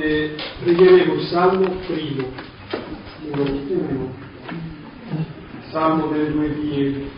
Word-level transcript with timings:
eh, 0.00 0.34
pregheremo 0.62 1.14
il 1.14 1.26
Salmo 1.26 1.68
primo, 1.86 2.28
numero 3.22 3.52
uno, 3.68 4.14
Salmo 5.70 6.08
delle 6.08 6.30
due 6.30 6.48
vie, 6.48 7.10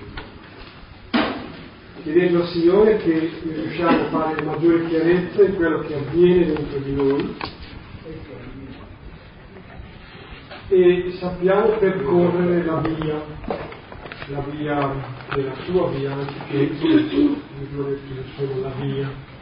chiedendo 2.03 2.43
al 2.43 2.49
Signore 2.49 2.97
che 2.99 3.31
riusciamo 3.43 4.01
a 4.01 4.09
fare 4.09 4.43
maggiore 4.43 4.87
chiarezza 4.87 5.43
in 5.43 5.57
quello 5.57 5.81
che 5.81 5.95
avviene 5.95 6.47
dentro 6.47 6.79
di 6.79 6.95
noi. 6.95 7.37
E 10.71 11.13
sappiamo 11.19 11.79
percorrere 11.79 12.63
la 12.65 12.77
via, 12.81 13.23
la 14.27 14.45
via 14.51 14.95
della 15.35 15.55
sua 15.65 15.89
via, 15.89 16.13
anziché 16.13 16.71
la 18.61 18.71
via. 18.81 19.37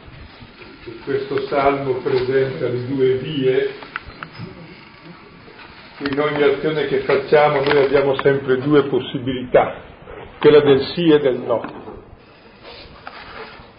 Questo 1.03 1.45
salmo 1.47 1.95
presenta 1.95 2.69
le 2.69 2.85
due 2.85 3.15
vie. 3.15 3.73
In 6.09 6.17
ogni 6.17 6.41
azione 6.43 6.85
che 6.85 6.99
facciamo 7.01 7.61
noi 7.61 7.83
abbiamo 7.83 8.15
sempre 8.21 8.57
due 8.59 8.83
possibilità, 8.83 9.81
quella 10.39 10.61
del 10.61 10.85
sì 10.93 11.09
e 11.09 11.19
del 11.19 11.39
no. 11.39 11.95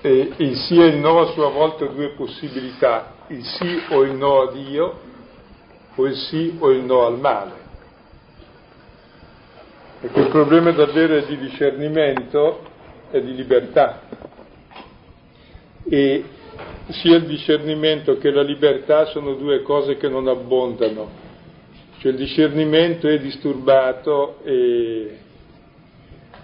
E 0.02 0.32
il 0.36 0.56
sì 0.56 0.78
e 0.82 0.88
il 0.88 0.96
no 0.96 1.20
a 1.20 1.32
sua 1.32 1.48
volta 1.48 1.86
due 1.86 2.10
possibilità, 2.10 3.14
il 3.28 3.42
sì 3.42 3.82
o 3.88 4.02
il 4.02 4.12
no 4.12 4.42
a 4.42 4.52
Dio 4.52 5.00
o 5.94 6.06
il 6.06 6.14
sì 6.14 6.56
o 6.58 6.70
il 6.70 6.84
no 6.84 7.06
al 7.06 7.18
male. 7.18 7.52
Perché 10.00 10.20
il 10.20 10.28
problema 10.28 10.72
davvero 10.72 11.16
è 11.16 11.24
di 11.24 11.38
discernimento 11.38 12.66
e 13.10 13.22
di 13.22 13.34
libertà. 13.34 14.02
E 15.88 16.36
sia 16.88 17.16
il 17.16 17.26
discernimento 17.26 18.18
che 18.18 18.30
la 18.30 18.42
libertà 18.42 19.06
sono 19.06 19.34
due 19.34 19.62
cose 19.62 19.96
che 19.96 20.08
non 20.08 20.26
abbondano. 20.28 21.26
Cioè 21.98 22.12
il 22.12 22.18
discernimento 22.18 23.08
è 23.08 23.18
disturbato 23.18 24.38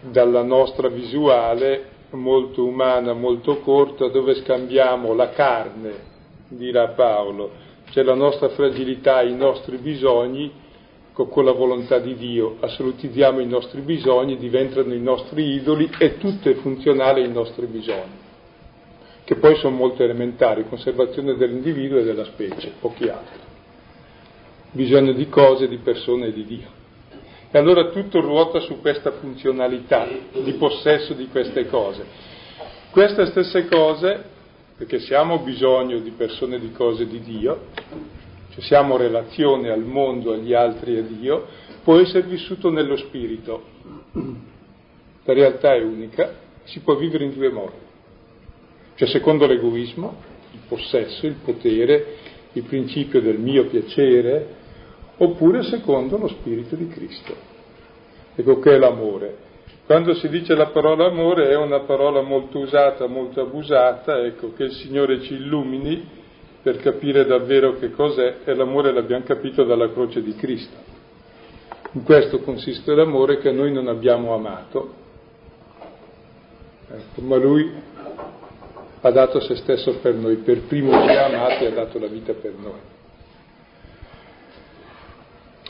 dalla 0.01 0.43
nostra 0.43 0.89
visuale 0.89 1.93
molto 2.11 2.65
umana, 2.65 3.13
molto 3.13 3.59
corta, 3.59 4.09
dove 4.09 4.35
scambiamo 4.37 5.15
la 5.15 5.31
carne, 5.31 5.93
dirà 6.49 6.89
Paolo, 6.89 7.51
cioè 7.91 8.05
la 8.05 8.15
nostra 8.15 8.49
fragilità, 8.51 9.23
i 9.23 9.35
nostri 9.35 9.77
bisogni 9.79 10.63
con 11.13 11.45
la 11.45 11.53
volontà 11.53 11.99
di 11.99 12.17
Dio, 12.17 12.57
assolutizziamo 12.59 13.39
i 13.39 13.47
nostri 13.47 13.81
bisogni, 13.83 14.37
diventano 14.37 14.93
i 14.93 15.01
nostri 15.01 15.55
idoli 15.55 15.89
e 15.97 16.19
tutto 16.19 16.49
è 16.49 16.55
funzionale 16.55 17.23
ai 17.23 17.31
nostri 17.31 17.67
bisogni, 17.67 18.19
che 19.25 19.37
poi 19.37 19.57
sono 19.57 19.77
molto 19.77 20.03
elementari, 20.03 20.69
conservazione 20.69 21.37
dell'individuo 21.37 21.99
e 21.99 22.05
della 22.05 22.25
specie, 22.25 22.73
pochi 22.79 23.09
altri. 23.09 23.41
Bisogno 24.73 25.13
di 25.13 25.29
cose, 25.29 25.69
di 25.69 25.79
persone 25.79 26.27
e 26.27 26.33
di 26.33 26.45
Dio. 26.45 26.69
E 27.51 27.59
allora 27.59 27.91
tutto 27.91 28.21
ruota 28.21 28.61
su 28.61 28.81
questa 28.81 29.13
funzionalità 29.13 30.07
di 30.43 30.53
possesso 30.55 31.15
di 31.15 31.29
queste 31.29 31.67
cose. 31.69 32.05
Queste 32.91 33.27
stesse 33.27 33.67
cose 33.67 34.33
perché 34.77 34.99
se 34.99 35.15
abbiamo 35.15 35.39
bisogno 35.39 36.01
di 36.01 36.11
persone, 36.11 36.59
di 36.59 36.73
cose 36.73 37.07
di 37.07 37.21
Dio, 37.21 37.67
cioè 38.51 38.61
se 38.61 38.75
abbiamo 38.75 38.97
relazione 38.97 39.71
al 39.71 39.85
mondo, 39.85 40.33
agli 40.33 40.53
altri 40.53 40.97
e 40.97 40.99
a 40.99 41.03
Dio, 41.03 41.47
può 41.85 41.99
essere 41.99 42.27
vissuto 42.27 42.71
nello 42.71 42.97
spirito. 42.97 43.63
La 45.25 45.33
realtà 45.33 45.75
è 45.75 45.81
unica, 45.81 46.35
si 46.65 46.81
può 46.81 46.97
vivere 46.97 47.25
in 47.25 47.35
due 47.35 47.51
modi. 47.51 47.84
Cioè 48.95 49.09
secondo 49.09 49.47
l'egoismo, 49.47 50.17
il 50.53 50.61
possesso, 50.69 51.27
il 51.27 51.37
potere, 51.45 52.17
il 52.53 52.63
principio 52.63 53.21
del 53.21 53.39
mio 53.39 53.67
piacere, 53.67 54.47
oppure 55.17 55.63
secondo 55.65 56.17
lo 56.17 56.29
spirito 56.29 56.77
di 56.77 56.89
Cristo. 56.89 57.35
Ecco 58.35 58.59
che 58.59 58.75
è 58.75 58.79
l'amore. 58.79 59.43
Quando 59.87 60.15
si 60.15 60.29
dice 60.29 60.55
la 60.55 60.69
parola 60.69 61.07
amore 61.07 61.51
è 61.51 61.57
una 61.57 61.81
parola 61.81 62.23
molto 62.23 62.59
usata, 62.59 63.07
molto 63.07 63.43
abusata, 63.43 64.25
ecco 64.25 64.53
che 64.55 64.65
il 64.65 64.73
Signore 64.73 65.21
ci 65.21 65.35
illumini 65.35 66.23
per 66.63 66.79
capire 66.79 67.27
davvero 67.27 67.75
che 67.79 67.91
cos'è 67.91 68.37
e 68.45 68.55
l'amore 68.55 68.93
l'abbiamo 68.93 69.25
capito 69.25 69.65
dalla 69.65 69.91
croce 69.91 70.23
di 70.23 70.35
Cristo. 70.37 70.75
In 71.93 72.03
questo 72.03 72.41
consiste 72.41 72.95
l'amore 72.95 73.39
che 73.39 73.53
noi 73.53 73.73
non 73.73 73.89
abbiamo 73.89 74.33
amato, 74.35 74.95
ecco, 76.91 77.21
ma 77.21 77.37
Lui 77.37 77.71
ha 79.07 79.11
dato 79.11 79.39
se 79.41 79.57
stesso 79.57 79.99
per 79.99 80.15
noi, 80.15 80.37
per 80.37 80.63
primo 80.63 80.91
ci 80.91 81.15
ha 81.15 81.27
amato 81.27 81.63
e 81.63 81.67
ha 81.67 81.71
dato 81.71 81.99
la 81.99 82.07
vita 82.07 82.33
per 82.33 82.53
noi. 82.57 82.81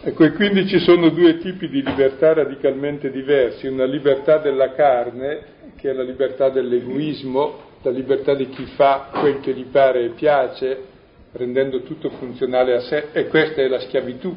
Ecco, 0.04 0.24
e 0.24 0.32
quindi 0.32 0.68
ci 0.68 0.78
sono 0.78 1.08
due 1.08 1.38
tipi 1.38 1.68
di 1.68 1.82
libertà 1.82 2.34
radicalmente 2.34 3.10
diversi, 3.10 3.66
una 3.66 3.86
libertà 3.86 4.38
della 4.38 4.72
carne, 4.72 5.72
che 5.76 5.90
è 5.90 5.92
la 5.92 6.04
libertà 6.04 6.48
dell'egoismo, 6.50 7.72
la 7.82 7.90
libertà 7.90 8.34
di 8.34 8.48
chi 8.50 8.66
fa 8.76 9.08
quel 9.10 9.40
che 9.40 9.52
gli 9.52 9.64
pare 9.64 10.04
e 10.04 10.08
piace, 10.10 10.84
rendendo 11.32 11.80
tutto 11.82 12.10
funzionale 12.10 12.74
a 12.76 12.80
sé, 12.82 13.06
e 13.10 13.26
questa 13.26 13.62
è 13.62 13.66
la 13.66 13.80
schiavitù 13.80 14.32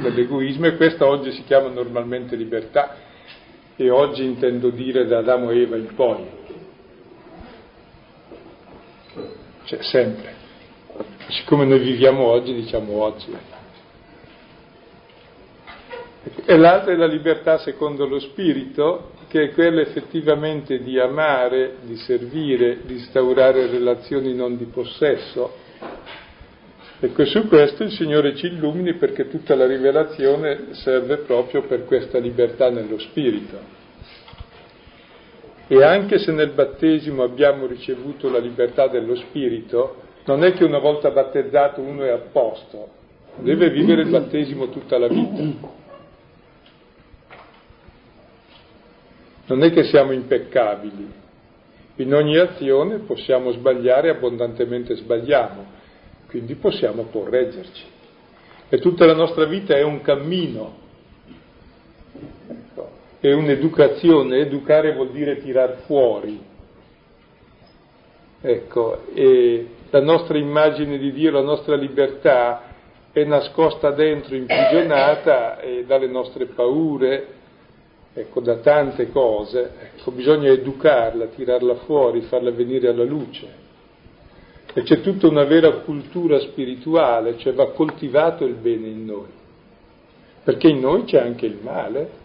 dell'egoismo, 0.00 0.66
e 0.66 0.76
questa 0.76 1.08
oggi 1.08 1.32
si 1.32 1.42
chiama 1.42 1.70
normalmente 1.70 2.36
libertà, 2.36 2.96
e 3.74 3.90
oggi 3.90 4.22
intendo 4.22 4.70
dire 4.70 5.06
da 5.06 5.18
Adamo 5.18 5.50
e 5.50 5.62
Eva 5.62 5.76
in 5.76 5.92
poi, 5.96 6.42
cioè 9.64 9.82
sempre. 9.82 10.42
Siccome 11.28 11.64
noi 11.64 11.78
viviamo 11.78 12.24
oggi, 12.24 12.54
diciamo 12.54 13.02
oggi. 13.02 13.36
E 16.46 16.56
l'altra 16.56 16.92
è 16.92 16.96
la 16.96 17.06
libertà 17.06 17.58
secondo 17.58 18.06
lo 18.06 18.18
spirito, 18.18 19.12
che 19.28 19.44
è 19.44 19.52
quella 19.52 19.80
effettivamente 19.80 20.78
di 20.78 20.98
amare, 20.98 21.76
di 21.82 21.96
servire, 21.96 22.80
di 22.84 22.94
instaurare 22.94 23.66
relazioni 23.66 24.34
non 24.34 24.56
di 24.56 24.64
possesso. 24.64 25.62
Ecco, 27.00 27.24
su 27.24 27.48
questo 27.48 27.82
il 27.82 27.90
Signore 27.90 28.36
ci 28.36 28.46
illumini 28.46 28.94
perché 28.94 29.28
tutta 29.28 29.54
la 29.54 29.66
rivelazione 29.66 30.74
serve 30.74 31.18
proprio 31.18 31.62
per 31.62 31.84
questa 31.84 32.18
libertà 32.18 32.70
nello 32.70 32.98
spirito. 32.98 33.83
E 35.66 35.82
anche 35.82 36.18
se 36.18 36.32
nel 36.32 36.50
battesimo 36.50 37.22
abbiamo 37.22 37.66
ricevuto 37.66 38.30
la 38.30 38.38
libertà 38.38 38.88
dello 38.88 39.16
spirito, 39.16 40.02
non 40.26 40.44
è 40.44 40.52
che 40.52 40.64
una 40.64 40.78
volta 40.78 41.10
battezzato 41.10 41.80
uno 41.80 42.04
è 42.04 42.10
a 42.10 42.18
posto, 42.18 42.88
deve 43.36 43.70
vivere 43.70 44.02
il 44.02 44.10
battesimo 44.10 44.68
tutta 44.68 44.98
la 44.98 45.08
vita. 45.08 45.82
Non 49.46 49.62
è 49.62 49.70
che 49.72 49.84
siamo 49.84 50.12
impeccabili. 50.12 51.22
In 51.96 52.14
ogni 52.14 52.36
azione 52.38 52.98
possiamo 52.98 53.52
sbagliare, 53.52 54.10
abbondantemente 54.10 54.96
sbagliamo, 54.96 55.64
quindi 56.28 56.54
possiamo 56.56 57.04
correggerci. 57.04 57.84
E 58.68 58.78
tutta 58.78 59.04
la 59.06 59.14
nostra 59.14 59.44
vita 59.44 59.76
è 59.76 59.82
un 59.82 60.00
cammino, 60.00 60.82
è 63.28 63.32
un'educazione. 63.32 64.38
Educare 64.38 64.92
vuol 64.94 65.10
dire 65.10 65.38
tirar 65.38 65.82
fuori. 65.86 66.38
Ecco, 68.40 69.06
e 69.14 69.66
la 69.88 70.02
nostra 70.02 70.36
immagine 70.36 70.98
di 70.98 71.12
Dio, 71.12 71.30
la 71.30 71.40
nostra 71.40 71.76
libertà 71.76 72.72
è 73.10 73.24
nascosta 73.24 73.92
dentro, 73.92 74.34
imprigionata 74.34 75.60
eh, 75.60 75.84
dalle 75.86 76.08
nostre 76.08 76.46
paure, 76.46 77.26
ecco, 78.12 78.40
da 78.40 78.56
tante 78.56 79.10
cose, 79.10 79.70
ecco, 79.80 80.10
bisogna 80.10 80.50
educarla, 80.50 81.26
tirarla 81.26 81.76
fuori, 81.76 82.20
farla 82.22 82.50
venire 82.50 82.88
alla 82.88 83.04
luce. 83.04 83.62
E 84.74 84.82
c'è 84.82 85.00
tutta 85.00 85.28
una 85.28 85.44
vera 85.44 85.70
cultura 85.78 86.38
spirituale, 86.40 87.38
cioè 87.38 87.54
va 87.54 87.70
coltivato 87.70 88.44
il 88.44 88.54
bene 88.54 88.88
in 88.88 89.04
noi, 89.06 89.30
perché 90.42 90.68
in 90.68 90.80
noi 90.80 91.04
c'è 91.04 91.20
anche 91.20 91.46
il 91.46 91.58
male, 91.62 92.22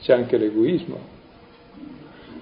c'è 0.00 0.12
anche 0.12 0.36
l'egoismo. 0.36 1.18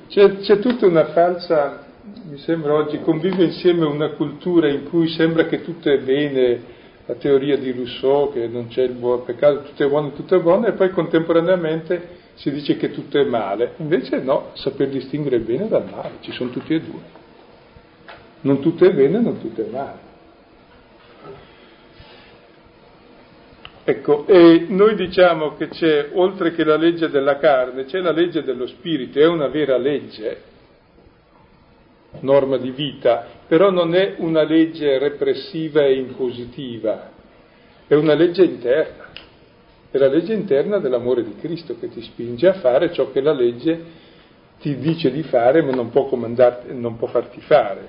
C'è, 0.09 0.39
c'è 0.39 0.59
tutta 0.59 0.87
una 0.87 1.07
falsa, 1.07 1.85
mi 2.31 2.39
sembra 2.39 2.75
oggi, 2.75 3.01
convive 3.01 3.45
insieme 3.45 3.85
una 3.85 4.11
cultura 4.11 4.69
in 4.69 4.89
cui 4.89 5.09
sembra 5.09 5.47
che 5.47 5.63
tutto 5.63 5.91
è 5.91 5.99
bene, 5.99 6.77
la 7.07 7.15
teoria 7.15 7.57
di 7.57 7.73
Rousseau 7.73 8.33
che 8.33 8.47
non 8.49 8.69
c'è 8.69 8.83
il 8.83 8.93
buon 8.93 9.25
peccato, 9.25 9.63
tutto 9.63 9.85
è 9.85 9.89
buono, 9.89 10.13
tutto 10.13 10.37
è 10.37 10.41
buono, 10.41 10.67
e 10.67 10.73
poi 10.73 10.91
contemporaneamente 10.91 12.17
si 12.35 12.51
dice 12.51 12.77
che 12.77 12.91
tutto 12.91 13.19
è 13.19 13.25
male. 13.25 13.75
Invece 13.79 14.19
no, 14.19 14.51
saper 14.55 14.89
distinguere 14.89 15.37
il 15.37 15.43
bene 15.43 15.69
dal 15.69 15.85
male, 15.91 16.13
ci 16.21 16.33
sono 16.33 16.51
tutti 16.51 16.75
e 16.75 16.81
due. 16.81 17.17
Non 18.43 18.61
tutto 18.61 18.85
è 18.85 18.93
bene, 18.93 19.19
non 19.19 19.41
tutto 19.41 19.63
è 19.63 19.69
male. 19.71 20.08
Ecco, 23.91 24.27
e 24.27 24.67
noi 24.69 24.95
diciamo 24.97 25.57
che 25.57 25.69
c'è, 25.69 26.11
oltre 26.13 26.53
che 26.53 26.63
la 26.63 26.77
legge 26.77 27.09
della 27.09 27.39
carne, 27.39 27.87
c'è 27.87 28.01
la 28.01 28.13
legge 28.13 28.43
dello 28.43 28.67
spirito, 28.67 29.19
è 29.19 29.27
una 29.27 29.49
vera 29.49 29.79
legge, 29.79 30.43
norma 32.21 32.59
di 32.59 32.71
vita, 32.71 33.27
però 33.47 33.71
non 33.71 33.95
è 33.95 34.17
una 34.19 34.43
legge 34.43 34.99
repressiva 34.99 35.87
e 35.87 35.95
impositiva, 35.95 37.13
è 37.87 37.95
una 37.95 38.13
legge 38.13 38.45
interna, 38.45 39.07
è 39.91 39.97
la 39.97 40.09
legge 40.09 40.35
interna 40.35 40.77
dell'amore 40.81 41.25
di 41.25 41.37
Cristo 41.37 41.79
che 41.81 41.89
ti 41.89 42.03
spinge 42.03 42.47
a 42.47 42.61
fare 42.61 42.93
ciò 42.93 43.11
che 43.11 43.23
la 43.23 43.33
legge 43.33 43.85
ti 44.61 44.77
dice 44.77 45.11
di 45.11 45.23
fare 45.23 45.63
ma 45.63 45.71
non 45.71 45.89
può, 45.89 46.11
non 46.15 46.97
può 46.99 47.07
farti 47.07 47.41
fare. 47.41 47.89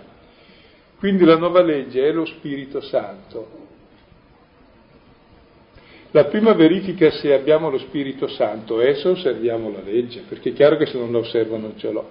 Quindi 0.98 1.26
la 1.26 1.36
nuova 1.36 1.62
legge 1.62 2.08
è 2.08 2.14
lo 2.14 2.24
Spirito 2.24 2.80
Santo. 2.80 3.59
La 6.12 6.26
prima 6.26 6.54
verifica 6.54 7.12
se 7.12 7.34
abbiamo 7.34 7.70
lo 7.70 7.78
Spirito 7.78 8.28
Santo 8.28 8.82
è 8.82 8.96
se 8.96 9.10
osserviamo 9.10 9.72
la 9.72 9.82
legge, 9.82 10.24
perché 10.28 10.50
è 10.50 10.54
chiaro 10.54 10.76
che 10.76 10.88
se 10.88 10.98
non 10.98 11.12
la 11.12 11.20
osservo 11.20 11.58
non 11.58 11.78
ce 11.78 11.92
l'ho. 11.92 12.10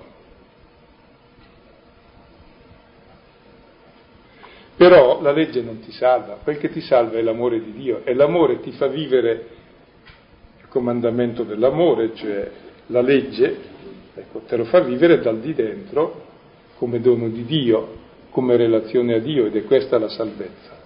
Però 4.77 5.21
la 5.21 5.33
legge 5.33 5.61
non 5.63 5.81
ti 5.81 5.91
salva, 5.91 6.39
quel 6.45 6.59
che 6.59 6.71
ti 6.71 6.81
salva 6.81 7.19
è 7.19 7.23
l'amore 7.23 7.61
di 7.61 7.73
Dio 7.73 8.03
e 8.05 8.15
l'amore 8.15 8.61
ti 8.61 8.71
fa 8.71 8.87
vivere 8.87 9.47
il 10.61 10.69
comandamento 10.69 11.43
dell'amore, 11.43 12.15
cioè 12.15 12.49
la 12.87 13.01
legge, 13.01 13.57
ecco, 14.15 14.43
te 14.47 14.57
lo 14.57 14.65
fa 14.67 14.79
vivere 14.79 15.19
dal 15.19 15.41
di 15.41 15.53
dentro 15.53 16.27
come 16.77 17.01
dono 17.01 17.29
di 17.29 17.45
Dio, 17.45 17.97
come 18.31 18.57
relazione 18.57 19.15
a 19.15 19.19
Dio 19.19 19.47
ed 19.47 19.57
è 19.57 19.65
questa 19.65 19.99
la 19.99 20.09
salvezza. 20.09 20.78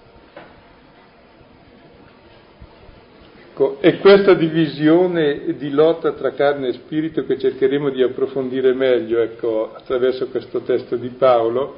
Ecco, 3.62 3.76
è 3.80 3.98
questa 3.98 4.34
divisione 4.34 5.54
di 5.56 5.70
lotta 5.70 6.12
tra 6.14 6.32
carne 6.32 6.68
e 6.68 6.72
spirito 6.72 7.24
che 7.24 7.38
cercheremo 7.38 7.90
di 7.90 8.02
approfondire 8.02 8.72
meglio 8.72 9.20
ecco, 9.20 9.72
attraverso 9.72 10.26
questo 10.28 10.62
testo 10.62 10.96
di 10.96 11.10
Paolo 11.10 11.76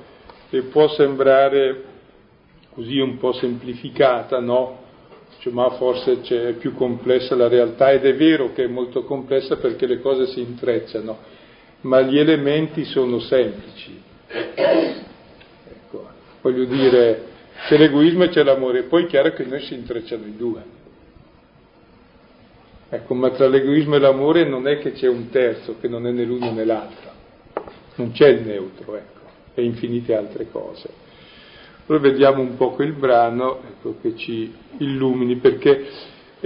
e 0.49 0.63
può 0.63 0.89
sembrare 0.89 1.83
così 2.73 2.99
un 2.99 3.19
po' 3.19 3.33
semplificata, 3.33 4.41
no? 4.41 4.81
Cioè, 5.41 5.53
ma 5.53 5.69
forse 5.73 6.23
c'è 6.23 6.55
più 6.55 6.75
complessa 6.75 7.35
la 7.35 7.49
realtà 7.49 7.93
ed 7.93 8.07
è 8.07 8.15
vero 8.15 8.53
che 8.55 8.65
è 8.65 8.69
molto 8.69 9.03
complessa 9.05 9.57
perché 9.57 9.87
le 9.87 10.01
cose 10.01 10.27
si 10.29 10.41
intrecciano, 10.41 11.19
ma 11.83 12.01
gli 12.01 12.19
elementi 12.19 12.85
sono 12.85 13.19
semplici. 13.19 14.01
Ecco, 14.27 16.09
voglio 16.41 16.65
dire, 16.65 17.25
c'è 17.67 17.77
l'egoismo 17.77 18.25
e 18.25 18.29
c'è 18.29 18.43
l'amore, 18.43 18.85
poi 18.85 19.05
è 19.05 19.07
chiaro 19.07 19.33
che 19.33 19.45
noi 19.45 19.61
si 19.61 19.75
intrecciano 19.75 20.25
i 20.25 20.37
due. 20.37 20.83
Ecco, 22.95 23.15
ma 23.15 23.31
tra 23.31 23.49
l'egoismo 23.49 23.97
e 23.97 23.99
l'amore 23.99 24.45
non 24.45 24.69
è 24.69 24.79
che 24.79 24.93
c'è 24.93 25.09
un 25.09 25.29
terzo 25.29 25.79
che 25.81 25.89
non 25.89 26.07
è 26.07 26.13
né 26.13 26.23
l'uno 26.23 26.53
né 26.53 26.65
l'altro, 26.65 27.11
non 27.97 28.13
c'è 28.13 28.29
il 28.29 28.43
neutro, 28.43 28.95
ecco, 28.95 29.21
e 29.53 29.65
infinite 29.65 30.15
altre 30.15 30.49
cose. 30.49 30.89
Noi 31.87 31.99
vediamo 31.99 32.41
un 32.41 32.57
po' 32.57 32.71
quel 32.71 32.93
brano 32.93 33.63
ecco, 33.69 33.97
che 34.01 34.15
ci 34.15 34.55
illumini 34.79 35.35
perché 35.37 35.87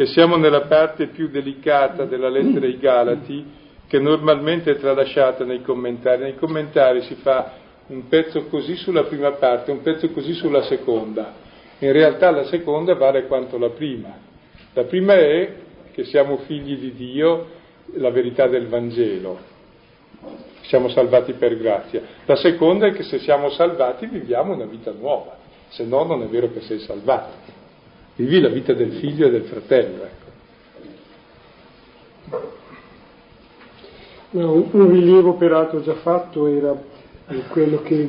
siamo 0.05 0.37
nella 0.37 0.63
parte 0.63 1.09
più 1.09 1.29
delicata 1.29 2.07
della 2.07 2.31
lettera 2.31 2.65
ai 2.65 2.79
Galati 2.79 3.45
che 3.87 3.99
normalmente 3.99 4.71
è 4.71 4.77
tralasciata 4.79 5.45
nei 5.45 5.61
commentari. 5.61 6.23
Nei 6.23 6.37
commentari 6.37 7.03
si 7.03 7.15
fa 7.17 7.53
un 7.89 8.09
pezzo 8.09 8.47
così 8.47 8.75
sulla 8.75 9.05
prima 9.05 9.33
parte, 9.33 9.71
un 9.71 9.83
pezzo 9.83 10.09
così 10.13 10.33
sulla 10.33 10.63
seconda. 10.63 11.35
In 11.81 11.93
realtà 11.93 12.31
la 12.31 12.45
seconda 12.45 12.95
vale 12.95 13.27
quanto 13.27 13.59
la 13.59 13.69
prima. 13.69 14.17
La 14.73 14.85
prima 14.85 15.13
è 15.13 15.67
che 15.99 16.05
siamo 16.05 16.37
figli 16.47 16.77
di 16.77 16.95
Dio, 16.95 17.47
la 17.95 18.11
verità 18.11 18.47
del 18.47 18.69
Vangelo 18.69 19.37
siamo 20.63 20.89
salvati 20.91 21.33
per 21.33 21.59
grazia. 21.59 22.01
La 22.25 22.37
seconda 22.37 22.87
è 22.87 22.93
che 22.93 23.03
se 23.03 23.19
siamo 23.19 23.51
salvati 23.51 24.07
viviamo 24.07 24.55
una 24.55 24.67
vita 24.67 24.93
nuova, 24.93 25.37
se 25.71 25.83
no 25.83 26.05
non 26.05 26.23
è 26.23 26.27
vero 26.27 26.53
che 26.53 26.61
sei 26.61 26.79
salvato. 26.79 27.35
Vivi 28.15 28.39
la 28.39 28.49
vita 28.49 28.75
del 28.75 28.93
figlio 28.93 29.27
e 29.27 29.31
del 29.31 29.43
fratello. 29.43 30.05
Ecco. 30.05 30.27
No, 34.31 34.53
un 34.53 34.93
rilievo 34.93 35.35
peraltro 35.35 35.83
già 35.83 35.95
fatto 35.95 36.47
era 36.47 36.81
quello 37.49 37.83
che 37.83 38.09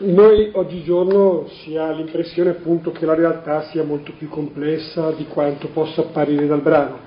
noi 0.00 0.50
oggigiorno 0.52 1.48
si 1.62 1.76
ha 1.76 1.90
l'impressione 1.90 2.50
appunto 2.50 2.92
che 2.92 3.06
la 3.06 3.14
realtà 3.14 3.62
sia 3.70 3.82
molto 3.82 4.12
più 4.16 4.28
complessa 4.28 5.10
di 5.12 5.26
quanto 5.26 5.68
possa 5.68 6.02
apparire 6.02 6.46
dal 6.46 6.60
brano 6.60 7.06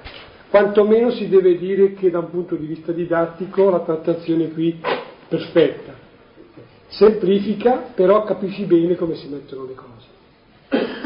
quantomeno 0.52 1.12
si 1.12 1.30
deve 1.30 1.58
dire 1.58 1.94
che 1.94 2.12
da 2.12 2.20
un 2.20 2.30
punto 2.30 2.56
di 2.56 2.66
vista 2.68 2.92
didattico 2.92 3.70
la 3.70 3.80
trattazione 3.80 4.52
qui 4.52 4.78
è 4.82 5.00
perfetta. 5.30 5.94
Semplifica, 6.90 7.92
però 7.96 8.26
capisci 8.26 8.66
bene 8.66 8.96
come 8.96 9.16
si 9.16 9.30
mettono 9.30 9.66
le 9.66 9.74
cose. 9.74 10.10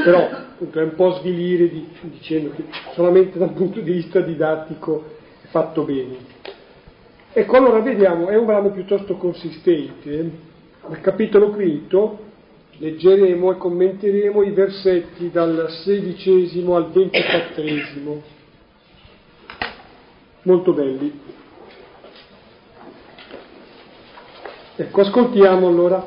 Però 0.04 0.30
appunto, 0.30 0.80
è 0.80 0.84
un 0.84 0.96
po' 0.96 1.12
svilire 1.20 1.70
di, 1.70 1.88
dicendo 2.02 2.52
che 2.56 2.66
solamente 2.96 3.38
da 3.38 3.46
un 3.46 3.54
punto 3.54 3.80
di 3.82 3.92
vista 3.92 4.20
didattico 4.20 5.04
è 5.44 5.48
fatto 5.50 5.84
bene. 5.84 6.18
Ecco, 7.32 7.56
allora 7.56 7.80
vediamo, 7.82 8.30
è 8.30 8.36
un 8.36 8.46
brano 8.46 8.72
piuttosto 8.72 9.16
consistente. 9.16 10.54
Al 10.88 11.02
capitolo 11.02 11.50
quinto 11.50 12.20
leggeremo 12.78 13.52
e 13.52 13.58
commenteremo 13.58 14.44
i 14.44 14.52
versetti 14.52 15.32
dal 15.32 15.68
sedicesimo 15.84 16.76
al 16.76 16.92
ventiquattresimo 16.92 18.22
molto 20.46 20.74
belli. 20.74 21.20
Ecco, 24.76 25.02
ascoltiamo 25.02 25.68
allora. 25.68 26.06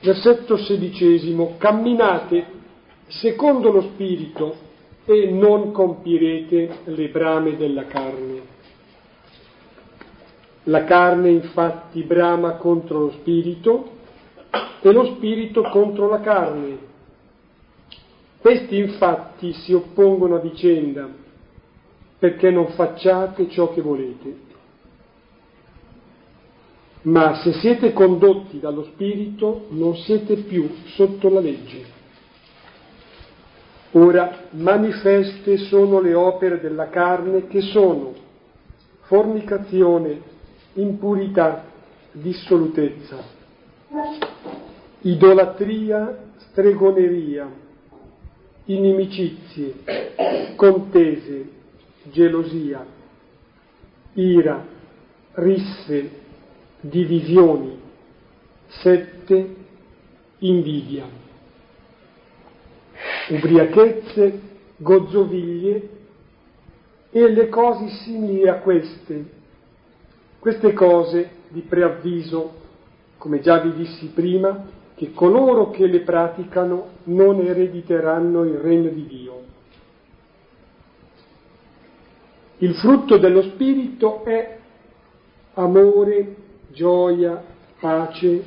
Versetto 0.00 0.56
sedicesimo. 0.56 1.54
Camminate 1.58 2.46
secondo 3.06 3.70
lo 3.70 3.82
Spirito 3.82 4.56
e 5.04 5.30
non 5.30 5.72
compirete 5.72 6.78
le 6.84 7.08
brame 7.08 7.56
della 7.56 7.86
carne. 7.86 8.51
La 10.64 10.84
carne 10.84 11.30
infatti 11.30 12.02
brama 12.02 12.52
contro 12.52 13.00
lo 13.00 13.10
Spirito 13.12 13.90
e 14.80 14.92
lo 14.92 15.14
Spirito 15.16 15.62
contro 15.62 16.08
la 16.08 16.20
carne. 16.20 16.90
Questi 18.38 18.76
infatti 18.76 19.52
si 19.52 19.72
oppongono 19.72 20.36
a 20.36 20.40
vicenda 20.40 21.08
perché 22.18 22.50
non 22.50 22.68
facciate 22.68 23.48
ciò 23.48 23.72
che 23.72 23.80
volete. 23.80 24.50
Ma 27.02 27.34
se 27.42 27.52
siete 27.54 27.92
condotti 27.92 28.60
dallo 28.60 28.84
Spirito 28.84 29.66
non 29.70 29.96
siete 29.96 30.36
più 30.36 30.68
sotto 30.94 31.28
la 31.28 31.40
legge. 31.40 32.00
Ora, 33.92 34.44
manifeste 34.50 35.58
sono 35.58 36.00
le 36.00 36.14
opere 36.14 36.60
della 36.60 36.88
carne 36.88 37.46
che 37.48 37.60
sono 37.60 38.14
fornicazione, 39.02 40.30
impurità, 40.74 41.64
dissolutezza, 42.12 43.22
idolatria, 45.00 46.30
stregoneria, 46.36 47.50
inimicizie, 48.64 49.74
contese, 50.56 51.50
gelosia, 52.10 52.86
ira, 54.14 54.66
risse, 55.34 56.10
divisioni, 56.80 57.80
sette, 58.68 59.56
invidia, 60.38 61.04
ubriachezze, 63.28 64.40
gozzoviglie 64.76 65.88
e 67.10 67.28
le 67.28 67.48
cose 67.48 67.88
simili 67.88 68.48
a 68.48 68.54
queste. 68.56 69.40
Queste 70.42 70.72
cose 70.72 71.30
di 71.50 71.60
preavviso, 71.60 72.50
come 73.16 73.38
già 73.38 73.60
vi 73.60 73.74
dissi 73.74 74.08
prima, 74.08 74.66
che 74.96 75.12
coloro 75.12 75.70
che 75.70 75.86
le 75.86 76.00
praticano 76.00 76.88
non 77.04 77.38
erediteranno 77.38 78.42
il 78.42 78.56
regno 78.56 78.90
di 78.90 79.06
Dio. 79.06 79.42
Il 82.58 82.74
frutto 82.74 83.18
dello 83.18 83.42
Spirito 83.42 84.24
è 84.24 84.58
amore, 85.54 86.34
gioia, 86.72 87.40
pace, 87.78 88.42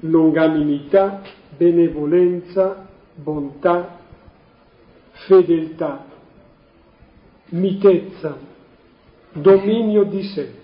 longanimità, 0.00 1.22
benevolenza, 1.56 2.86
bontà, 3.14 3.98
fedeltà, 5.12 6.04
mitezza, 7.46 8.36
dominio 9.32 10.02
di 10.02 10.22
sé. 10.24 10.57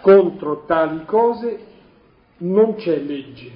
Contro 0.00 0.64
tali 0.66 1.04
cose 1.04 1.58
non 2.38 2.76
c'è 2.76 2.98
legge. 2.98 3.50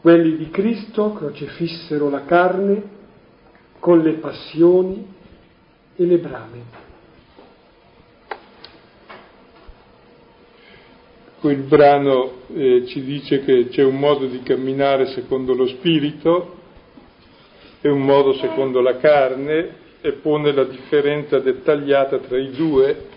Quelli 0.00 0.36
di 0.36 0.50
Cristo 0.50 1.12
crocefissero 1.12 2.08
la 2.08 2.24
carne 2.24 2.94
con 3.80 4.00
le 4.00 4.14
passioni 4.14 5.06
e 5.96 6.04
le 6.04 6.18
brame. 6.18 6.84
Il 11.40 11.62
brano 11.62 12.32
eh, 12.54 12.86
ci 12.86 13.02
dice 13.02 13.44
che 13.44 13.68
c'è 13.68 13.84
un 13.84 13.98
modo 13.98 14.26
di 14.26 14.42
camminare 14.42 15.06
secondo 15.06 15.54
lo 15.54 15.66
spirito 15.68 16.54
e 17.80 17.88
un 17.88 18.02
modo 18.02 18.32
secondo 18.34 18.80
la 18.80 18.96
carne 18.96 19.84
e 20.06 20.12
pone 20.12 20.52
la 20.52 20.62
differenza 20.62 21.40
dettagliata 21.40 22.18
tra 22.18 22.38
i 22.38 22.50
due 22.50 23.08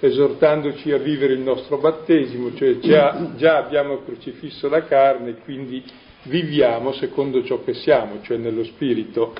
esortandoci 0.00 0.90
a 0.92 0.96
vivere 0.96 1.34
il 1.34 1.40
nostro 1.40 1.76
battesimo, 1.76 2.54
cioè 2.54 2.78
già, 2.78 3.32
già 3.36 3.58
abbiamo 3.58 3.98
crocifisso 4.02 4.68
la 4.68 4.84
carne, 4.84 5.36
quindi 5.44 5.84
viviamo 6.22 6.92
secondo 6.92 7.44
ciò 7.44 7.62
che 7.62 7.74
siamo, 7.74 8.22
cioè 8.22 8.38
nello 8.38 8.64
spirito. 8.64 9.34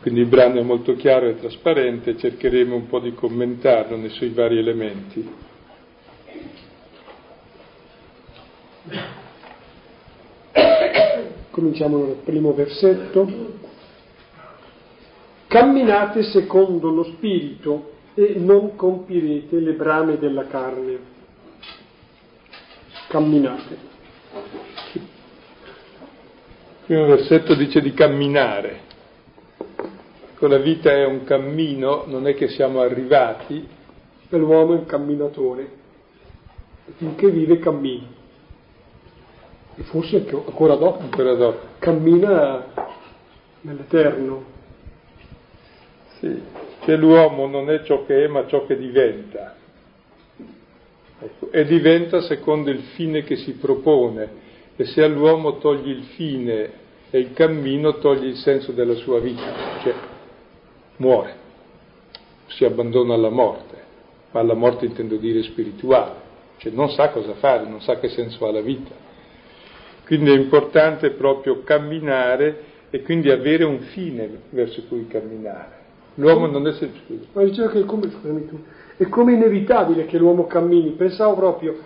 Quindi 0.00 0.20
il 0.20 0.26
brano 0.26 0.58
è 0.58 0.62
molto 0.62 0.96
chiaro 0.96 1.26
e 1.28 1.36
trasparente, 1.36 2.16
cercheremo 2.16 2.74
un 2.74 2.88
po' 2.88 2.98
di 2.98 3.14
commentarlo 3.14 3.96
nei 3.96 4.10
suoi 4.10 4.30
vari 4.30 4.58
elementi. 4.58 5.32
Cominciamo 11.50 11.98
dal 11.98 12.16
primo 12.24 12.52
versetto. 12.54 13.62
Camminate 15.54 16.24
secondo 16.24 16.90
lo 16.90 17.04
spirito 17.04 17.92
e 18.14 18.34
non 18.38 18.74
compirete 18.74 19.60
le 19.60 19.74
brame 19.74 20.18
della 20.18 20.48
carne. 20.48 20.98
Camminate. 23.06 23.76
Il 24.94 25.02
primo 26.86 27.06
versetto 27.06 27.54
dice 27.54 27.80
di 27.80 27.94
camminare. 27.94 28.80
Con 30.34 30.50
la 30.50 30.58
vita 30.58 30.90
è 30.90 31.04
un 31.04 31.22
cammino, 31.22 32.02
non 32.08 32.26
è 32.26 32.34
che 32.34 32.48
siamo 32.48 32.80
arrivati. 32.80 33.64
L'uomo 34.30 34.74
è 34.74 34.78
un 34.78 34.86
camminatore, 34.86 35.70
finché 36.96 37.30
vive 37.30 37.60
cammina. 37.60 38.08
E 39.76 39.82
forse 39.84 40.16
ancora 40.16 40.74
dopo. 40.74 40.98
Ancora 40.98 41.34
dopo. 41.34 41.60
Cammina 41.78 42.66
nell'eterno. 43.60 44.53
Sì 46.24 46.62
che 46.84 46.96
l'uomo 46.96 47.46
non 47.46 47.70
è 47.70 47.82
ciò 47.82 48.04
che 48.04 48.24
è 48.24 48.28
ma 48.28 48.46
ciò 48.46 48.66
che 48.66 48.76
diventa. 48.76 49.56
Ecco, 51.18 51.50
e 51.50 51.64
diventa 51.64 52.20
secondo 52.20 52.70
il 52.70 52.82
fine 52.94 53.24
che 53.24 53.36
si 53.36 53.54
propone. 53.54 54.42
E 54.76 54.84
se 54.84 55.02
all'uomo 55.02 55.56
togli 55.58 55.88
il 55.88 56.02
fine 56.14 56.82
e 57.10 57.18
il 57.18 57.32
cammino, 57.32 57.98
togli 57.98 58.26
il 58.26 58.36
senso 58.36 58.72
della 58.72 58.94
sua 58.94 59.20
vita, 59.20 59.78
cioè 59.82 59.94
muore, 60.96 61.34
si 62.48 62.64
abbandona 62.64 63.14
alla 63.14 63.30
morte, 63.30 63.76
ma 64.32 64.40
alla 64.40 64.54
morte 64.54 64.84
intendo 64.84 65.16
dire 65.16 65.42
spirituale, 65.44 66.20
cioè 66.58 66.72
non 66.72 66.90
sa 66.90 67.10
cosa 67.10 67.34
fare, 67.34 67.66
non 67.66 67.80
sa 67.80 67.98
che 67.98 68.08
senso 68.08 68.46
ha 68.46 68.52
la 68.52 68.60
vita. 68.60 68.94
Quindi 70.04 70.32
è 70.32 70.36
importante 70.36 71.12
proprio 71.12 71.62
camminare 71.62 72.72
e 72.90 73.00
quindi 73.02 73.30
avere 73.30 73.64
un 73.64 73.78
fine 73.92 74.28
verso 74.50 74.82
cui 74.86 75.06
camminare. 75.06 75.83
L'uomo 76.14 76.46
non 76.46 76.66
è 76.66 76.72
semplice. 76.72 77.26
Ma 77.32 77.42
dicevo 77.42 77.68
che 77.68 77.80
è 77.80 77.84
come, 77.84 78.08
tu, 78.08 78.58
è 78.96 79.08
come 79.08 79.32
inevitabile 79.32 80.06
che 80.06 80.18
l'uomo 80.18 80.46
cammini. 80.46 80.90
Pensavo 80.90 81.34
proprio 81.34 81.76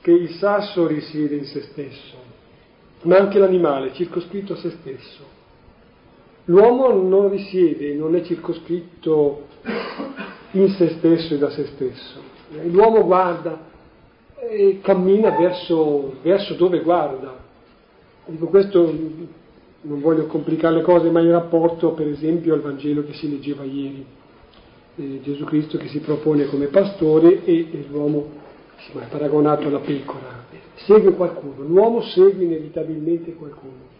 che 0.00 0.12
il 0.12 0.30
sasso 0.30 0.86
risiede 0.86 1.36
in 1.36 1.44
se 1.44 1.62
stesso, 1.62 2.16
ma 3.02 3.16
anche 3.16 3.38
l'animale 3.38 3.92
circoscritto 3.92 4.54
a 4.54 4.56
se 4.56 4.70
stesso. 4.70 5.32
L'uomo 6.46 6.92
non 6.92 7.30
risiede, 7.30 7.94
non 7.94 8.14
è 8.14 8.22
circoscritto 8.22 9.46
in 10.52 10.68
se 10.70 10.88
stesso 10.98 11.34
e 11.34 11.38
da 11.38 11.50
se 11.50 11.66
stesso. 11.66 12.20
L'uomo 12.64 13.04
guarda 13.04 13.58
e 14.36 14.80
cammina 14.82 15.30
verso, 15.30 16.16
verso 16.22 16.54
dove 16.54 16.80
guarda. 16.80 17.42
Dico, 18.26 18.46
questo 18.46 18.92
non 19.84 20.00
voglio 20.00 20.26
complicare 20.26 20.76
le 20.76 20.82
cose, 20.82 21.10
ma 21.10 21.20
in 21.20 21.30
rapporto 21.30 21.92
per 21.92 22.08
esempio 22.08 22.54
al 22.54 22.60
Vangelo 22.60 23.04
che 23.04 23.14
si 23.14 23.28
leggeva 23.28 23.64
ieri, 23.64 24.04
eh, 24.96 25.20
Gesù 25.22 25.44
Cristo 25.44 25.78
che 25.78 25.88
si 25.88 26.00
propone 26.00 26.46
come 26.46 26.66
pastore 26.66 27.44
e, 27.44 27.68
e 27.70 27.86
l'uomo 27.90 28.30
insomma, 28.76 29.04
è 29.04 29.08
paragonato 29.08 29.66
alla 29.66 29.80
pecora, 29.80 30.46
segue 30.76 31.14
qualcuno, 31.14 31.66
l'uomo 31.66 32.02
segue 32.02 32.44
inevitabilmente 32.44 33.34
qualcuno, 33.34 33.92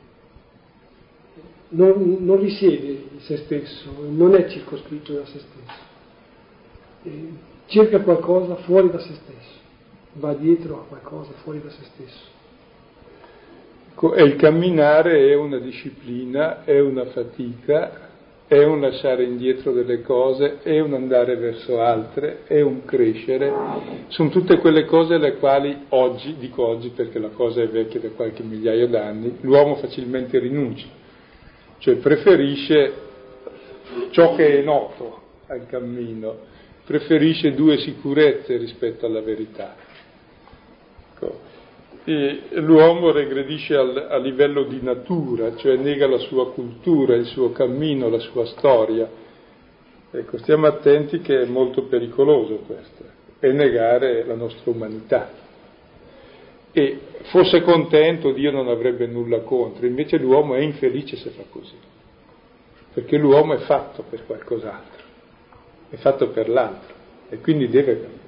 non, 1.71 2.17
non 2.21 2.41
risiede 2.41 2.87
in 3.13 3.21
se 3.21 3.39
stesso, 3.39 3.91
non 4.09 4.35
è 4.35 4.49
circoscritto 4.49 5.13
da 5.13 5.27
se 5.27 5.39
stesso, 5.39 5.83
eh, 7.03 7.29
cerca 7.67 8.01
qualcosa 8.01 8.57
fuori 8.57 8.91
da 8.91 8.99
se 8.99 9.13
stesso, 9.13 9.59
va 10.15 10.33
dietro 10.33 10.81
a 10.81 10.85
qualcosa 10.85 11.33
fuori 11.43 11.61
da 11.61 11.71
se 11.71 11.85
stesso. 11.93 12.34
E 13.97 14.23
il 14.23 14.37
camminare 14.37 15.29
è 15.31 15.35
una 15.35 15.59
disciplina, 15.59 16.65
è 16.65 16.81
una 16.81 17.05
fatica, 17.07 18.05
è 18.47 18.63
un 18.63 18.81
lasciare 18.81 19.23
indietro 19.23 19.73
delle 19.73 20.03
cose, 20.03 20.59
è 20.63 20.81
un 20.81 20.95
andare 20.95 21.37
verso 21.37 21.81
altre, 21.81 22.43
è 22.47 22.61
un 22.61 22.85
crescere. 22.85 23.53
Sono 24.09 24.31
tutte 24.31 24.59
quelle 24.59 24.85
cose 24.85 25.15
alle 25.15 25.37
quali 25.37 25.87
oggi, 25.91 26.35
dico 26.39 26.67
oggi 26.67 26.91
perché 26.91 27.19
la 27.19 27.29
cosa 27.29 27.63
è 27.63 27.69
vecchia 27.69 28.01
da 28.01 28.11
qualche 28.11 28.43
migliaio 28.43 28.89
d'anni, 28.89 29.39
l'uomo 29.43 29.77
facilmente 29.77 30.39
rinuncia, 30.39 30.87
cioè 31.79 31.95
preferisce 31.97 32.93
ciò 34.11 34.35
che 34.35 34.59
è 34.59 34.63
noto 34.63 35.21
al 35.47 35.67
cammino, 35.67 36.37
preferisce 36.85 37.55
due 37.55 37.79
sicurezze 37.79 38.57
rispetto 38.57 39.07
alla 39.07 39.23
verità. 39.23 39.77
Ecco 41.15 41.53
l'uomo 42.05 43.13
regredisce 43.13 43.77
al, 43.77 44.09
a 44.11 44.19
livello 44.19 44.65
di 44.65 44.81
natura, 44.83 45.57
cioè 45.57 45.77
nega 45.77 46.07
la 46.07 46.19
sua 46.19 46.53
cultura, 46.53 47.15
il 47.15 47.25
suo 47.27 47.51
cammino, 47.53 48.09
la 48.09 48.19
sua 48.19 48.45
storia. 48.47 49.09
Ecco, 50.11 50.39
stiamo 50.39 50.67
attenti 50.67 51.21
che 51.21 51.43
è 51.43 51.45
molto 51.47 51.85
pericoloso 51.85 52.57
questo, 52.67 53.05
è 53.39 53.51
negare 53.51 54.25
la 54.25 54.35
nostra 54.35 54.71
umanità. 54.71 55.43
E 56.73 56.99
fosse 57.31 57.63
contento 57.63 58.33
Dio 58.33 58.51
non 58.51 58.69
avrebbe 58.69 59.07
nulla 59.07 59.41
contro, 59.41 59.87
invece 59.87 60.19
l'uomo 60.19 60.55
è 60.55 60.61
infelice 60.61 61.17
se 61.17 61.31
fa 61.31 61.45
così, 61.49 61.77
perché 62.93 63.17
l'uomo 63.17 63.55
è 63.55 63.59
fatto 63.59 64.05
per 64.09 64.27
qualcos'altro, 64.27 65.03
è 65.89 65.97
fatto 65.97 66.29
per 66.29 66.49
l'altro 66.49 66.95
e 67.31 67.39
quindi 67.39 67.69
deve 67.69 67.93
cambiare. 67.93 68.24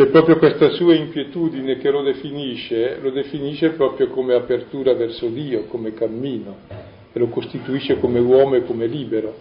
C'è 0.00 0.06
proprio 0.06 0.38
questa 0.38 0.70
sua 0.70 0.94
inquietudine 0.94 1.76
che 1.76 1.90
lo 1.90 2.00
definisce, 2.00 2.98
lo 3.02 3.10
definisce 3.10 3.72
proprio 3.72 4.08
come 4.08 4.32
apertura 4.32 4.94
verso 4.94 5.28
Dio, 5.28 5.64
come 5.64 5.92
cammino, 5.92 6.56
e 7.12 7.18
lo 7.18 7.26
costituisce 7.26 7.98
come 8.00 8.18
uomo 8.18 8.54
e 8.54 8.64
come 8.64 8.86
libero. 8.86 9.36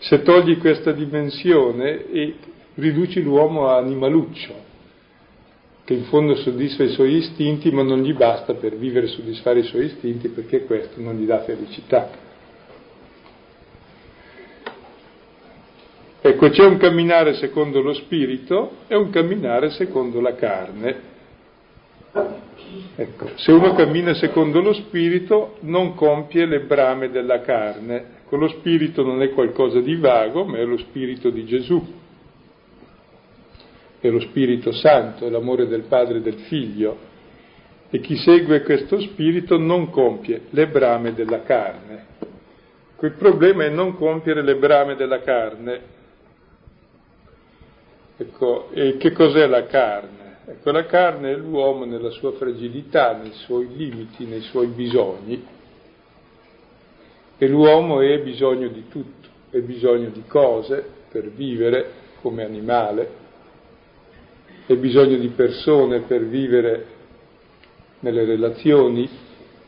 Se 0.00 0.20
togli 0.20 0.58
questa 0.58 0.92
dimensione 0.92 2.10
e 2.12 2.34
riduci 2.74 3.22
l'uomo 3.22 3.68
a 3.68 3.78
animaluccio, 3.78 4.52
che 5.84 5.94
in 5.94 6.04
fondo 6.04 6.34
soddisfa 6.34 6.82
i 6.82 6.90
suoi 6.90 7.14
istinti, 7.14 7.70
ma 7.70 7.82
non 7.82 8.02
gli 8.02 8.12
basta 8.12 8.52
per 8.52 8.76
vivere 8.76 9.06
e 9.06 9.08
soddisfare 9.08 9.60
i 9.60 9.64
suoi 9.64 9.86
istinti 9.86 10.28
perché 10.28 10.66
questo 10.66 11.00
non 11.00 11.16
gli 11.16 11.24
dà 11.24 11.40
felicità. 11.40 12.29
Ecco, 16.22 16.50
c'è 16.50 16.66
un 16.66 16.76
camminare 16.76 17.34
secondo 17.34 17.80
lo 17.80 17.94
spirito 17.94 18.72
e 18.88 18.94
un 18.94 19.08
camminare 19.08 19.70
secondo 19.70 20.20
la 20.20 20.34
carne. 20.34 21.08
Ecco, 22.94 23.30
se 23.36 23.50
uno 23.52 23.72
cammina 23.74 24.12
secondo 24.12 24.60
lo 24.60 24.74
spirito 24.74 25.56
non 25.60 25.94
compie 25.94 26.44
le 26.44 26.60
brame 26.60 27.08
della 27.10 27.40
carne. 27.40 28.18
Ecco, 28.24 28.36
lo 28.36 28.48
spirito 28.48 29.02
non 29.02 29.22
è 29.22 29.30
qualcosa 29.30 29.80
di 29.80 29.96
vago, 29.96 30.44
ma 30.44 30.58
è 30.58 30.64
lo 30.64 30.76
spirito 30.76 31.30
di 31.30 31.46
Gesù. 31.46 31.98
È 33.98 34.08
lo 34.08 34.20
Spirito 34.20 34.72
Santo, 34.72 35.26
è 35.26 35.30
l'amore 35.30 35.66
del 35.66 35.82
Padre 35.82 36.18
e 36.18 36.20
del 36.20 36.38
Figlio. 36.48 36.96
E 37.90 38.00
chi 38.00 38.16
segue 38.16 38.62
questo 38.62 39.00
spirito 39.00 39.58
non 39.58 39.90
compie 39.90 40.42
le 40.50 40.66
brame 40.68 41.12
della 41.12 41.42
carne. 41.42 42.06
Il 43.00 43.12
problema 43.12 43.64
è 43.64 43.68
non 43.68 43.96
compiere 43.96 44.42
le 44.42 44.56
brame 44.56 44.94
della 44.94 45.20
carne, 45.20 45.98
Ecco, 48.20 48.68
e 48.72 48.98
che 48.98 49.12
cos'è 49.12 49.46
la 49.46 49.64
carne? 49.64 50.40
Ecco, 50.44 50.70
la 50.72 50.84
carne 50.84 51.32
è 51.32 51.36
l'uomo 51.36 51.86
nella 51.86 52.10
sua 52.10 52.32
fragilità, 52.32 53.16
nei 53.16 53.32
suoi 53.32 53.66
limiti, 53.74 54.26
nei 54.26 54.42
suoi 54.42 54.66
bisogni. 54.66 55.42
E 57.38 57.48
l'uomo 57.48 58.02
è 58.02 58.18
bisogno 58.18 58.68
di 58.68 58.88
tutto, 58.90 59.26
è 59.48 59.60
bisogno 59.60 60.10
di 60.10 60.22
cose 60.26 60.84
per 61.10 61.30
vivere 61.30 61.92
come 62.20 62.44
animale, 62.44 63.10
è 64.66 64.74
bisogno 64.74 65.16
di 65.16 65.28
persone 65.28 66.00
per 66.00 66.22
vivere 66.26 66.86
nelle 68.00 68.26
relazioni, 68.26 69.08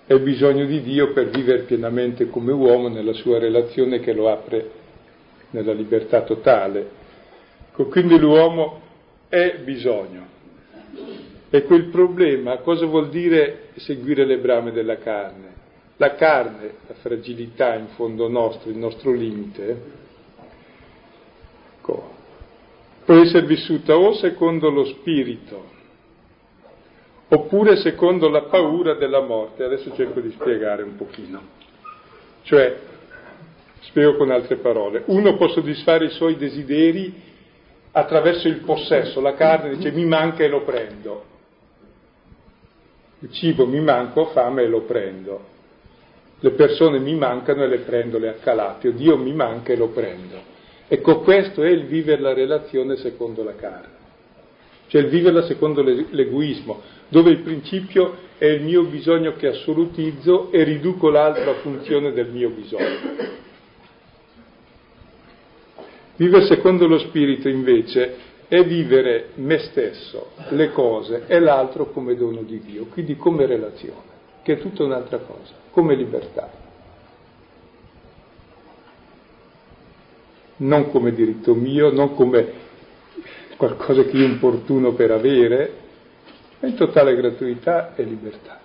è 0.04 0.18
bisogno 0.18 0.66
di 0.66 0.82
Dio 0.82 1.14
per 1.14 1.30
vivere 1.30 1.60
pienamente 1.60 2.28
come 2.28 2.52
uomo 2.52 2.88
nella 2.88 3.14
sua 3.14 3.38
relazione 3.38 4.00
che 4.00 4.12
lo 4.12 4.28
apre 4.28 4.70
nella 5.52 5.72
libertà 5.72 6.20
totale. 6.20 7.00
Ecco, 7.72 7.86
quindi 7.86 8.18
l'uomo 8.18 8.82
è 9.30 9.60
bisogno. 9.64 10.26
E 11.48 11.62
quel 11.64 11.86
problema 11.86 12.58
cosa 12.58 12.84
vuol 12.84 13.08
dire 13.08 13.70
seguire 13.76 14.26
le 14.26 14.36
brame 14.38 14.72
della 14.72 14.98
carne? 14.98 15.50
La 15.96 16.14
carne, 16.14 16.74
la 16.86 16.94
fragilità 16.94 17.74
in 17.74 17.88
fondo 17.94 18.28
nostro, 18.28 18.70
il 18.70 18.76
nostro 18.76 19.12
limite, 19.12 19.82
ecco, 21.78 22.10
può 23.04 23.14
essere 23.14 23.46
vissuta 23.46 23.96
o 23.96 24.14
secondo 24.14 24.68
lo 24.68 24.84
spirito, 24.84 25.70
oppure 27.28 27.76
secondo 27.76 28.28
la 28.28 28.42
paura 28.42 28.94
della 28.94 29.22
morte. 29.22 29.64
Adesso 29.64 29.94
cerco 29.94 30.20
di 30.20 30.30
spiegare 30.32 30.82
un 30.82 30.96
pochino. 30.96 31.40
Cioè, 32.42 32.78
spiego 33.80 34.16
con 34.16 34.30
altre 34.30 34.56
parole, 34.56 35.04
uno 35.06 35.36
può 35.36 35.48
soddisfare 35.48 36.06
i 36.06 36.10
suoi 36.10 36.36
desideri 36.36 37.30
attraverso 37.92 38.48
il 38.48 38.60
possesso, 38.60 39.20
la 39.20 39.34
carne 39.34 39.76
dice 39.76 39.92
mi 39.92 40.04
manca 40.04 40.42
e 40.42 40.48
lo 40.48 40.62
prendo, 40.62 41.24
il 43.20 43.32
cibo 43.32 43.66
mi 43.66 43.80
manca, 43.80 44.20
ho 44.20 44.26
fame 44.26 44.62
e 44.62 44.66
lo 44.66 44.82
prendo, 44.82 45.50
le 46.40 46.50
persone 46.50 46.98
mi 46.98 47.14
mancano 47.14 47.62
e 47.62 47.68
le 47.68 47.78
prendo 47.78 48.18
le 48.18 48.30
accalate, 48.30 48.88
o 48.88 48.90
Dio 48.92 49.16
mi 49.16 49.32
manca 49.32 49.72
e 49.72 49.76
lo 49.76 49.88
prendo. 49.88 50.50
Ecco, 50.88 51.20
questo 51.20 51.62
è 51.62 51.70
il 51.70 51.84
vivere 51.84 52.20
la 52.20 52.34
relazione 52.34 52.96
secondo 52.96 53.44
la 53.44 53.54
carne, 53.54 54.00
cioè 54.88 55.02
il 55.02 55.08
viverla 55.08 55.42
secondo 55.42 55.82
l'egoismo, 55.82 56.80
dove 57.08 57.30
il 57.30 57.38
principio 57.38 58.16
è 58.38 58.46
il 58.46 58.62
mio 58.62 58.84
bisogno 58.84 59.34
che 59.34 59.46
assolutizzo 59.46 60.50
e 60.50 60.64
riduco 60.64 61.10
l'altra 61.10 61.54
funzione 61.54 62.12
del 62.12 62.28
mio 62.28 62.50
bisogno. 62.50 63.40
Vivere 66.16 66.44
secondo 66.46 66.86
lo 66.86 66.98
spirito 66.98 67.48
invece 67.48 68.30
è 68.52 68.62
vivere 68.64 69.30
me 69.36 69.58
stesso, 69.60 70.32
le 70.50 70.72
cose 70.72 71.24
e 71.26 71.38
l'altro 71.38 71.86
come 71.86 72.14
dono 72.14 72.42
di 72.42 72.60
Dio, 72.60 72.84
quindi 72.84 73.16
come 73.16 73.46
relazione, 73.46 74.10
che 74.42 74.54
è 74.54 74.58
tutta 74.58 74.84
un'altra 74.84 75.20
cosa, 75.20 75.54
come 75.70 75.94
libertà. 75.94 76.50
Non 80.56 80.90
come 80.90 81.14
diritto 81.14 81.54
mio, 81.54 81.90
non 81.90 82.14
come 82.14 82.52
qualcosa 83.56 84.04
che 84.04 84.16
io 84.16 84.26
importuno 84.26 84.92
per 84.92 85.12
avere, 85.12 85.72
ma 86.60 86.68
in 86.68 86.74
totale 86.74 87.16
gratuità 87.16 87.94
e 87.94 88.02
libertà. 88.02 88.60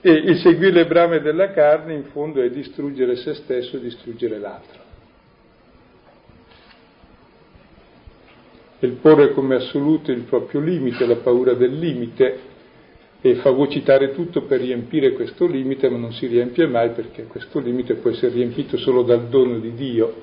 E 0.00 0.10
il 0.12 0.36
seguire 0.38 0.70
le 0.70 0.86
brame 0.86 1.20
della 1.20 1.50
carne 1.50 1.94
in 1.94 2.04
fondo 2.04 2.40
è 2.40 2.50
distruggere 2.50 3.16
se 3.16 3.34
stesso 3.34 3.78
distruggere 3.78 4.38
l'altro. 4.38 4.83
Il 8.84 8.92
porre 9.00 9.32
come 9.32 9.56
assoluto 9.56 10.10
il 10.10 10.22
proprio 10.22 10.60
limite, 10.60 11.06
la 11.06 11.16
paura 11.16 11.54
del 11.54 11.78
limite 11.78 12.52
e 13.20 13.36
fagocitare 13.36 14.12
tutto 14.12 14.42
per 14.42 14.60
riempire 14.60 15.12
questo 15.12 15.46
limite, 15.46 15.88
ma 15.88 15.96
non 15.96 16.12
si 16.12 16.26
riempie 16.26 16.66
mai 16.66 16.90
perché 16.90 17.24
questo 17.24 17.58
limite 17.58 17.94
può 17.94 18.10
essere 18.10 18.34
riempito 18.34 18.76
solo 18.76 19.02
dal 19.02 19.28
dono 19.28 19.58
di 19.58 19.72
Dio, 19.74 20.14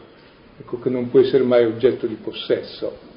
ecco 0.60 0.80
che 0.80 0.90
non 0.90 1.10
può 1.10 1.20
essere 1.20 1.44
mai 1.44 1.66
oggetto 1.66 2.06
di 2.06 2.16
possesso. 2.16 3.10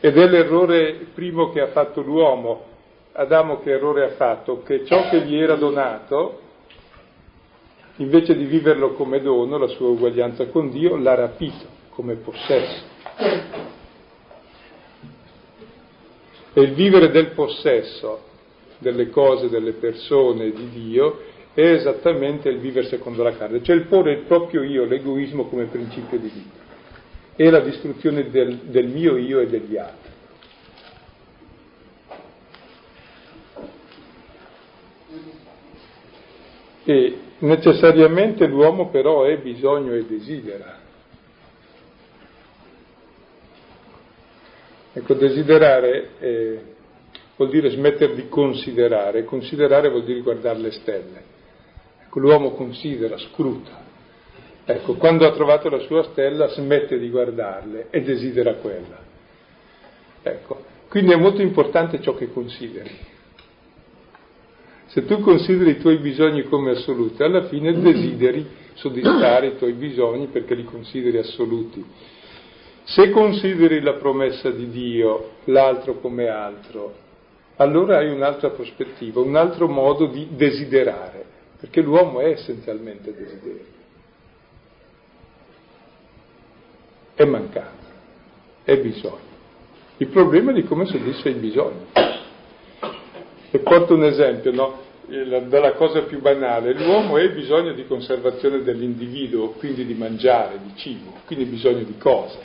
Ed 0.00 0.16
è 0.16 0.28
l'errore 0.28 1.06
primo 1.14 1.50
che 1.50 1.60
ha 1.60 1.68
fatto 1.68 2.02
l'uomo, 2.02 2.68
Adamo 3.12 3.60
che 3.60 3.72
errore 3.72 4.04
ha 4.04 4.10
fatto? 4.10 4.62
Che 4.62 4.84
ciò 4.84 5.08
che 5.08 5.22
gli 5.22 5.36
era 5.36 5.56
donato, 5.56 6.40
invece 7.96 8.36
di 8.36 8.44
viverlo 8.44 8.92
come 8.92 9.20
dono, 9.20 9.58
la 9.58 9.66
sua 9.66 9.88
uguaglianza 9.88 10.46
con 10.46 10.70
Dio, 10.70 10.96
l'ha 10.96 11.14
rapito 11.14 11.66
come 11.90 12.14
possesso. 12.14 12.82
E 16.52 16.60
il 16.60 16.72
vivere 16.72 17.10
del 17.10 17.30
possesso 17.32 18.28
delle 18.78 19.10
cose, 19.10 19.48
delle 19.48 19.72
persone, 19.72 20.50
di 20.50 20.68
Dio, 20.70 21.20
è 21.52 21.60
esattamente 21.60 22.48
il 22.48 22.58
vivere 22.58 22.86
secondo 22.86 23.22
la 23.22 23.36
carne, 23.36 23.62
cioè 23.62 23.76
il 23.76 23.86
porre 23.86 24.12
il 24.12 24.22
proprio 24.22 24.62
io, 24.62 24.84
l'egoismo 24.84 25.46
come 25.46 25.66
principio 25.66 26.18
di 26.18 26.30
vita. 26.32 26.58
È 27.36 27.48
la 27.50 27.60
distruzione 27.60 28.30
del, 28.30 28.56
del 28.64 28.86
mio 28.86 29.16
io 29.16 29.40
e 29.40 29.46
degli 29.46 29.76
altri. 29.76 30.08
E 36.84 37.18
necessariamente 37.38 38.46
l'uomo 38.46 38.88
però 38.88 39.24
è 39.24 39.38
bisogno 39.38 39.94
e 39.94 40.04
desidera. 40.06 40.79
Ecco, 44.92 45.14
desiderare 45.14 46.08
eh, 46.18 46.60
vuol 47.36 47.50
dire 47.50 47.70
smettere 47.70 48.14
di 48.14 48.28
considerare, 48.28 49.24
considerare 49.24 49.88
vuol 49.88 50.04
dire 50.04 50.20
guardare 50.20 50.58
le 50.58 50.70
stelle. 50.72 51.22
Ecco, 52.04 52.18
l'uomo 52.18 52.50
considera, 52.50 53.16
scruta. 53.16 53.88
Ecco, 54.64 54.94
quando 54.94 55.26
ha 55.26 55.32
trovato 55.32 55.68
la 55.68 55.78
sua 55.80 56.02
stella 56.04 56.48
smette 56.48 56.98
di 56.98 57.08
guardarle 57.08 57.86
e 57.90 58.02
desidera 58.02 58.54
quella. 58.54 58.98
Ecco, 60.22 60.64
quindi 60.88 61.12
è 61.12 61.16
molto 61.16 61.40
importante 61.40 62.00
ciò 62.00 62.14
che 62.14 62.30
consideri. 62.30 62.90
Se 64.86 65.04
tu 65.04 65.20
consideri 65.20 65.70
i 65.70 65.78
tuoi 65.78 65.98
bisogni 65.98 66.42
come 66.42 66.72
assoluti, 66.72 67.22
alla 67.22 67.44
fine 67.44 67.80
desideri 67.80 68.44
soddisfare 68.74 69.46
i 69.46 69.56
tuoi 69.56 69.72
bisogni 69.72 70.26
perché 70.26 70.54
li 70.54 70.64
consideri 70.64 71.18
assoluti. 71.18 71.84
Se 72.84 73.10
consideri 73.10 73.80
la 73.80 73.94
promessa 73.94 74.50
di 74.50 74.68
Dio 74.70 75.32
l'altro 75.44 76.00
come 76.00 76.28
altro, 76.28 76.94
allora 77.56 77.98
hai 77.98 78.10
un'altra 78.10 78.50
prospettiva, 78.50 79.20
un 79.20 79.36
altro 79.36 79.68
modo 79.68 80.06
di 80.06 80.28
desiderare, 80.30 81.24
perché 81.58 81.82
l'uomo 81.82 82.20
è 82.20 82.30
essenzialmente 82.30 83.14
desiderio. 83.14 83.78
È 87.14 87.24
mancanza, 87.24 87.92
è 88.64 88.78
bisogno. 88.78 89.28
Il 89.98 90.08
problema 90.08 90.52
è 90.52 90.54
di 90.54 90.64
come 90.64 90.86
soddisfa 90.86 91.28
il 91.28 91.36
bisogno. 91.36 91.86
E 93.50 93.58
porto 93.58 93.94
un 93.94 94.04
esempio, 94.04 94.52
no? 94.52 94.88
dalla 95.48 95.72
cosa 95.72 96.02
più 96.02 96.20
banale, 96.20 96.72
l'uomo 96.72 97.16
ha 97.16 97.28
bisogno 97.28 97.72
di 97.72 97.84
conservazione 97.84 98.62
dell'individuo, 98.62 99.50
quindi 99.50 99.84
di 99.84 99.94
mangiare, 99.94 100.60
di 100.62 100.72
cibo, 100.76 101.14
quindi 101.26 101.46
bisogno 101.46 101.82
di 101.82 101.98
cose. 101.98 102.38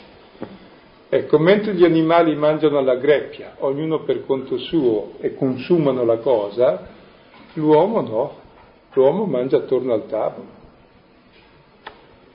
Ecco, 1.08 1.38
mentre 1.38 1.74
gli 1.74 1.84
animali 1.84 2.34
mangiano 2.34 2.78
alla 2.78 2.96
greppia, 2.96 3.56
ognuno 3.58 4.02
per 4.02 4.26
conto 4.26 4.58
suo, 4.58 5.12
e 5.20 5.34
consumano 5.34 6.04
la 6.04 6.16
cosa, 6.18 6.88
l'uomo 7.54 8.00
no, 8.00 8.40
l'uomo 8.92 9.24
mangia 9.24 9.58
attorno 9.58 9.92
al 9.92 10.06
tavolo. 10.06 10.54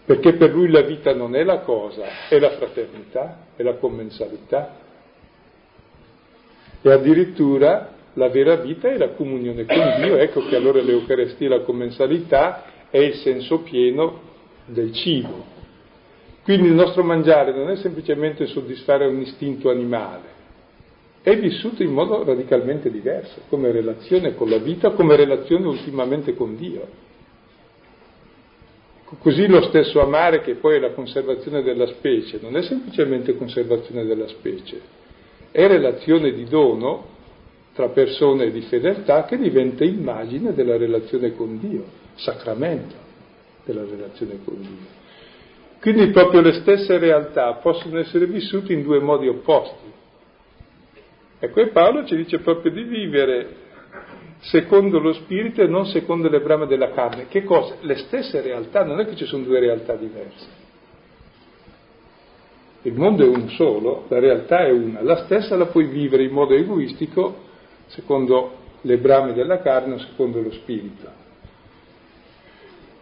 Perché 0.06 0.34
per 0.34 0.54
lui 0.54 0.70
la 0.70 0.82
vita 0.82 1.14
non 1.14 1.36
è 1.36 1.44
la 1.44 1.60
cosa, 1.60 2.28
è 2.30 2.40
la 2.40 2.52
fraternità, 2.52 3.48
è 3.56 3.64
la 3.64 3.76
commensalità. 3.76 4.76
E 6.82 6.92
addirittura 6.92 7.94
la 8.14 8.30
vera 8.30 8.56
vita 8.56 8.90
è 8.90 8.98
la 8.98 9.10
comunione 9.10 9.66
con 9.66 10.02
Dio, 10.02 10.18
ecco 10.18 10.46
che 10.48 10.56
allora 10.56 10.82
l'Eucarestia, 10.82 11.50
la 11.50 11.62
commensalità, 11.62 12.64
è 12.90 12.98
il 12.98 13.16
senso 13.16 13.60
pieno 13.60 14.20
del 14.66 14.94
cibo, 14.94 15.46
quindi 16.44 16.68
il 16.68 16.74
nostro 16.74 17.04
mangiare 17.04 17.54
non 17.54 17.70
è 17.70 17.76
semplicemente 17.76 18.48
soddisfare 18.48 19.06
un 19.06 19.22
istinto 19.22 19.70
animale, 19.70 20.40
è 21.22 21.38
vissuto 21.38 21.84
in 21.84 21.92
modo 21.92 22.24
radicalmente 22.24 22.90
diverso, 22.90 23.42
come 23.48 23.72
relazione 23.72 24.34
con 24.34 24.50
la 24.50 24.58
vita, 24.58 24.92
come 24.92 25.16
relazione 25.16 25.68
ultimamente 25.68 26.34
con 26.34 26.56
Dio. 26.56 27.10
Così 29.20 29.46
lo 29.46 29.62
stesso 29.64 30.02
amare, 30.02 30.42
che 30.42 30.56
poi 30.56 30.78
è 30.78 30.80
la 30.80 30.92
conservazione 30.92 31.62
della 31.62 31.86
specie, 31.86 32.40
non 32.42 32.56
è 32.56 32.64
semplicemente 32.64 33.36
conservazione 33.36 34.06
della 34.06 34.28
specie, 34.30 34.82
è 35.52 35.68
relazione 35.68 36.32
di 36.32 36.46
dono 36.46 37.06
tra 37.74 37.90
persone 37.90 38.52
di 38.52 38.62
fedeltà 38.62 39.26
che 39.26 39.38
diventa 39.38 39.84
immagine 39.84 40.54
della 40.54 40.78
relazione 40.78 41.36
con 41.36 41.60
Dio, 41.60 41.84
sacramento 42.16 42.96
della 43.66 43.84
relazione 43.84 44.40
con 44.44 44.56
Dio. 44.60 45.01
Quindi 45.82 46.12
proprio 46.12 46.42
le 46.42 46.54
stesse 46.54 47.00
realtà 47.00 47.54
possono 47.56 47.98
essere 47.98 48.28
vissute 48.28 48.72
in 48.72 48.84
due 48.84 49.00
modi 49.00 49.28
opposti. 49.28 49.92
E 51.40 51.50
qui 51.50 51.70
Paolo 51.70 52.06
ci 52.06 52.16
dice 52.16 52.38
proprio 52.38 52.72
di 52.72 52.84
vivere 52.84 53.56
secondo 54.42 55.00
lo 55.00 55.12
spirito 55.14 55.64
e 55.64 55.68
non 55.68 55.88
secondo 55.88 56.30
le 56.30 56.40
brame 56.40 56.68
della 56.68 56.92
carne. 56.92 57.28
Che 57.28 57.44
cosa? 57.44 57.78
Le 57.82 57.96
stesse 57.96 58.42
realtà, 58.42 58.84
non 58.84 59.00
è 59.00 59.06
che 59.08 59.16
ci 59.16 59.26
sono 59.26 59.44
due 59.44 59.60
realtà 59.60 59.96
diverse. 59.96 60.48
Il 62.84 62.94
mondo 62.94 63.24
è 63.24 63.28
un 63.28 63.50
solo, 63.50 64.06
la 64.08 64.20
realtà 64.20 64.66
è 64.66 64.72
una, 64.72 65.02
la 65.02 65.24
stessa 65.26 65.56
la 65.56 65.66
puoi 65.66 65.86
vivere 65.86 66.24
in 66.24 66.32
modo 66.32 66.54
egoistico 66.54 67.50
secondo 67.88 68.58
le 68.82 68.98
brame 68.98 69.34
della 69.34 69.62
carne 69.62 69.96
o 69.96 70.00
secondo 70.00 70.42
lo 70.42 70.52
spirito. 70.52 71.21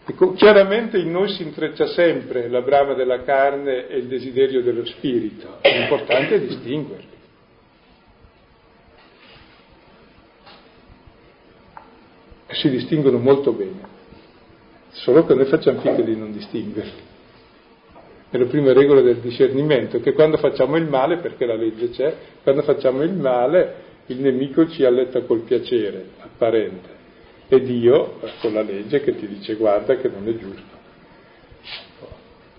Ecco, 0.10 0.34
chiaramente 0.34 0.98
in 0.98 1.12
noi 1.12 1.30
si 1.30 1.44
intreccia 1.44 1.86
sempre 1.86 2.50
la 2.50 2.62
brama 2.62 2.96
della 2.96 3.22
carne 3.22 3.88
e 3.88 3.98
il 4.00 4.08
desiderio 4.08 4.64
dello 4.64 4.84
spirito, 4.84 5.60
l'importante 5.62 6.34
è 6.34 6.40
distinguerli. 6.40 7.18
Si 12.48 12.70
distinguono 12.72 13.20
molto 13.20 13.52
bene, 13.52 13.82
solo 14.94 15.28
che 15.28 15.36
noi 15.36 15.46
facciamo 15.46 15.80
finta 15.80 16.02
di 16.02 16.16
non 16.16 16.32
distinguerli. 16.32 17.08
È 18.32 18.38
la 18.38 18.46
prima 18.48 18.74
regola 18.74 19.02
del 19.02 19.18
discernimento, 19.18 20.00
che 20.00 20.14
quando 20.14 20.38
facciamo 20.38 20.76
il 20.78 20.88
male, 20.88 21.18
perché 21.18 21.46
la 21.46 21.56
legge 21.56 21.92
c'è, 21.92 22.16
quando 22.42 22.64
facciamo 22.64 23.04
il 23.04 23.14
male 23.14 23.88
il 24.08 24.20
nemico 24.22 24.68
ci 24.70 24.84
alletta 24.84 25.22
col 25.22 25.42
piacere 25.42 26.04
apparente 26.18 26.98
e 27.50 27.62
Dio 27.62 28.20
con 28.42 28.54
la 28.54 28.62
legge 28.62 29.02
che 29.02 29.16
ti 29.16 29.28
dice 29.28 29.56
guarda 29.56 29.96
che 29.98 30.08
non 30.08 30.28
è 30.28 30.38
giusto. 30.38 30.78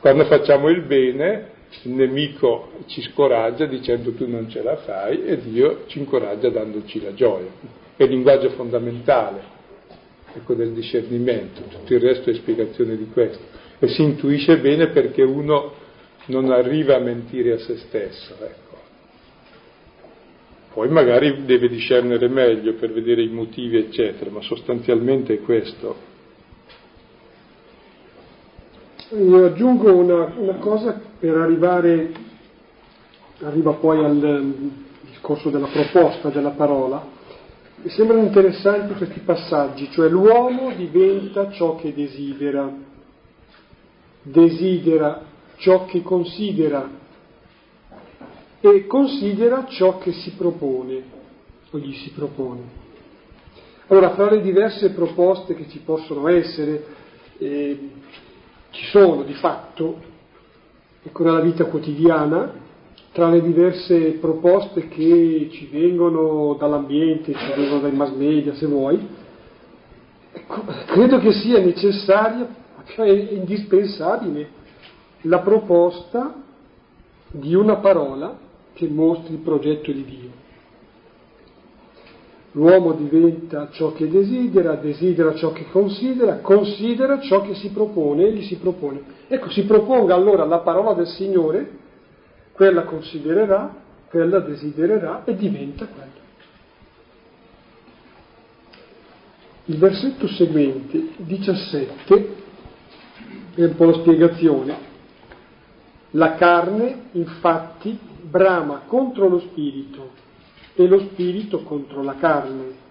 Quando 0.00 0.24
facciamo 0.24 0.68
il 0.68 0.82
bene 0.82 1.58
il 1.82 1.92
nemico 1.92 2.72
ci 2.86 3.00
scoraggia 3.00 3.64
dicendo 3.66 4.12
tu 4.12 4.28
non 4.28 4.50
ce 4.50 4.62
la 4.62 4.76
fai 4.76 5.24
e 5.24 5.40
Dio 5.40 5.84
ci 5.86 6.00
incoraggia 6.00 6.50
dandoci 6.50 7.00
la 7.00 7.14
gioia. 7.14 7.50
È 7.96 8.02
il 8.02 8.10
linguaggio 8.10 8.50
fondamentale 8.50 9.40
ecco, 10.34 10.54
del 10.54 10.72
discernimento, 10.72 11.62
tutto 11.62 11.94
il 11.94 12.00
resto 12.00 12.30
è 12.30 12.34
spiegazione 12.34 12.96
di 12.96 13.06
questo. 13.12 13.58
E 13.78 13.88
si 13.88 14.02
intuisce 14.02 14.58
bene 14.58 14.88
perché 14.88 15.22
uno 15.22 15.72
non 16.26 16.50
arriva 16.50 16.96
a 16.96 16.98
mentire 16.98 17.52
a 17.52 17.58
se 17.58 17.76
stesso. 17.76 18.34
Ecco. 18.40 18.59
Poi 20.72 20.88
magari 20.88 21.44
deve 21.44 21.68
discernere 21.68 22.28
meglio 22.28 22.74
per 22.74 22.92
vedere 22.92 23.22
i 23.22 23.28
motivi, 23.28 23.76
eccetera, 23.76 24.30
ma 24.30 24.40
sostanzialmente 24.40 25.34
è 25.34 25.40
questo. 25.40 26.08
Io 29.10 29.44
aggiungo 29.46 29.92
una, 29.92 30.32
una 30.36 30.54
cosa 30.58 31.00
per 31.18 31.36
arrivare, 31.36 32.12
arriva 33.40 33.72
poi 33.72 34.04
al 34.04 34.22
um, 34.22 34.84
discorso 35.08 35.50
della 35.50 35.66
proposta 35.66 36.28
della 36.28 36.50
parola. 36.50 37.04
Mi 37.82 37.90
sembrano 37.90 38.22
interessanti 38.22 38.94
questi 38.94 39.18
passaggi, 39.20 39.90
cioè 39.90 40.08
l'uomo 40.08 40.70
diventa 40.72 41.50
ciò 41.50 41.74
che 41.74 41.92
desidera, 41.92 42.72
desidera 44.22 45.24
ciò 45.56 45.86
che 45.86 46.02
considera 46.02 46.99
e 48.60 48.86
considera 48.86 49.66
ciò 49.66 49.98
che 49.98 50.12
si 50.12 50.32
propone 50.32 51.02
o 51.70 51.78
gli 51.78 51.94
si 51.94 52.10
propone. 52.10 52.88
Allora, 53.86 54.10
fra 54.10 54.30
le 54.30 54.40
diverse 54.40 54.90
proposte 54.90 55.54
che 55.54 55.68
ci 55.68 55.80
possono 55.80 56.28
essere, 56.28 56.84
eh, 57.38 57.90
ci 58.70 58.84
sono 58.86 59.22
di 59.22 59.34
fatto, 59.34 59.98
ecco, 61.02 61.24
nella 61.24 61.40
vita 61.40 61.64
quotidiana, 61.64 62.68
tra 63.12 63.28
le 63.28 63.42
diverse 63.42 64.12
proposte 64.20 64.86
che 64.86 65.48
ci 65.50 65.68
vengono 65.72 66.54
dall'ambiente, 66.54 67.34
ci 67.34 67.52
vengono 67.56 67.80
dai 67.80 67.92
mass 67.92 68.12
media, 68.12 68.54
se 68.54 68.66
vuoi, 68.66 69.04
ecco, 70.32 70.64
credo 70.86 71.18
che 71.18 71.32
sia 71.32 71.58
necessaria, 71.58 72.46
cioè 72.94 73.08
indispensabile, 73.08 74.48
la 75.22 75.40
proposta 75.40 76.34
di 77.32 77.54
una 77.54 77.76
parola 77.76 78.48
che 78.72 78.88
mostri 78.88 79.34
il 79.34 79.40
progetto 79.40 79.92
di 79.92 80.04
Dio. 80.04 80.48
L'uomo 82.52 82.92
diventa 82.94 83.68
ciò 83.70 83.92
che 83.92 84.08
desidera, 84.08 84.74
desidera 84.74 85.34
ciò 85.34 85.52
che 85.52 85.66
considera, 85.70 86.38
considera 86.38 87.20
ciò 87.20 87.42
che 87.42 87.54
si 87.54 87.70
propone, 87.70 88.24
egli 88.24 88.42
si 88.42 88.56
propone. 88.56 89.02
Ecco, 89.28 89.50
si 89.50 89.64
proponga 89.64 90.14
allora 90.14 90.44
la 90.44 90.58
parola 90.58 90.94
del 90.94 91.06
Signore, 91.06 91.78
quella 92.52 92.82
considererà, 92.82 93.72
quella 94.08 94.40
desidererà 94.40 95.22
e 95.24 95.36
diventa 95.36 95.86
quella. 95.86 96.18
Il 99.66 99.78
versetto 99.78 100.26
seguente, 100.26 101.10
17, 101.18 102.34
è 103.54 103.62
un 103.62 103.74
po' 103.76 103.84
la 103.84 103.92
spiegazione. 103.92 104.88
La 106.12 106.34
carne, 106.34 107.02
infatti, 107.12 107.96
brama 108.22 108.82
contro 108.86 109.28
lo 109.28 109.40
spirito 109.40 110.10
e 110.74 110.86
lo 110.86 110.98
spirito 111.00 111.62
contro 111.62 112.02
la 112.02 112.14
carne. 112.14 112.88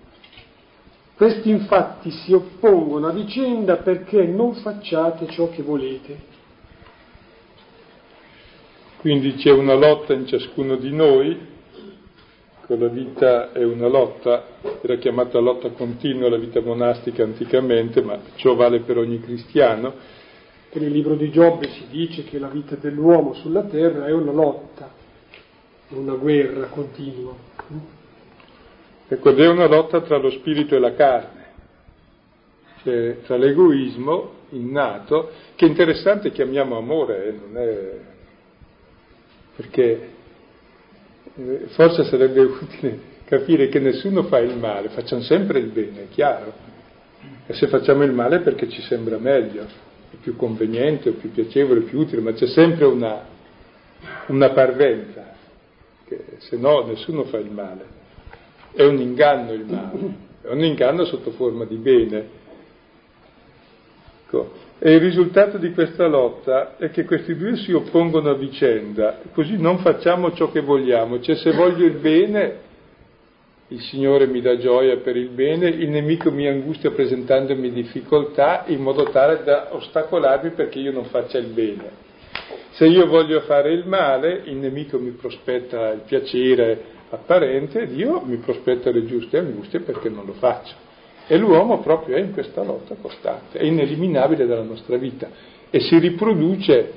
Questi 1.16 1.50
infatti 1.50 2.12
si 2.12 2.34
oppongono 2.34 3.08
a 3.08 3.12
vicenda 3.12 3.78
perché 3.78 4.26
non 4.26 4.54
facciate 4.54 5.28
ciò 5.28 5.50
che 5.50 5.62
volete. 5.62 6.28
Quindi 9.00 9.34
c'è 9.36 9.52
una 9.52 9.74
lotta 9.74 10.14
in 10.14 10.26
ciascuno 10.26 10.76
di 10.76 10.94
noi, 10.94 11.38
la 12.68 12.88
vita 12.88 13.52
è 13.52 13.64
una 13.64 13.88
lotta, 13.88 14.46
era 14.82 14.98
chiamata 14.98 15.40
lotta 15.40 15.72
continua 15.72 16.30
la 16.30 16.38
vita 16.38 16.62
monastica 16.62 17.24
anticamente, 17.24 18.02
ma 18.02 18.20
ciò 18.36 18.56
vale 18.56 18.82
per 18.82 18.98
ogni 18.98 19.20
cristiano. 19.20 19.94
Nel 20.72 20.92
libro 20.92 21.16
di 21.16 21.32
Giobbe 21.32 21.68
si 21.70 21.86
dice 21.90 22.24
che 22.26 22.38
la 22.38 22.48
vita 22.48 22.76
dell'uomo 22.76 23.34
sulla 23.34 23.64
terra 23.64 24.06
è 24.06 24.12
una 24.12 24.32
lotta 24.32 24.99
una 25.90 26.14
guerra 26.14 26.68
continua. 26.68 27.36
Ecco, 29.08 29.36
è 29.36 29.48
una 29.48 29.68
lotta 29.68 30.02
tra 30.02 30.18
lo 30.18 30.30
spirito 30.30 30.76
e 30.76 30.80
la 30.80 30.94
carne, 30.94 31.46
cioè 32.84 33.18
tra 33.24 33.38
l'egoismo 33.38 34.34
innato, 34.50 35.32
che 35.56 35.66
è 35.66 35.70
interessante 35.70 36.32
chiamiamo 36.32 36.78
amore, 36.78 37.26
eh, 37.26 37.32
non 37.32 37.58
è... 37.58 38.00
perché 39.56 40.10
eh, 41.36 41.60
forse 41.70 42.04
sarebbe 42.04 42.42
utile 42.42 43.00
capire 43.26 43.68
che 43.70 43.80
nessuno 43.80 44.24
fa 44.24 44.40
il 44.40 44.56
male, 44.58 44.90
facciamo 44.90 45.22
sempre 45.22 45.60
il 45.60 45.68
bene, 45.68 46.04
è 46.04 46.08
chiaro. 46.10 46.68
E 47.48 47.54
se 47.54 47.68
facciamo 47.68 48.04
il 48.04 48.12
male 48.12 48.38
è 48.38 48.42
perché 48.42 48.70
ci 48.70 48.82
sembra 48.84 49.18
meglio, 49.18 49.64
è 49.64 50.16
più 50.22 50.36
conveniente, 50.36 51.10
o 51.10 51.14
più 51.14 51.32
piacevole, 51.32 51.82
più 51.82 52.00
utile, 52.00 52.22
ma 52.22 52.32
c'è 52.34 52.48
sempre 52.48 52.86
una, 52.86 53.26
una 54.28 54.52
parvenza 54.52 55.29
perché 56.10 56.40
se 56.40 56.58
no 56.58 56.86
nessuno 56.86 57.24
fa 57.26 57.38
il 57.38 57.52
male. 57.52 57.98
È 58.74 58.84
un 58.84 59.00
inganno 59.00 59.54
il 59.54 59.66
male, 59.66 60.16
è 60.42 60.50
un 60.50 60.64
inganno 60.64 61.06
sotto 61.06 61.32
forma 61.32 61.66
di 61.66 61.76
bene. 61.76 62.38
Ecco. 64.26 64.68
E 64.80 64.94
il 64.94 65.00
risultato 65.02 65.58
di 65.58 65.74
questa 65.74 66.08
lotta 66.08 66.78
è 66.78 66.90
che 66.90 67.04
questi 67.04 67.36
due 67.36 67.58
si 67.58 67.74
oppongono 67.74 68.30
a 68.30 68.36
vicenda, 68.36 69.20
così 69.34 69.58
non 69.58 69.80
facciamo 69.80 70.32
ciò 70.34 70.52
che 70.52 70.62
vogliamo, 70.62 71.20
cioè 71.20 71.36
se 71.36 71.52
voglio 71.52 71.86
il 71.86 71.98
bene, 71.98 72.68
il 73.68 73.82
Signore 73.82 74.26
mi 74.28 74.40
dà 74.40 74.58
gioia 74.58 74.98
per 74.98 75.18
il 75.18 75.30
bene, 75.30 75.68
il 75.68 75.90
nemico 75.90 76.32
mi 76.32 76.48
angustia 76.48 76.92
presentandomi 76.92 77.74
difficoltà 77.74 78.64
in 78.68 78.82
modo 78.82 79.04
tale 79.10 79.44
da 79.44 79.76
ostacolarmi 79.76 80.52
perché 80.52 80.80
io 80.80 80.94
non 80.94 81.06
faccia 81.06 81.38
il 81.38 81.48
bene. 81.48 82.08
Se 82.80 82.88
io 82.88 83.08
voglio 83.08 83.42
fare 83.42 83.74
il 83.74 83.86
male, 83.86 84.42
il 84.46 84.56
nemico 84.56 84.98
mi 85.00 85.10
prospetta 85.10 85.92
il 85.92 86.04
piacere 86.08 86.82
apparente, 87.10 87.86
Dio 87.88 88.22
mi 88.22 88.38
prospetta 88.38 88.90
le 88.90 89.06
giuste 89.06 89.38
angustie 89.38 89.82
perché 89.82 90.08
non 90.08 90.26
lo 90.26 90.32
faccio. 90.32 90.76
E 91.28 91.38
l'uomo 91.38 91.82
proprio 91.82 92.16
è 92.16 92.22
in 92.22 92.32
questa 92.32 92.64
lotta 92.64 92.96
costante, 92.96 93.58
è 93.58 93.66
ineliminabile 93.66 94.46
dalla 94.46 94.64
nostra 94.64 94.96
vita 94.96 95.30
e 95.70 95.82
si 95.82 96.00
riproduce 96.00 96.94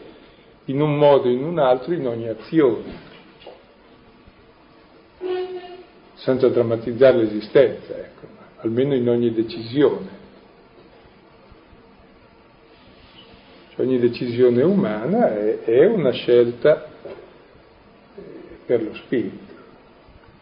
in 0.67 0.81
un 0.81 0.97
modo 0.97 1.27
o 1.27 1.33
in 1.33 1.43
un 1.43 1.59
altro 1.59 1.93
in 1.95 2.07
ogni 2.07 2.29
azione, 2.29 3.01
senza 6.15 6.47
drammatizzare 6.47 7.17
l'esistenza, 7.17 7.99
ecco, 7.99 8.29
almeno 8.59 8.95
in 8.95 9.09
ogni 9.09 9.33
decisione. 9.33 10.22
Ogni 13.77 13.99
decisione 13.99 14.63
umana 14.63 15.35
è, 15.35 15.61
è 15.61 15.87
una 15.87 16.11
scelta 16.11 16.89
per 18.67 18.83
lo 18.83 18.95
spirito, 18.95 19.53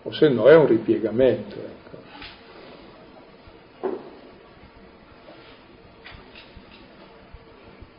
o 0.02 0.12
se 0.12 0.28
no 0.28 0.46
è 0.46 0.54
un 0.54 0.66
ripiegamento. 0.66 1.56
Ecco. 1.56 1.98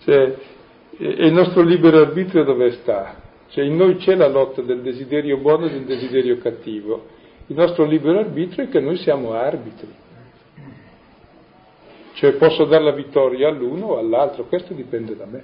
Cioè, 0.04 0.36
e 0.98 1.26
il 1.28 1.34
nostro 1.34 1.62
libero 1.63 2.00
arbitrio 2.00 2.44
dove 2.44 2.72
sta? 2.72 3.15
Cioè 3.48 3.63
in 3.63 3.76
noi 3.76 3.98
c'è 3.98 4.15
la 4.15 4.28
lotta 4.28 4.62
del 4.62 4.82
desiderio 4.82 5.38
buono 5.38 5.65
e 5.65 5.72
del 5.72 5.86
desiderio 5.86 6.38
cattivo. 6.38 7.08
Il 7.48 7.56
nostro 7.56 7.86
libero 7.86 8.20
arbitrio 8.20 8.65
è 8.65 8.70
che 8.70 8.80
noi 8.80 8.98
siamo 8.98 9.34
arbitri. 9.34 10.00
Cioè 12.13 12.34
posso 12.34 12.65
dare 12.65 12.84
la 12.84 12.91
vittoria 12.91 13.47
all'uno 13.47 13.88
o 13.88 13.97
all'altro, 13.97 14.45
questo 14.45 14.74
dipende 14.74 15.15
da 15.15 15.26
me. 15.26 15.43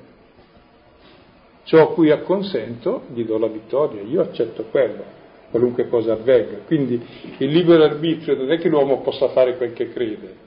Ciò 1.63 1.81
a 1.81 1.93
cui 1.93 2.11
acconsento 2.11 3.03
gli 3.13 3.25
do 3.25 3.37
la 3.37 3.47
vittoria, 3.47 4.01
io 4.01 4.21
accetto 4.21 4.65
quello, 4.71 5.03
qualunque 5.49 5.89
cosa 5.89 6.13
avvenga. 6.13 6.59
Quindi 6.65 7.05
il 7.39 7.49
libero 7.49 7.83
arbitrio 7.83 8.35
non 8.35 8.51
è 8.51 8.57
che 8.57 8.69
l'uomo 8.69 9.01
possa 9.01 9.29
fare 9.29 9.57
quel 9.57 9.73
che 9.73 9.91
crede, 9.91 10.45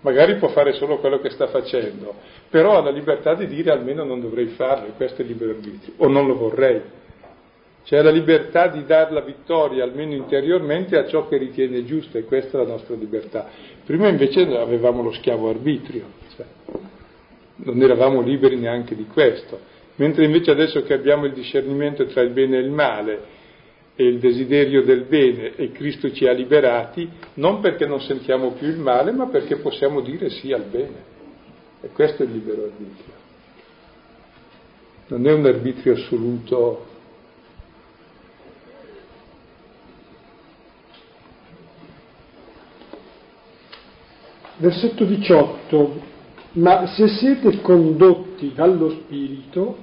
magari 0.00 0.36
può 0.36 0.48
fare 0.48 0.74
solo 0.74 0.98
quello 0.98 1.20
che 1.20 1.30
sta 1.30 1.46
facendo, 1.46 2.14
però 2.50 2.76
ha 2.76 2.82
la 2.82 2.90
libertà 2.90 3.34
di 3.34 3.46
dire 3.46 3.70
almeno 3.70 4.04
non 4.04 4.20
dovrei 4.20 4.48
farlo, 4.48 4.92
questo 4.96 5.22
è 5.22 5.24
il 5.24 5.30
libero 5.30 5.52
arbitrio, 5.52 5.94
o 5.96 6.08
non 6.08 6.26
lo 6.26 6.36
vorrei. 6.36 6.82
C'è 7.84 8.02
la 8.02 8.10
libertà 8.10 8.66
di 8.66 8.84
dare 8.84 9.12
la 9.12 9.20
vittoria, 9.20 9.84
almeno 9.84 10.12
interiormente, 10.12 10.98
a 10.98 11.06
ciò 11.06 11.28
che 11.28 11.36
ritiene 11.36 11.84
giusto, 11.84 12.18
e 12.18 12.24
questa 12.24 12.58
è 12.58 12.64
la 12.64 12.72
nostra 12.72 12.96
libertà. 12.96 13.48
Prima 13.86 14.08
invece 14.08 14.40
avevamo 14.40 15.00
lo 15.00 15.12
schiavo 15.12 15.48
arbitrio, 15.48 16.06
cioè, 16.34 16.44
non 17.58 17.80
eravamo 17.80 18.20
liberi 18.20 18.56
neanche 18.56 18.96
di 18.96 19.06
questo, 19.06 19.60
mentre 19.94 20.24
invece 20.24 20.50
adesso 20.50 20.82
che 20.82 20.92
abbiamo 20.92 21.24
il 21.24 21.32
discernimento 21.32 22.04
tra 22.06 22.20
il 22.22 22.30
bene 22.30 22.58
e 22.58 22.60
il 22.62 22.70
male, 22.70 23.34
e 23.94 24.04
il 24.04 24.18
desiderio 24.18 24.82
del 24.82 25.04
bene 25.04 25.54
e 25.54 25.70
Cristo 25.70 26.12
ci 26.12 26.26
ha 26.26 26.32
liberati, 26.32 27.08
non 27.34 27.60
perché 27.60 27.86
non 27.86 28.00
sentiamo 28.00 28.50
più 28.52 28.66
il 28.66 28.78
male, 28.78 29.12
ma 29.12 29.28
perché 29.28 29.56
possiamo 29.56 30.00
dire 30.00 30.30
sì 30.30 30.52
al 30.52 30.64
bene. 30.64 31.14
E 31.80 31.88
questo 31.90 32.24
è 32.24 32.26
il 32.26 32.32
libero 32.32 32.64
arbitrio. 32.64 33.14
Non 35.08 35.26
è 35.26 35.32
un 35.32 35.46
arbitrio 35.46 35.94
assoluto. 35.94 36.94
Versetto 44.58 45.04
18. 45.04 46.14
Ma 46.52 46.86
se 46.86 47.08
siete 47.08 47.60
condotti 47.60 48.52
dallo 48.54 48.90
Spirito, 48.90 49.76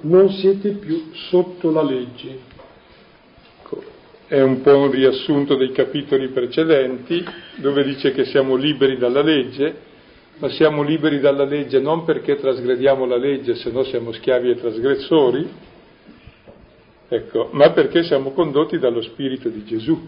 non 0.00 0.30
siete 0.30 0.70
più 0.70 1.10
sotto 1.12 1.70
la 1.70 1.82
legge 1.82 2.56
è 4.28 4.42
un 4.42 4.60
po' 4.60 4.76
un 4.76 4.90
riassunto 4.90 5.56
dei 5.56 5.72
capitoli 5.72 6.28
precedenti, 6.28 7.24
dove 7.56 7.82
dice 7.82 8.12
che 8.12 8.26
siamo 8.26 8.56
liberi 8.56 8.98
dalla 8.98 9.22
legge, 9.22 9.74
ma 10.36 10.50
siamo 10.50 10.82
liberi 10.82 11.18
dalla 11.18 11.44
legge 11.44 11.80
non 11.80 12.04
perché 12.04 12.36
trasgrediamo 12.36 13.06
la 13.06 13.16
legge, 13.16 13.54
se 13.54 13.70
no 13.70 13.84
siamo 13.84 14.12
schiavi 14.12 14.50
e 14.50 14.56
trasgressori, 14.56 15.48
ecco, 17.08 17.48
ma 17.52 17.70
perché 17.70 18.02
siamo 18.02 18.32
condotti 18.32 18.78
dallo 18.78 19.00
Spirito 19.00 19.48
di 19.48 19.64
Gesù, 19.64 19.98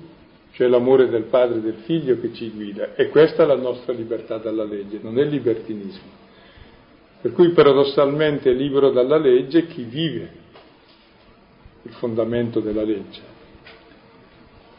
cioè 0.53 0.69
l'amore 0.69 1.09
del 1.09 1.25
Padre 1.25 1.59
e 1.59 1.63
del 1.63 1.83
Figlio 1.85 2.19
che 2.21 2.33
ci 2.33 2.51
guida. 2.51 2.95
E 2.95 3.09
questa 3.09 3.45
è 3.45 3.47
la 3.47 3.57
nostra 3.57 3.93
libertà 3.93 4.39
dalla 4.39 4.65
legge, 4.65 4.99
non 5.01 5.19
è 5.19 5.25
libertinismo. 5.25 6.19
Per 7.21 7.33
cui 7.33 7.51
paradossalmente 7.51 8.51
è 8.51 8.55
libero 8.55 8.91
dalla 8.91 9.19
legge 9.19 9.67
chi 9.67 9.83
vive 9.83 10.39
il 11.83 11.93
fondamento 11.93 12.61
della 12.61 12.83
legge. 12.83 13.21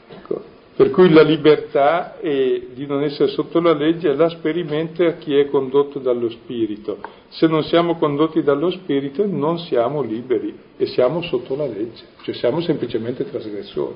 Ecco. 0.10 0.50
Per 0.76 0.90
cui 0.90 1.12
la 1.12 1.22
libertà 1.22 2.18
di 2.22 2.86
non 2.88 3.04
essere 3.04 3.30
sotto 3.30 3.60
la 3.60 3.74
legge 3.74 4.14
la 4.16 4.30
sperimenta 4.30 5.14
chi 5.18 5.36
è 5.36 5.48
condotto 5.48 6.00
dallo 6.00 6.30
Spirito. 6.30 7.00
Se 7.30 7.46
non 7.46 7.64
siamo 7.64 7.98
condotti 7.98 8.42
dallo 8.42 8.72
Spirito 8.72 9.26
non 9.28 9.60
siamo 9.60 10.02
liberi 10.02 10.58
e 10.78 10.88
siamo 10.88 11.22
sotto 11.22 11.56
la 11.56 11.68
legge, 11.68 12.04
cioè 12.24 12.34
siamo 12.34 12.62
semplicemente 12.62 13.30
trasgressori. 13.30 13.96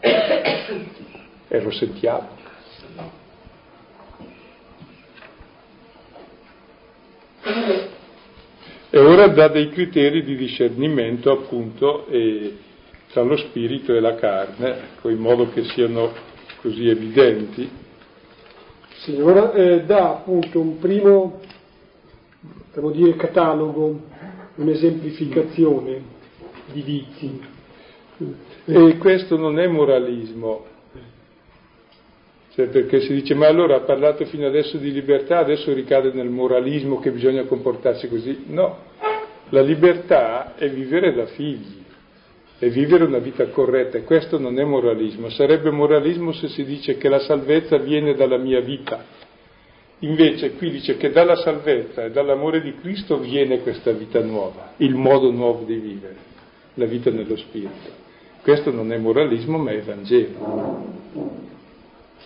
E 0.00 1.60
lo 1.60 1.70
sentiamo. 1.70 2.28
E 8.90 8.98
ora 8.98 9.28
dà 9.28 9.48
dei 9.48 9.70
criteri 9.70 10.22
di 10.22 10.36
discernimento 10.36 11.30
appunto 11.30 12.06
tra 13.10 13.22
lo 13.22 13.36
spirito 13.36 13.94
e 13.94 14.00
la 14.00 14.14
carne, 14.14 14.68
ecco, 14.68 15.08
in 15.08 15.18
modo 15.18 15.50
che 15.50 15.64
siano 15.64 16.12
così 16.60 16.88
evidenti. 16.88 17.68
Sì, 19.00 19.20
ora 19.20 19.52
eh, 19.52 19.84
dà 19.84 20.10
appunto 20.10 20.60
un 20.60 20.78
primo, 20.78 21.40
devo 22.74 22.90
dire, 22.90 23.16
catalogo, 23.16 24.00
un'esemplificazione 24.56 26.02
di 26.72 26.82
vizi. 26.82 27.56
E 28.64 28.96
questo 28.98 29.36
non 29.36 29.60
è 29.60 29.68
moralismo, 29.68 30.64
cioè 32.58 32.66
perché 32.66 33.00
si 33.00 33.14
dice 33.14 33.34
ma 33.34 33.46
allora 33.46 33.76
ha 33.76 33.80
parlato 33.80 34.24
fino 34.24 34.46
adesso 34.46 34.78
di 34.78 34.90
libertà, 34.90 35.38
adesso 35.38 35.72
ricade 35.72 36.10
nel 36.12 36.28
moralismo 36.28 36.98
che 36.98 37.12
bisogna 37.12 37.44
comportarsi 37.44 38.08
così. 38.08 38.46
No, 38.48 38.78
la 39.50 39.62
libertà 39.62 40.56
è 40.56 40.68
vivere 40.68 41.14
da 41.14 41.26
figli 41.26 41.84
e 42.58 42.68
vivere 42.70 43.04
una 43.04 43.18
vita 43.18 43.46
corretta 43.50 43.98
e 43.98 44.02
questo 44.02 44.38
non 44.38 44.58
è 44.58 44.64
moralismo, 44.64 45.30
sarebbe 45.30 45.70
moralismo 45.70 46.32
se 46.32 46.48
si 46.48 46.64
dice 46.64 46.98
che 46.98 47.08
la 47.08 47.20
salvezza 47.20 47.78
viene 47.78 48.14
dalla 48.14 48.38
mia 48.38 48.60
vita. 48.60 49.04
Invece 50.00 50.54
qui 50.54 50.70
dice 50.70 50.96
che 50.96 51.10
dalla 51.10 51.36
salvezza 51.36 52.04
e 52.04 52.10
dall'amore 52.10 52.60
di 52.60 52.74
Cristo 52.80 53.18
viene 53.18 53.60
questa 53.60 53.92
vita 53.92 54.20
nuova, 54.20 54.72
il 54.78 54.96
modo 54.96 55.30
nuovo 55.30 55.64
di 55.64 55.76
vivere, 55.76 56.16
la 56.74 56.86
vita 56.86 57.10
nello 57.10 57.36
Spirito. 57.36 58.06
Questo 58.48 58.72
non 58.72 58.90
è 58.92 58.96
moralismo 58.96 59.58
ma 59.58 59.72
è 59.72 59.82
Vangelo. 59.82 60.86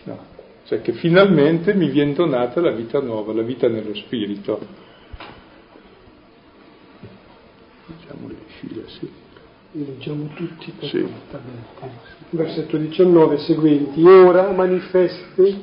No. 0.05 0.19
Cioè 0.67 0.81
che 0.81 0.93
finalmente 0.93 1.75
mi 1.75 1.89
viene 1.89 2.13
donata 2.13 2.61
la 2.61 2.71
vita 2.71 3.01
nuova, 3.01 3.33
la 3.33 3.43
vita 3.43 3.67
nello 3.67 3.93
Spirito. 3.93 4.61
Diciamo 7.87 8.29
le 8.29 8.37
file, 8.61 8.85
sì 8.87 9.11
li 9.73 9.85
leggiamo 9.85 10.29
tutti 10.35 10.73
sì. 10.83 11.05
Versetto 12.31 12.77
19 12.77 13.39
seguenti. 13.39 14.07
Ora 14.07 14.49
manifeste 14.53 15.61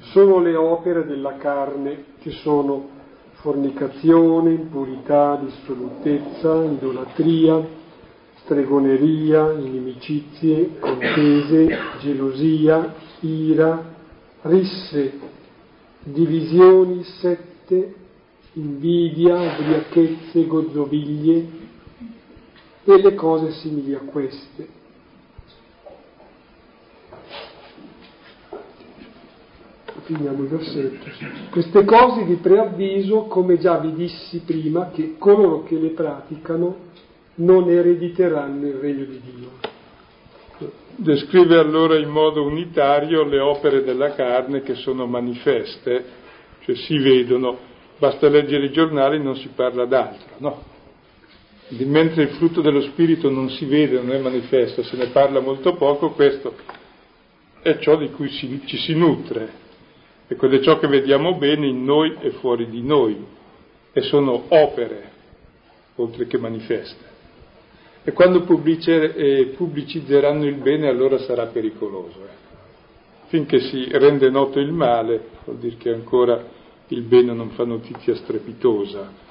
sono 0.00 0.40
le 0.40 0.56
opere 0.56 1.06
della 1.06 1.36
carne 1.36 2.06
che 2.18 2.32
sono 2.32 2.88
fornicazione, 3.34 4.50
impurità, 4.50 5.40
dissolutezza, 5.40 6.64
idolatria, 6.64 7.75
stregoneria, 8.46 9.52
inimicizie, 9.52 10.78
contese, 10.78 11.78
gelosia, 11.98 12.94
ira, 13.20 13.84
risse, 14.42 15.18
divisioni, 16.04 17.02
sette, 17.02 17.94
invidia, 18.52 19.34
ubriachezze, 19.34 20.46
gozzoviglie, 20.46 21.64
e 22.84 23.02
le 23.02 23.14
cose 23.14 23.50
simili 23.50 23.94
a 23.94 23.98
queste. 23.98 24.74
Finiamo 30.02 30.44
il 30.44 30.48
versetto. 30.48 31.10
Queste 31.50 31.84
cose 31.84 32.22
vi 32.22 32.36
preavviso, 32.36 33.22
come 33.22 33.58
già 33.58 33.78
vi 33.78 33.92
dissi 33.92 34.38
prima, 34.38 34.90
che 34.90 35.16
coloro 35.18 35.64
che 35.64 35.76
le 35.76 35.88
praticano 35.88 36.84
non 37.36 37.68
erediteranno 37.68 38.66
il 38.66 38.74
regno 38.74 39.04
di 39.04 39.20
Dio. 39.20 39.50
Descrive 40.96 41.58
allora 41.58 41.98
in 41.98 42.08
modo 42.08 42.42
unitario 42.44 43.24
le 43.24 43.40
opere 43.40 43.82
della 43.82 44.14
carne 44.14 44.62
che 44.62 44.74
sono 44.74 45.06
manifeste, 45.06 46.04
cioè 46.60 46.74
si 46.74 46.96
vedono, 46.98 47.58
basta 47.98 48.28
leggere 48.28 48.66
i 48.66 48.72
giornali, 48.72 49.22
non 49.22 49.36
si 49.36 49.48
parla 49.54 49.84
d'altro, 49.84 50.34
no? 50.38 50.74
mentre 51.68 52.22
il 52.22 52.28
frutto 52.30 52.60
dello 52.60 52.80
Spirito 52.80 53.28
non 53.28 53.50
si 53.50 53.64
vede, 53.66 54.00
non 54.00 54.12
è 54.12 54.18
manifesto, 54.18 54.82
se 54.82 54.96
ne 54.96 55.08
parla 55.08 55.40
molto 55.40 55.74
poco, 55.74 56.10
questo 56.10 56.54
è 57.60 57.78
ciò 57.78 57.96
di 57.96 58.10
cui 58.10 58.28
si, 58.28 58.62
ci 58.66 58.76
si 58.78 58.94
nutre. 58.94 59.64
E 60.28 60.36
quello 60.36 60.56
è 60.56 60.60
ciò 60.60 60.78
che 60.78 60.86
vediamo 60.86 61.36
bene 61.36 61.66
in 61.66 61.84
noi 61.84 62.16
e 62.20 62.30
fuori 62.30 62.68
di 62.68 62.82
noi. 62.82 63.24
E 63.92 64.00
sono 64.02 64.44
opere, 64.48 65.10
oltre 65.96 66.26
che 66.26 66.38
manifeste. 66.38 67.15
E 68.08 68.12
quando 68.12 68.46
eh, 68.46 69.54
pubblicizzeranno 69.56 70.46
il 70.46 70.56
bene 70.56 70.88
allora 70.88 71.18
sarà 71.18 71.46
pericoloso. 71.46 72.20
Eh. 72.20 72.44
Finché 73.26 73.58
si 73.58 73.88
rende 73.90 74.30
noto 74.30 74.60
il 74.60 74.72
male, 74.72 75.20
vuol 75.44 75.58
dire 75.58 75.76
che 75.76 75.90
ancora 75.90 76.42
il 76.88 77.02
bene 77.02 77.32
non 77.32 77.50
fa 77.50 77.64
notizia 77.64 78.14
strepitosa 78.14 79.24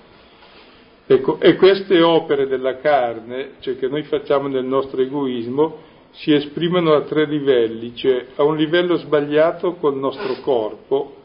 Ecco, 1.07 1.39
e 1.39 1.55
queste 1.55 2.01
opere 2.01 2.47
della 2.47 2.77
carne, 2.77 3.51
cioè 3.59 3.77
che 3.77 3.87
noi 3.87 4.01
facciamo 4.03 4.47
nel 4.47 4.65
nostro 4.65 4.99
egoismo, 4.99 5.77
si 6.09 6.33
esprimono 6.33 6.93
a 6.93 7.01
tre 7.01 7.25
livelli, 7.25 7.95
cioè 7.95 8.25
a 8.35 8.43
un 8.43 8.55
livello 8.55 8.95
sbagliato 8.97 9.75
col 9.75 9.97
nostro 9.97 10.37
corpo, 10.41 11.15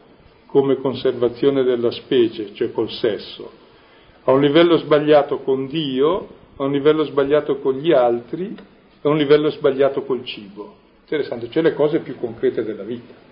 come 0.48 0.76
conservazione 0.76 1.62
della 1.62 1.90
specie, 1.92 2.52
cioè 2.52 2.72
col 2.72 2.90
sesso, 2.90 3.50
a 4.24 4.32
un 4.32 4.42
livello 4.42 4.76
sbagliato 4.76 5.38
con 5.38 5.66
Dio, 5.66 6.28
a 6.62 6.66
un 6.66 6.72
livello 6.72 7.04
sbagliato 7.04 7.58
con 7.58 7.74
gli 7.78 7.92
altri, 7.92 8.54
a 9.02 9.08
un 9.08 9.16
livello 9.16 9.50
sbagliato 9.50 10.02
col 10.02 10.24
cibo. 10.24 10.76
Interessante, 11.02 11.50
cioè 11.50 11.62
le 11.62 11.74
cose 11.74 12.00
più 12.00 12.16
concrete 12.16 12.62
della 12.62 12.84
vita 12.84 13.28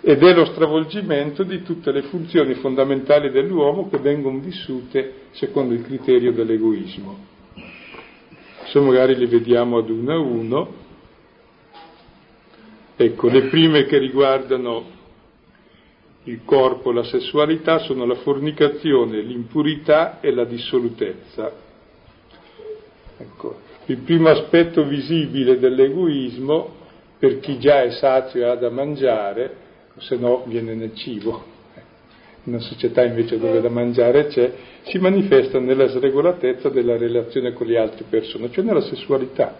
ed 0.00 0.22
è 0.22 0.32
lo 0.32 0.44
stravolgimento 0.46 1.42
di 1.42 1.62
tutte 1.62 1.90
le 1.90 2.02
funzioni 2.02 2.54
fondamentali 2.54 3.30
dell'uomo 3.30 3.88
che 3.88 3.98
vengono 3.98 4.38
vissute 4.38 5.26
secondo 5.32 5.74
il 5.74 5.82
criterio 5.82 6.32
dell'egoismo. 6.32 7.26
Adesso 8.60 8.82
magari 8.82 9.16
li 9.16 9.26
vediamo 9.26 9.78
ad 9.78 9.90
uno 9.90 10.12
a 10.12 10.18
uno. 10.18 10.74
Ecco, 12.96 13.28
le 13.28 13.42
prime 13.48 13.84
che 13.84 13.98
riguardano 13.98 14.96
il 16.28 16.40
corpo, 16.44 16.92
la 16.92 17.04
sessualità 17.04 17.78
sono 17.78 18.04
la 18.04 18.16
fornicazione, 18.16 19.22
l'impurità 19.22 20.20
e 20.20 20.30
la 20.30 20.44
dissolutezza. 20.44 21.50
Ecco, 23.16 23.56
il 23.86 23.96
primo 23.98 24.28
aspetto 24.28 24.84
visibile 24.84 25.58
dell'egoismo 25.58 26.76
per 27.18 27.40
chi 27.40 27.58
già 27.58 27.82
è 27.82 27.90
sazio 27.92 28.42
e 28.42 28.44
ha 28.44 28.54
da 28.56 28.68
mangiare, 28.68 29.66
se 29.96 30.16
no 30.16 30.44
viene 30.46 30.74
nel 30.74 30.94
cibo. 30.94 31.56
In 32.44 32.52
una 32.52 32.62
società 32.62 33.02
invece 33.04 33.38
dove 33.38 33.60
da 33.60 33.70
mangiare 33.70 34.26
c'è, 34.26 34.52
si 34.82 34.98
manifesta 34.98 35.58
nella 35.58 35.88
sregolatezza 35.88 36.68
della 36.68 36.96
relazione 36.98 37.54
con 37.54 37.66
le 37.66 37.78
altre 37.78 38.04
persone, 38.08 38.50
cioè 38.50 38.64
nella 38.64 38.82
sessualità. 38.82 39.56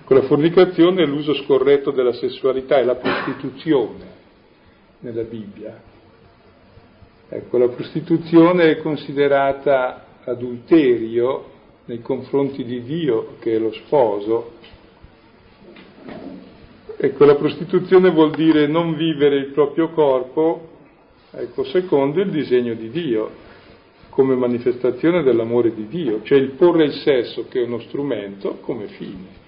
Ecco, 0.00 0.14
la 0.14 0.22
fornicazione 0.22 1.02
è 1.02 1.06
l'uso 1.06 1.34
scorretto 1.34 1.90
della 1.90 2.12
sessualità, 2.14 2.78
è 2.78 2.84
la 2.84 2.96
prostituzione 2.96 4.22
nella 5.04 5.22
Bibbia. 5.22 5.80
Ecco, 7.28 7.58
la 7.58 7.68
prostituzione 7.68 8.70
è 8.70 8.78
considerata 8.78 10.04
adulterio 10.24 11.52
nei 11.84 12.00
confronti 12.00 12.64
di 12.64 12.82
Dio, 12.82 13.36
che 13.38 13.54
è 13.54 13.58
lo 13.58 13.72
sposo. 13.72 14.52
Ecco, 16.96 17.24
la 17.24 17.34
prostituzione 17.34 18.10
vuol 18.10 18.30
dire 18.34 18.66
non 18.66 18.94
vivere 18.94 19.36
il 19.36 19.46
proprio 19.52 19.90
corpo, 19.90 20.68
ecco, 21.30 21.64
secondo 21.64 22.20
il 22.20 22.30
disegno 22.30 22.74
di 22.74 22.88
Dio, 22.88 23.42
come 24.08 24.34
manifestazione 24.36 25.22
dell'amore 25.22 25.74
di 25.74 25.86
Dio, 25.88 26.22
cioè 26.22 26.38
il 26.38 26.52
porre 26.52 26.84
il 26.84 26.94
sesso, 26.94 27.46
che 27.48 27.60
è 27.60 27.64
uno 27.64 27.80
strumento, 27.80 28.58
come 28.60 28.86
fine. 28.86 29.42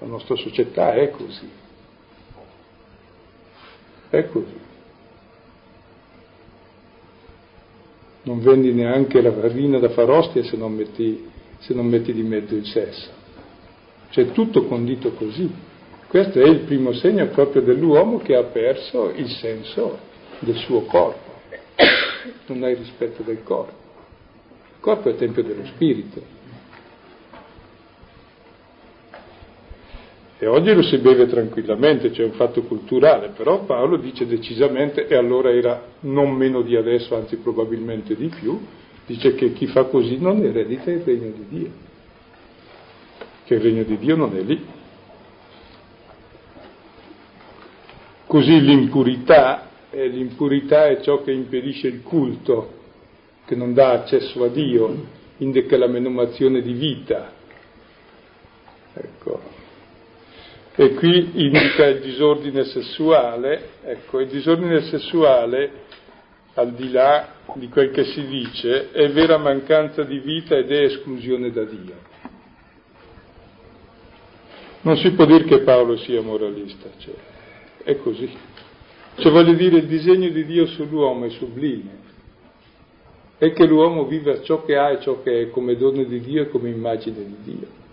La 0.00 0.06
nostra 0.06 0.34
società 0.36 0.92
è 0.94 1.10
così. 1.10 1.48
È 4.10 4.28
così. 4.28 4.66
Non 8.28 8.40
vendi 8.40 8.74
neanche 8.74 9.22
la 9.22 9.32
farina 9.32 9.78
da 9.78 9.88
far 9.88 10.10
ostia 10.10 10.42
se 10.42 10.54
non 10.54 10.74
metti, 10.74 11.26
se 11.60 11.72
non 11.72 11.86
metti 11.86 12.12
di 12.12 12.22
mezzo 12.22 12.54
il 12.54 12.66
sesso. 12.66 13.08
C'è 14.10 14.32
tutto 14.32 14.66
condito 14.66 15.12
così. 15.12 15.50
Questo 16.06 16.38
è 16.38 16.46
il 16.46 16.60
primo 16.60 16.92
segno 16.92 17.26
proprio 17.28 17.62
dell'uomo 17.62 18.18
che 18.18 18.36
ha 18.36 18.42
perso 18.42 19.10
il 19.16 19.30
senso 19.30 19.98
del 20.40 20.56
suo 20.56 20.82
corpo. 20.82 21.36
Non 22.48 22.64
ha 22.64 22.68
il 22.68 22.76
rispetto 22.76 23.22
del 23.22 23.42
corpo. 23.42 23.72
Il 24.74 24.80
corpo 24.80 25.08
è 25.08 25.12
il 25.12 25.18
tempio 25.18 25.42
dello 25.42 25.64
spirito. 25.64 26.20
E 30.40 30.46
oggi 30.46 30.72
lo 30.72 30.82
si 30.82 30.98
beve 30.98 31.26
tranquillamente, 31.26 32.10
c'è 32.10 32.22
un 32.22 32.32
fatto 32.32 32.62
culturale, 32.62 33.30
però 33.36 33.64
Paolo 33.64 33.96
dice 33.96 34.24
decisamente, 34.24 35.08
e 35.08 35.16
allora 35.16 35.50
era 35.50 35.82
non 36.00 36.30
meno 36.30 36.62
di 36.62 36.76
adesso, 36.76 37.16
anzi 37.16 37.38
probabilmente 37.38 38.14
di 38.14 38.28
più, 38.28 38.56
dice 39.04 39.34
che 39.34 39.52
chi 39.52 39.66
fa 39.66 39.84
così 39.84 40.18
non 40.18 40.44
eredita 40.44 40.92
il 40.92 41.00
regno 41.00 41.32
di 41.32 41.44
Dio, 41.48 41.70
che 43.46 43.54
il 43.54 43.60
regno 43.60 43.82
di 43.82 43.98
Dio 43.98 44.14
non 44.14 44.36
è 44.36 44.40
lì. 44.42 44.64
Così 48.24 48.60
l'impurità, 48.60 49.70
eh, 49.90 50.06
l'impurità 50.06 50.86
è 50.86 51.00
ciò 51.00 51.20
che 51.24 51.32
impedisce 51.32 51.88
il 51.88 52.02
culto, 52.02 52.74
che 53.44 53.56
non 53.56 53.74
dà 53.74 53.90
accesso 53.90 54.44
a 54.44 54.48
Dio, 54.48 55.04
indica 55.38 55.76
la 55.76 55.88
menomazione 55.88 56.62
di 56.62 56.72
vita. 56.74 57.32
Ecco, 58.92 59.57
e 60.80 60.94
qui 60.94 61.30
indica 61.34 61.86
il 61.86 61.98
disordine 61.98 62.62
sessuale, 62.62 63.70
ecco, 63.82 64.20
il 64.20 64.28
disordine 64.28 64.82
sessuale, 64.82 65.72
al 66.54 66.72
di 66.74 66.92
là 66.92 67.34
di 67.54 67.68
quel 67.68 67.90
che 67.90 68.04
si 68.04 68.24
dice, 68.28 68.92
è 68.92 69.10
vera 69.10 69.38
mancanza 69.38 70.04
di 70.04 70.20
vita 70.20 70.56
ed 70.56 70.70
è 70.70 70.84
esclusione 70.84 71.50
da 71.50 71.64
Dio. 71.64 71.94
Non 74.82 74.96
si 74.98 75.10
può 75.10 75.24
dire 75.24 75.42
che 75.42 75.62
Paolo 75.62 75.96
sia 75.96 76.22
moralista, 76.22 76.88
cioè, 76.98 77.14
è 77.82 77.96
così. 77.96 78.30
Cioè 79.16 79.32
voglio 79.32 79.54
dire, 79.54 79.78
il 79.78 79.86
disegno 79.86 80.28
di 80.28 80.44
Dio 80.44 80.66
sull'uomo 80.66 81.24
è 81.24 81.30
sublime, 81.30 81.90
è 83.36 83.52
che 83.52 83.66
l'uomo 83.66 84.04
viva 84.04 84.40
ciò 84.42 84.64
che 84.64 84.76
ha 84.76 84.92
e 84.92 85.00
ciò 85.00 85.22
che 85.24 85.40
è 85.40 85.50
come 85.50 85.74
dono 85.74 86.04
di 86.04 86.20
Dio 86.20 86.42
e 86.42 86.48
come 86.48 86.68
immagine 86.68 87.16
di 87.16 87.36
Dio. 87.42 87.86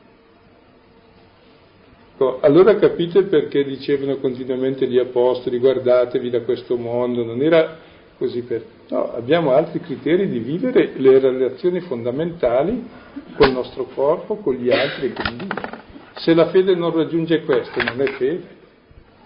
Ecco, 2.17 2.39
allora 2.39 2.77
capite 2.77 3.23
perché 3.23 3.65
dicevano 3.65 4.15
continuamente 4.19 4.87
gli 4.87 4.97
apostoli 4.97 5.59
guardatevi 5.59 6.29
da 6.29 6.43
questo 6.43 6.77
mondo, 6.77 7.25
non 7.25 7.41
era 7.41 7.77
così 8.17 8.41
per... 8.43 8.63
No, 8.87 9.11
abbiamo 9.13 9.51
altri 9.51 9.81
criteri 9.81 10.29
di 10.29 10.39
vivere 10.39 10.93
le 10.95 11.19
relazioni 11.19 11.81
fondamentali 11.81 12.87
col 13.35 13.51
nostro 13.51 13.89
corpo, 13.93 14.37
con 14.37 14.53
gli 14.53 14.71
altri 14.71 15.07
e 15.07 15.13
con 15.13 15.35
Dio. 15.35 15.83
Se 16.13 16.33
la 16.33 16.47
fede 16.51 16.73
non 16.73 16.95
raggiunge 16.95 17.43
questo, 17.43 17.83
non 17.83 17.99
è 17.99 18.05
fede. 18.13 18.43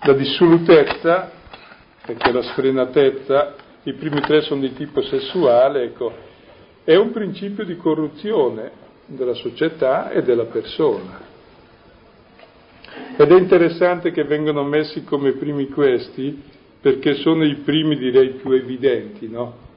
La 0.01 0.13
dissolutezza, 0.13 1.29
perché 2.03 2.31
la 2.31 2.41
sfrenatezza, 2.41 3.53
i 3.83 3.93
primi 3.93 4.19
tre 4.21 4.41
sono 4.41 4.61
di 4.61 4.73
tipo 4.73 5.03
sessuale, 5.03 5.83
ecco, 5.83 6.11
è 6.83 6.95
un 6.95 7.11
principio 7.11 7.63
di 7.65 7.77
corruzione 7.77 8.71
della 9.05 9.35
società 9.35 10.09
e 10.09 10.23
della 10.23 10.45
persona. 10.45 11.28
Ed 13.17 13.31
è 13.31 13.37
interessante 13.37 14.11
che 14.11 14.23
vengano 14.23 14.63
messi 14.63 15.03
come 15.03 15.33
primi 15.33 15.67
questi, 15.67 16.41
perché 16.81 17.15
sono 17.15 17.43
i 17.43 17.55
primi, 17.55 17.97
direi, 17.97 18.29
più 18.29 18.51
evidenti, 18.51 19.27
no? 19.27 19.67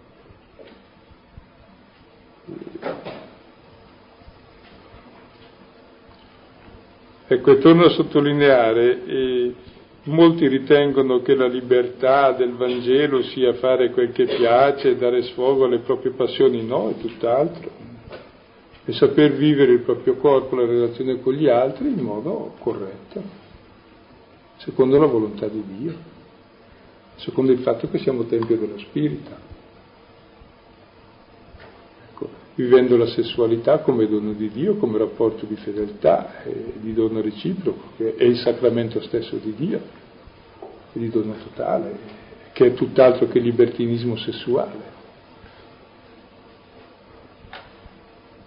Ecco, 7.26 7.50
e 7.50 7.58
torno 7.58 7.84
a 7.86 7.90
sottolineare, 7.90 9.04
eh, 9.06 9.54
molti 10.04 10.46
ritengono 10.48 11.22
che 11.22 11.34
la 11.34 11.46
libertà 11.46 12.32
del 12.32 12.52
Vangelo 12.52 13.22
sia 13.22 13.54
fare 13.54 13.90
quel 13.90 14.12
che 14.12 14.26
piace, 14.26 14.96
dare 14.96 15.22
sfogo 15.22 15.64
alle 15.64 15.78
proprie 15.78 16.12
passioni, 16.12 16.62
no, 16.64 16.90
è 16.90 17.00
tutt'altro. 17.00 17.81
È 18.84 18.90
saper 18.92 19.32
vivere 19.34 19.72
il 19.72 19.80
proprio 19.80 20.16
corpo, 20.16 20.56
la 20.56 20.66
relazione 20.66 21.20
con 21.20 21.34
gli 21.34 21.48
altri 21.48 21.88
in 21.88 22.00
modo 22.00 22.54
corretto 22.58 23.40
secondo 24.62 24.96
la 24.96 25.06
volontà 25.06 25.48
di 25.48 25.62
Dio, 25.76 25.94
secondo 27.16 27.50
il 27.50 27.58
fatto 27.60 27.88
che 27.90 27.98
siamo 27.98 28.24
Tempio 28.24 28.56
dello 28.56 28.78
Spirito. 28.78 29.30
Ecco, 32.10 32.28
vivendo 32.54 32.96
la 32.96 33.08
sessualità 33.08 33.78
come 33.80 34.06
dono 34.06 34.32
di 34.32 34.50
Dio, 34.50 34.76
come 34.76 34.98
rapporto 34.98 35.46
di 35.46 35.56
fedeltà 35.56 36.44
e 36.44 36.74
di 36.76 36.94
dono 36.94 37.20
reciproco, 37.20 37.90
che 37.96 38.14
è 38.14 38.22
il 38.22 38.36
sacramento 38.36 39.00
stesso 39.00 39.36
di 39.36 39.52
Dio, 39.56 39.80
e 40.92 40.98
di 40.98 41.08
dono 41.08 41.34
totale, 41.42 41.98
che 42.52 42.66
è 42.66 42.74
tutt'altro 42.74 43.26
che 43.26 43.40
libertinismo 43.40 44.16
sessuale. 44.16 44.91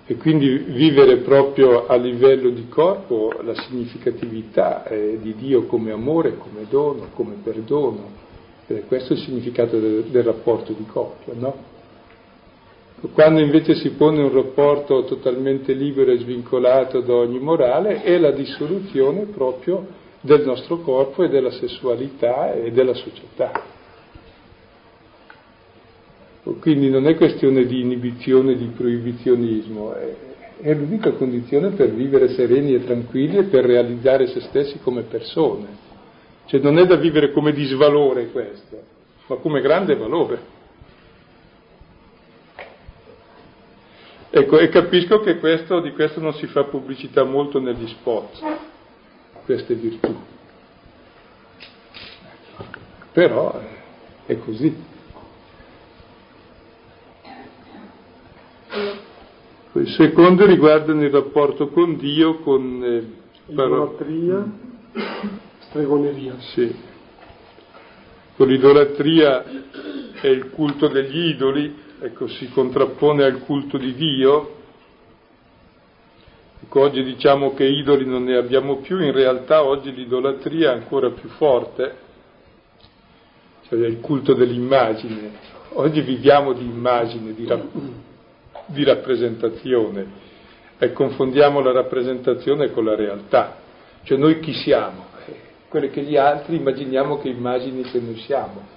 E 0.07 0.15
quindi 0.17 0.47
vivere 0.47 1.17
proprio 1.17 1.87
a 1.87 1.95
livello 1.95 2.49
di 2.49 2.67
corpo 2.67 3.33
la 3.41 3.55
significatività 3.55 4.85
eh, 4.85 5.17
di 5.19 5.33
Dio 5.35 5.65
come 5.65 5.91
amore, 5.91 6.37
come 6.37 6.67
dono, 6.69 7.07
come 7.13 7.37
perdono. 7.43 8.23
Ed 8.67 8.77
è 8.77 8.85
questo 8.85 9.13
il 9.13 9.19
significato 9.19 9.79
del, 9.79 10.03
del 10.05 10.23
rapporto 10.23 10.73
di 10.73 10.85
coppia, 10.85 11.33
no? 11.35 11.73
Quando 13.13 13.39
invece 13.39 13.75
si 13.75 13.91
pone 13.91 14.21
un 14.21 14.31
rapporto 14.31 15.03
totalmente 15.03 15.73
libero 15.73 16.11
e 16.11 16.17
svincolato 16.17 17.01
da 17.01 17.13
ogni 17.13 17.39
morale, 17.39 18.01
è 18.01 18.17
la 18.17 18.31
dissoluzione 18.31 19.25
proprio 19.25 19.85
del 20.21 20.43
nostro 20.45 20.79
corpo 20.79 21.23
e 21.23 21.29
della 21.29 21.51
sessualità 21.51 22.53
e 22.53 22.71
della 22.71 22.93
società. 22.93 23.74
Quindi 26.53 26.89
non 26.89 27.07
è 27.07 27.15
questione 27.15 27.65
di 27.65 27.81
inibizione, 27.81 28.55
di 28.55 28.67
proibizionismo, 28.67 29.93
è, 29.93 30.15
è 30.61 30.73
l'unica 30.75 31.11
condizione 31.13 31.69
per 31.69 31.91
vivere 31.91 32.29
sereni 32.29 32.75
e 32.75 32.83
tranquilli 32.83 33.37
e 33.37 33.43
per 33.45 33.65
realizzare 33.65 34.27
se 34.27 34.41
stessi 34.41 34.79
come 34.79 35.01
persone. 35.03 35.83
Cioè 36.45 36.59
non 36.59 36.77
è 36.77 36.85
da 36.85 36.97
vivere 36.97 37.31
come 37.31 37.51
disvalore 37.51 38.29
questo, 38.29 38.79
ma 39.25 39.37
come 39.37 39.59
grande 39.61 39.95
valore. 39.95 40.53
Ecco, 44.29 44.59
e 44.59 44.69
capisco 44.69 45.21
che 45.21 45.39
questo, 45.39 45.79
di 45.79 45.93
questo 45.93 46.19
non 46.19 46.33
si 46.33 46.45
fa 46.45 46.65
pubblicità 46.65 47.23
molto 47.23 47.59
negli 47.59 47.87
spot, 47.87 48.57
queste 49.45 49.73
virtù. 49.73 50.15
Però 53.11 53.59
è 54.27 54.37
così. 54.37 54.93
Il 59.77 59.89
secondo 59.89 60.45
riguarda 60.45 60.93
il 60.93 61.09
rapporto 61.09 61.67
con 61.67 61.97
Dio, 61.97 62.35
con... 62.39 62.81
Eh, 62.81 63.51
Idolatria. 63.51 64.45
stregoneria. 65.67 66.35
Sì. 66.39 66.73
L'idolatria 68.37 69.43
è 70.21 70.27
il 70.27 70.49
culto 70.51 70.87
degli 70.87 71.27
idoli, 71.27 71.75
ecco, 71.99 72.27
si 72.27 72.49
contrappone 72.51 73.25
al 73.25 73.39
culto 73.43 73.77
di 73.77 73.93
Dio. 73.95 74.55
Ecco, 76.63 76.79
oggi 76.79 77.03
diciamo 77.03 77.53
che 77.53 77.65
idoli 77.65 78.05
non 78.05 78.23
ne 78.23 78.37
abbiamo 78.37 78.77
più, 78.77 79.01
in 79.01 79.11
realtà 79.11 79.65
oggi 79.65 79.93
l'idolatria 79.93 80.71
è 80.71 80.75
ancora 80.75 81.09
più 81.09 81.27
forte, 81.29 81.95
cioè 83.67 83.85
il 83.85 83.99
culto 83.99 84.33
dell'immagine. 84.33 85.31
Oggi 85.73 85.99
viviamo 85.99 86.53
di 86.53 86.63
immagine, 86.63 87.33
di, 87.33 87.45
rap- 87.45 87.71
di 88.67 88.83
rappresentazione 88.83 90.23
e 90.77 90.91
confondiamo 90.91 91.61
la 91.61 91.71
rappresentazione 91.71 92.71
con 92.71 92.85
la 92.85 92.95
realtà. 92.95 93.57
Cioè 94.03 94.17
noi 94.17 94.39
chi 94.39 94.53
siamo? 94.53 95.05
Eh, 95.25 95.35
quelle 95.69 95.89
che 95.89 96.01
gli 96.01 96.17
altri 96.17 96.57
immaginiamo 96.57 97.17
che 97.19 97.29
immagini 97.29 97.83
che 97.83 97.99
noi 97.99 98.17
siamo. 98.17 98.73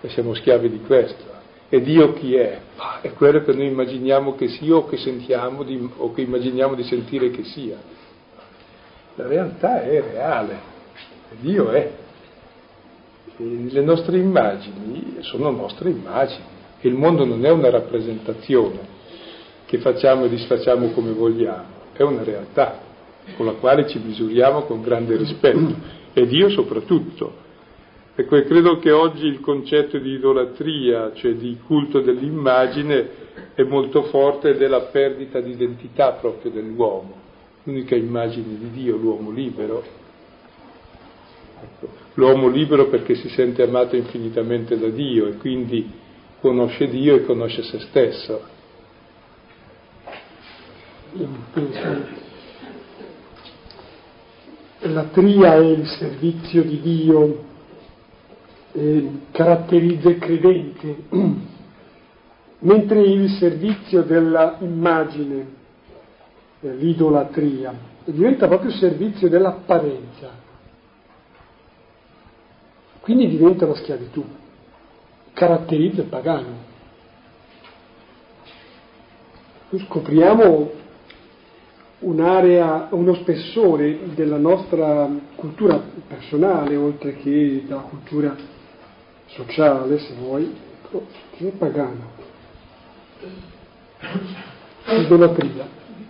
E 0.00 0.08
siamo 0.08 0.34
schiavi 0.34 0.70
di 0.70 0.80
questo. 0.80 1.30
E 1.68 1.80
Dio 1.80 2.12
chi 2.12 2.34
è? 2.36 2.60
È 3.00 3.12
quello 3.12 3.42
che 3.42 3.52
noi 3.52 3.66
immaginiamo 3.66 4.34
che 4.34 4.48
sia 4.48 4.76
o 4.76 4.86
che 4.86 4.98
sentiamo 4.98 5.62
di, 5.62 5.90
o 5.96 6.12
che 6.12 6.20
immaginiamo 6.20 6.74
di 6.74 6.82
sentire 6.84 7.30
che 7.30 7.44
sia. 7.44 7.76
La 9.14 9.26
realtà 9.26 9.82
è 9.82 10.00
reale. 10.00 10.70
Dio 11.40 11.70
è. 11.70 11.90
E 13.36 13.66
le 13.70 13.80
nostre 13.80 14.18
immagini 14.18 15.16
sono 15.20 15.50
nostre 15.50 15.90
immagini. 15.90 16.51
Il 16.82 16.94
mondo 16.94 17.24
non 17.24 17.44
è 17.44 17.50
una 17.50 17.70
rappresentazione 17.70 19.00
che 19.66 19.78
facciamo 19.78 20.24
e 20.24 20.28
disfacciamo 20.28 20.90
come 20.90 21.12
vogliamo, 21.12 21.64
è 21.92 22.02
una 22.02 22.22
realtà 22.24 22.80
con 23.36 23.46
la 23.46 23.52
quale 23.52 23.88
ci 23.88 23.98
misuriamo 23.98 24.62
con 24.62 24.82
grande 24.82 25.16
rispetto 25.16 25.74
e 26.12 26.26
Dio 26.26 26.48
soprattutto. 26.50 27.40
Ecco, 28.14 28.36
e 28.36 28.44
credo 28.44 28.78
che 28.78 28.90
oggi 28.90 29.26
il 29.26 29.40
concetto 29.40 29.96
di 29.98 30.10
idolatria, 30.10 31.12
cioè 31.14 31.32
di 31.34 31.56
culto 31.64 32.00
dell'immagine, 32.00 33.08
è 33.54 33.62
molto 33.62 34.02
forte 34.02 34.50
ed 34.50 34.60
è 34.60 34.66
la 34.66 34.82
perdita 34.82 35.40
di 35.40 35.52
identità 35.52 36.12
proprio 36.12 36.50
dell'uomo, 36.50 37.14
l'unica 37.62 37.94
immagine 37.94 38.58
di 38.58 38.70
Dio, 38.70 38.96
l'uomo 38.96 39.30
libero. 39.30 39.82
Ecco, 41.62 41.88
l'uomo 42.14 42.48
libero 42.48 42.88
perché 42.88 43.14
si 43.14 43.28
sente 43.30 43.62
amato 43.62 43.96
infinitamente 43.96 44.76
da 44.78 44.88
Dio 44.88 45.28
e 45.28 45.36
quindi 45.36 46.00
conosce 46.42 46.88
Dio 46.88 47.14
e 47.14 47.24
conosce 47.24 47.62
se 47.62 47.78
stesso. 47.78 48.42
La 54.80 55.04
tria 55.04 55.54
e 55.54 55.70
il 55.70 55.86
servizio 55.86 56.64
di 56.64 56.80
Dio 56.80 57.44
eh, 58.72 59.10
caratterizza 59.30 60.08
il 60.08 60.18
credente, 60.18 60.96
mentre 62.58 63.00
il 63.02 63.30
servizio 63.38 64.02
dell'immagine, 64.02 65.46
eh, 66.60 66.74
l'idolatria, 66.74 67.72
diventa 68.04 68.48
proprio 68.48 68.72
servizio 68.72 69.28
dell'apparenza, 69.28 70.30
quindi 73.00 73.28
diventa 73.28 73.64
la 73.66 73.76
schiavitù, 73.76 74.24
caratterizza 75.42 76.02
il 76.02 76.06
pagano. 76.06 76.70
Scopriamo 79.88 80.70
un'area, 82.00 82.88
uno 82.90 83.14
spessore 83.14 84.14
della 84.14 84.36
nostra 84.36 85.08
cultura 85.34 85.82
personale, 86.06 86.76
oltre 86.76 87.16
che 87.16 87.64
della 87.66 87.80
cultura 87.80 88.36
sociale, 89.26 89.98
se 89.98 90.14
vuoi, 90.14 90.54
che 91.36 91.48
è 91.48 91.50
pagano. 91.50 92.10
Idolatria. 94.86 95.66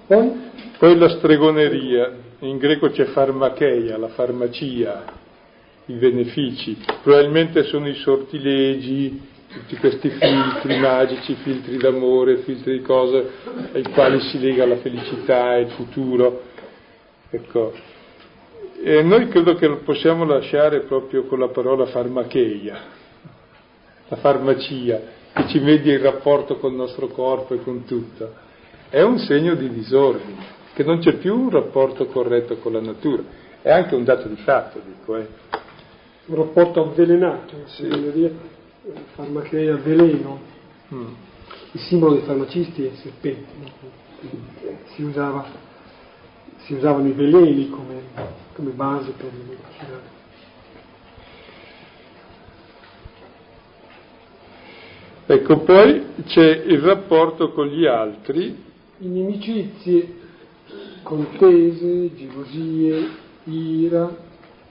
Poi? 0.07 0.51
Poi 0.77 0.99
la 0.99 1.09
stregoneria, 1.09 2.13
in 2.41 2.59
greco 2.59 2.91
c'è 2.91 3.05
farmacheia, 3.05 3.97
la 3.97 4.09
farmacia, 4.09 5.05
i 5.87 5.95
benefici, 5.95 6.77
probabilmente 7.03 7.65
sono 7.65 7.89
i 7.89 7.95
sortilegi, 7.95 9.31
tutti 9.53 9.77
questi 9.77 10.09
filtri 10.09 10.79
magici, 10.79 11.35
filtri 11.35 11.77
d'amore, 11.77 12.39
filtri 12.39 12.79
di 12.79 12.83
cose 12.83 13.31
ai 13.73 13.83
quali 13.93 14.21
si 14.21 14.41
lega 14.41 14.67
la 14.67 14.77
felicità 14.77 15.57
e 15.57 15.63
il 15.63 15.71
futuro. 15.71 16.43
Ecco. 17.31 17.73
E 18.83 19.03
noi 19.03 19.29
credo 19.29 19.55
che 19.55 19.67
lo 19.67 19.79
possiamo 19.79 20.25
lasciare 20.25 20.81
proprio 20.81 21.25
con 21.25 21.39
la 21.39 21.49
parola 21.49 21.87
farmacheia, 21.87 22.81
la 24.09 24.17
farmacia, 24.17 25.01
che 25.33 25.47
ci 25.49 25.61
media 25.61 25.93
il 25.93 26.01
rapporto 26.01 26.57
con 26.57 26.73
il 26.73 26.79
nostro 26.79 27.09
corpo 27.09 27.55
e 27.55 27.63
con 27.63 27.85
tutto. 27.85 28.35
È 28.89 29.01
un 29.03 29.19
segno 29.19 29.55
di 29.55 29.71
disordine, 29.71 30.45
che 30.75 30.83
non 30.83 30.99
c'è 30.99 31.15
più 31.15 31.39
un 31.39 31.51
rapporto 31.51 32.07
corretto 32.07 32.57
con 32.57 32.73
la 32.73 32.81
natura. 32.81 33.23
È 33.63 33.71
anche 33.71 33.95
un 33.95 34.05
dato 34.05 34.29
di 34.29 34.37
fatto, 34.37 34.81
dico. 34.85 35.17
Eh. 35.17 35.27
Un 36.25 36.37
rapporto 36.37 36.83
avvelenato, 36.83 37.67
sì. 37.67 37.89
dire 38.13 38.51
farmacheia 39.15 39.77
veleno, 39.77 40.41
mm. 40.93 41.07
il 41.73 41.81
simbolo 41.81 42.15
dei 42.15 42.25
farmacisti 42.25 42.85
è 42.85 42.91
il 42.91 42.97
serpente, 42.97 43.51
si, 44.95 45.03
usava, 45.03 45.45
si, 46.59 46.75
usavano 46.75 47.09
i 47.09 47.13
veleni 47.13 47.69
come, 47.71 48.03
come 48.55 48.71
base 48.71 49.13
per 49.13 49.27
le 49.33 49.45
medicinali. 49.49 50.21
Ecco, 55.25 55.59
poi 55.61 56.05
c'è 56.27 56.63
il 56.67 56.81
rapporto 56.81 57.53
con 57.53 57.67
gli 57.69 57.87
altri. 57.87 58.71
Inimicizie, 58.99 60.15
contese, 61.03 62.15
gelosie, 62.15 63.09
ira, 63.45 64.15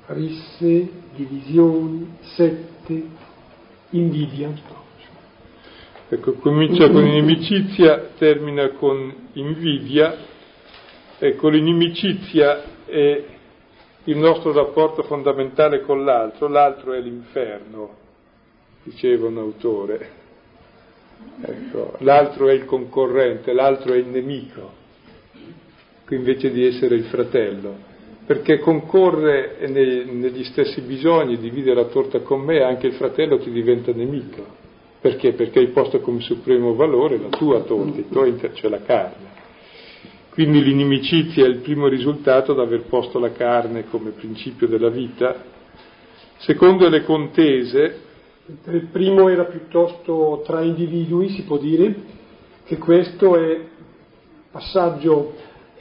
risse, 0.08 0.90
divisioni, 1.16 2.18
sette, 2.22 3.04
invidia. 3.92 4.52
Ecco, 6.10 6.34
comincia 6.34 6.90
con 6.90 7.06
inimicizia, 7.06 8.10
termina 8.18 8.70
con 8.72 9.30
invidia. 9.34 10.16
Ecco, 11.18 11.50
l'inimicizia 11.50 12.86
è 12.86 13.24
il 14.06 14.18
nostro 14.18 14.52
rapporto 14.52 15.04
fondamentale 15.04 15.82
con 15.82 16.04
l'altro, 16.04 16.48
l'altro 16.48 16.94
è 16.94 17.00
l'inferno, 17.00 17.96
diceva 18.84 19.28
un 19.28 19.38
autore. 19.38 20.20
Ecco, 21.42 21.96
l'altro 22.00 22.50
è 22.50 22.54
il 22.54 22.66
concorrente, 22.66 23.54
l'altro 23.54 23.94
è 23.94 23.98
il 23.98 24.08
nemico, 24.08 24.80
invece 26.10 26.52
di 26.52 26.66
essere 26.66 26.96
il 26.96 27.06
fratello 27.06 27.91
perché 28.32 28.60
concorre 28.60 29.58
nei, 29.68 30.06
negli 30.06 30.46
stessi 30.46 30.80
bisogni, 30.80 31.38
divide 31.38 31.74
la 31.74 31.84
torta 31.84 32.22
con 32.22 32.40
me, 32.40 32.62
anche 32.62 32.88
il 32.88 32.94
fratello 32.94 33.38
ti 33.40 33.52
diventa 33.52 33.92
nemico. 33.92 34.46
Perché? 35.02 35.34
Perché 35.34 35.60
hai 35.60 35.68
posto 35.68 36.00
come 36.00 36.22
supremo 36.22 36.74
valore 36.74 37.18
la 37.18 37.28
tua 37.28 37.60
torta, 37.64 37.98
il 37.98 38.08
tuo 38.08 38.24
inter- 38.24 38.54
cioè 38.54 38.70
la 38.70 38.84
carne. 38.84 39.40
Quindi 40.30 40.64
l'inimicizia 40.64 41.44
è 41.44 41.50
il 41.50 41.58
primo 41.58 41.90
risultato 41.90 42.54
da 42.54 42.64
aver 42.64 42.84
posto 42.84 43.20
la 43.20 43.34
carne 43.34 43.90
come 43.90 44.12
principio 44.12 44.66
della 44.66 44.90
vita. 44.90 45.44
Secondo 46.38 46.88
le 46.88 47.04
contese. 47.04 48.00
Il 48.68 48.88
primo 48.94 49.28
era 49.28 49.44
piuttosto 49.44 50.42
tra 50.46 50.62
individui, 50.62 51.30
si 51.32 51.44
può 51.44 51.58
dire, 51.58 51.94
che 52.64 52.78
questo 52.78 53.36
è 53.36 53.60
passaggio 54.52 55.34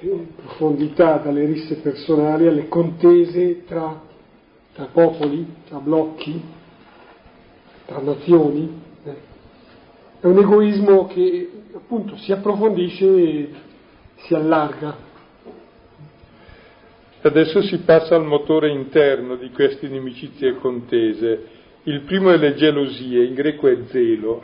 in 0.03 0.35
profondità 0.35 1.19
dalle 1.19 1.45
risse 1.45 1.77
personali 1.77 2.47
alle 2.47 2.69
contese 2.69 3.65
tra, 3.65 4.01
tra 4.73 4.85
popoli, 4.87 5.47
tra 5.69 5.79
blocchi, 5.79 6.41
tra 7.85 8.01
nazioni. 8.01 8.81
Eh. 9.05 9.15
È 10.21 10.27
un 10.27 10.39
egoismo 10.39 11.07
che 11.07 11.51
appunto 11.75 12.17
si 12.17 12.33
approfondisce 12.33 13.07
e 13.07 13.51
si 14.17 14.35
allarga. 14.35 15.09
Adesso 17.23 17.61
si 17.63 17.79
passa 17.81 18.15
al 18.15 18.25
motore 18.25 18.71
interno 18.71 19.37
di 19.37 19.51
queste 19.51 19.85
inimicizie 19.87 20.49
e 20.49 20.57
contese. 20.57 21.47
Il 21.83 22.01
primo 22.03 22.31
è 22.31 22.39
le 22.39 22.55
gelosie, 22.55 23.25
in 23.25 23.35
greco 23.35 23.69
è 23.69 23.77
zelo, 23.89 24.43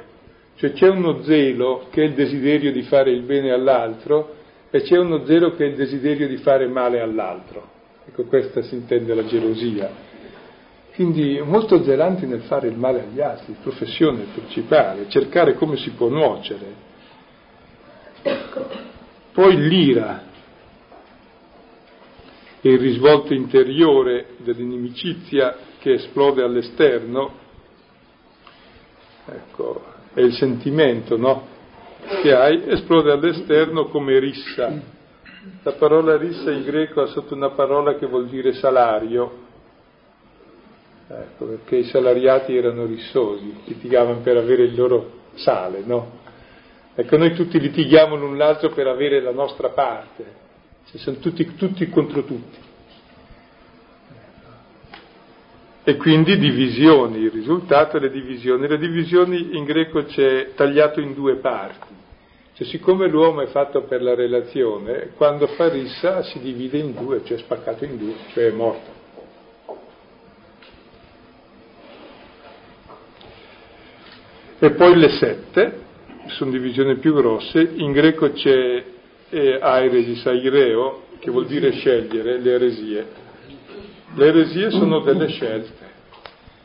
cioè 0.56 0.72
c'è 0.72 0.88
uno 0.88 1.22
zelo 1.22 1.86
che 1.90 2.02
è 2.02 2.04
il 2.04 2.12
desiderio 2.12 2.72
di 2.72 2.82
fare 2.82 3.10
il 3.10 3.22
bene 3.22 3.50
all'altro 3.50 4.35
e 4.70 4.82
c'è 4.82 4.98
uno 4.98 5.24
zelo 5.24 5.54
che 5.54 5.64
è 5.64 5.68
il 5.68 5.76
desiderio 5.76 6.28
di 6.28 6.36
fare 6.38 6.66
male 6.66 7.00
all'altro. 7.00 7.74
Ecco, 8.06 8.24
questa 8.24 8.62
si 8.62 8.74
intende 8.74 9.14
la 9.14 9.24
gelosia. 9.24 9.90
Quindi 10.94 11.40
molto 11.44 11.82
zelanti 11.84 12.26
nel 12.26 12.42
fare 12.42 12.68
il 12.68 12.76
male 12.76 13.02
agli 13.02 13.20
altri, 13.20 13.56
professione 13.60 14.26
principale, 14.32 15.08
cercare 15.08 15.54
come 15.54 15.76
si 15.76 15.90
può 15.90 16.08
nuocere. 16.08 16.84
Poi 19.32 19.56
l'ira. 19.68 20.24
il 22.62 22.78
risvolto 22.80 23.32
interiore 23.32 24.34
dell'inimicizia 24.38 25.56
che 25.78 25.92
esplode 25.92 26.42
all'esterno, 26.42 27.32
ecco, 29.26 29.84
è 30.14 30.20
il 30.20 30.32
sentimento, 30.32 31.16
no? 31.16 31.46
Che 32.08 32.32
hai, 32.32 32.62
esplode 32.68 33.10
all'esterno 33.10 33.86
come 33.86 34.20
rissa. 34.20 34.72
La 35.64 35.72
parola 35.72 36.16
rissa 36.16 36.52
in 36.52 36.62
greco 36.62 37.00
ha 37.02 37.06
sotto 37.06 37.34
una 37.34 37.50
parola 37.50 37.96
che 37.96 38.06
vuol 38.06 38.28
dire 38.28 38.52
salario, 38.52 39.44
ecco, 41.08 41.46
perché 41.46 41.76
i 41.76 41.84
salariati 41.84 42.56
erano 42.56 42.84
rissosi, 42.84 43.62
litigavano 43.64 44.20
per 44.20 44.36
avere 44.36 44.64
il 44.64 44.76
loro 44.76 45.10
sale, 45.34 45.82
no? 45.84 46.20
Ecco, 46.94 47.16
noi 47.16 47.34
tutti 47.34 47.58
litighiamo 47.58 48.14
l'un 48.14 48.36
l'altro 48.36 48.70
per 48.70 48.86
avere 48.86 49.20
la 49.20 49.32
nostra 49.32 49.70
parte, 49.70 50.24
cioè, 50.88 51.00
sono 51.00 51.16
tutti, 51.18 51.56
tutti 51.56 51.88
contro 51.88 52.24
tutti. 52.24 52.58
E 55.88 55.96
quindi 55.98 56.36
divisioni, 56.36 57.20
il 57.20 57.30
risultato 57.30 57.96
è 57.96 58.00
le 58.00 58.10
divisioni. 58.10 58.66
Le 58.66 58.76
divisioni 58.76 59.56
in 59.56 59.62
greco 59.62 60.02
c'è 60.02 60.52
tagliato 60.56 60.98
in 60.98 61.14
due 61.14 61.36
parti. 61.36 61.94
Cioè, 62.54 62.66
siccome 62.66 63.06
l'uomo 63.06 63.42
è 63.42 63.46
fatto 63.46 63.82
per 63.82 64.02
la 64.02 64.16
relazione, 64.16 65.10
quando 65.14 65.46
fa 65.46 65.68
rissa 65.68 66.24
si 66.24 66.40
divide 66.40 66.78
in 66.78 66.92
due, 66.92 67.22
cioè 67.22 67.38
spaccato 67.38 67.84
in 67.84 67.98
due, 67.98 68.14
cioè 68.32 68.48
è 68.48 68.50
morto. 68.50 68.90
E 74.58 74.70
poi 74.72 74.96
le 74.96 75.10
sette, 75.10 75.80
sono 76.30 76.50
divisioni 76.50 76.96
più 76.96 77.14
grosse, 77.14 77.60
in 77.60 77.92
greco 77.92 78.32
c'è 78.32 78.84
eh, 79.28 79.58
airesis, 79.60 80.26
aireo, 80.26 81.02
che 81.20 81.30
vuol 81.30 81.46
dire 81.46 81.70
scegliere, 81.70 82.40
le 82.40 82.50
eresie. 82.50 83.24
Le 84.16 84.26
eresie 84.26 84.70
sono 84.70 85.00
delle 85.00 85.28
scelte, 85.28 85.86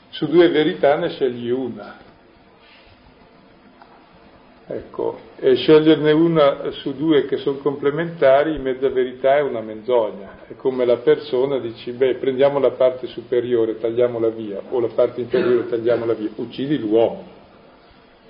su 0.09 0.25
due 0.27 0.49
verità 0.49 0.95
ne 0.95 1.09
scegli 1.09 1.49
una. 1.49 1.97
Ecco, 4.67 5.19
e 5.37 5.55
sceglierne 5.55 6.11
una 6.13 6.71
su 6.71 6.95
due 6.95 7.25
che 7.25 7.37
sono 7.37 7.57
complementari, 7.57 8.55
in 8.55 8.61
mezza 8.61 8.89
verità 8.89 9.35
è 9.35 9.41
una 9.41 9.59
menzogna. 9.59 10.45
È 10.47 10.55
come 10.55 10.85
la 10.85 10.97
persona 10.97 11.59
dici, 11.59 11.91
beh, 11.91 12.15
prendiamo 12.15 12.57
la 12.57 12.71
parte 12.71 13.07
superiore, 13.07 13.77
tagliamola 13.77 14.29
via, 14.29 14.61
o 14.69 14.79
la 14.79 14.87
parte 14.87 15.19
inferiore, 15.19 15.67
tagliamola 15.67 16.13
via, 16.13 16.29
uccidi 16.35 16.79
l'uomo 16.79 17.39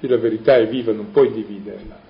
la 0.07 0.17
verità 0.17 0.57
è 0.57 0.67
viva, 0.67 0.91
non 0.91 1.11
puoi 1.11 1.31
dividerla. 1.31 2.09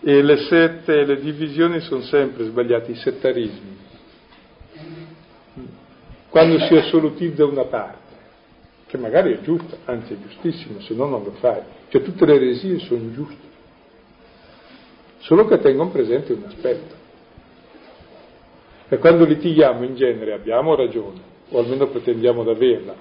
E 0.00 0.22
le 0.22 0.36
sette, 0.36 1.04
le 1.04 1.20
divisioni 1.20 1.80
sono 1.80 2.02
sempre 2.02 2.44
sbagliate, 2.44 2.90
i 2.90 2.96
settarismi. 2.96 3.76
Quando 6.34 6.58
si 6.66 6.74
assolutizza 6.74 7.44
una 7.44 7.66
parte, 7.66 8.16
che 8.86 8.98
magari 8.98 9.34
è 9.34 9.40
giusta, 9.42 9.76
anzi 9.84 10.14
è 10.14 10.16
giustissima, 10.18 10.80
se 10.80 10.92
no 10.92 11.06
non 11.06 11.22
lo 11.22 11.30
fai. 11.38 11.60
Cioè 11.86 12.02
tutte 12.02 12.26
le 12.26 12.34
eresie 12.34 12.80
sono 12.80 13.12
giuste, 13.12 13.46
solo 15.18 15.46
che 15.46 15.60
tengono 15.60 15.90
presente 15.90 16.32
un 16.32 16.42
aspetto. 16.42 16.92
E 18.88 18.98
quando 18.98 19.24
litighiamo 19.24 19.84
in 19.84 19.94
genere 19.94 20.32
abbiamo 20.32 20.74
ragione, 20.74 21.20
o 21.50 21.60
almeno 21.60 21.86
pretendiamo 21.86 22.42
di 22.42 22.50
averla, 22.50 22.96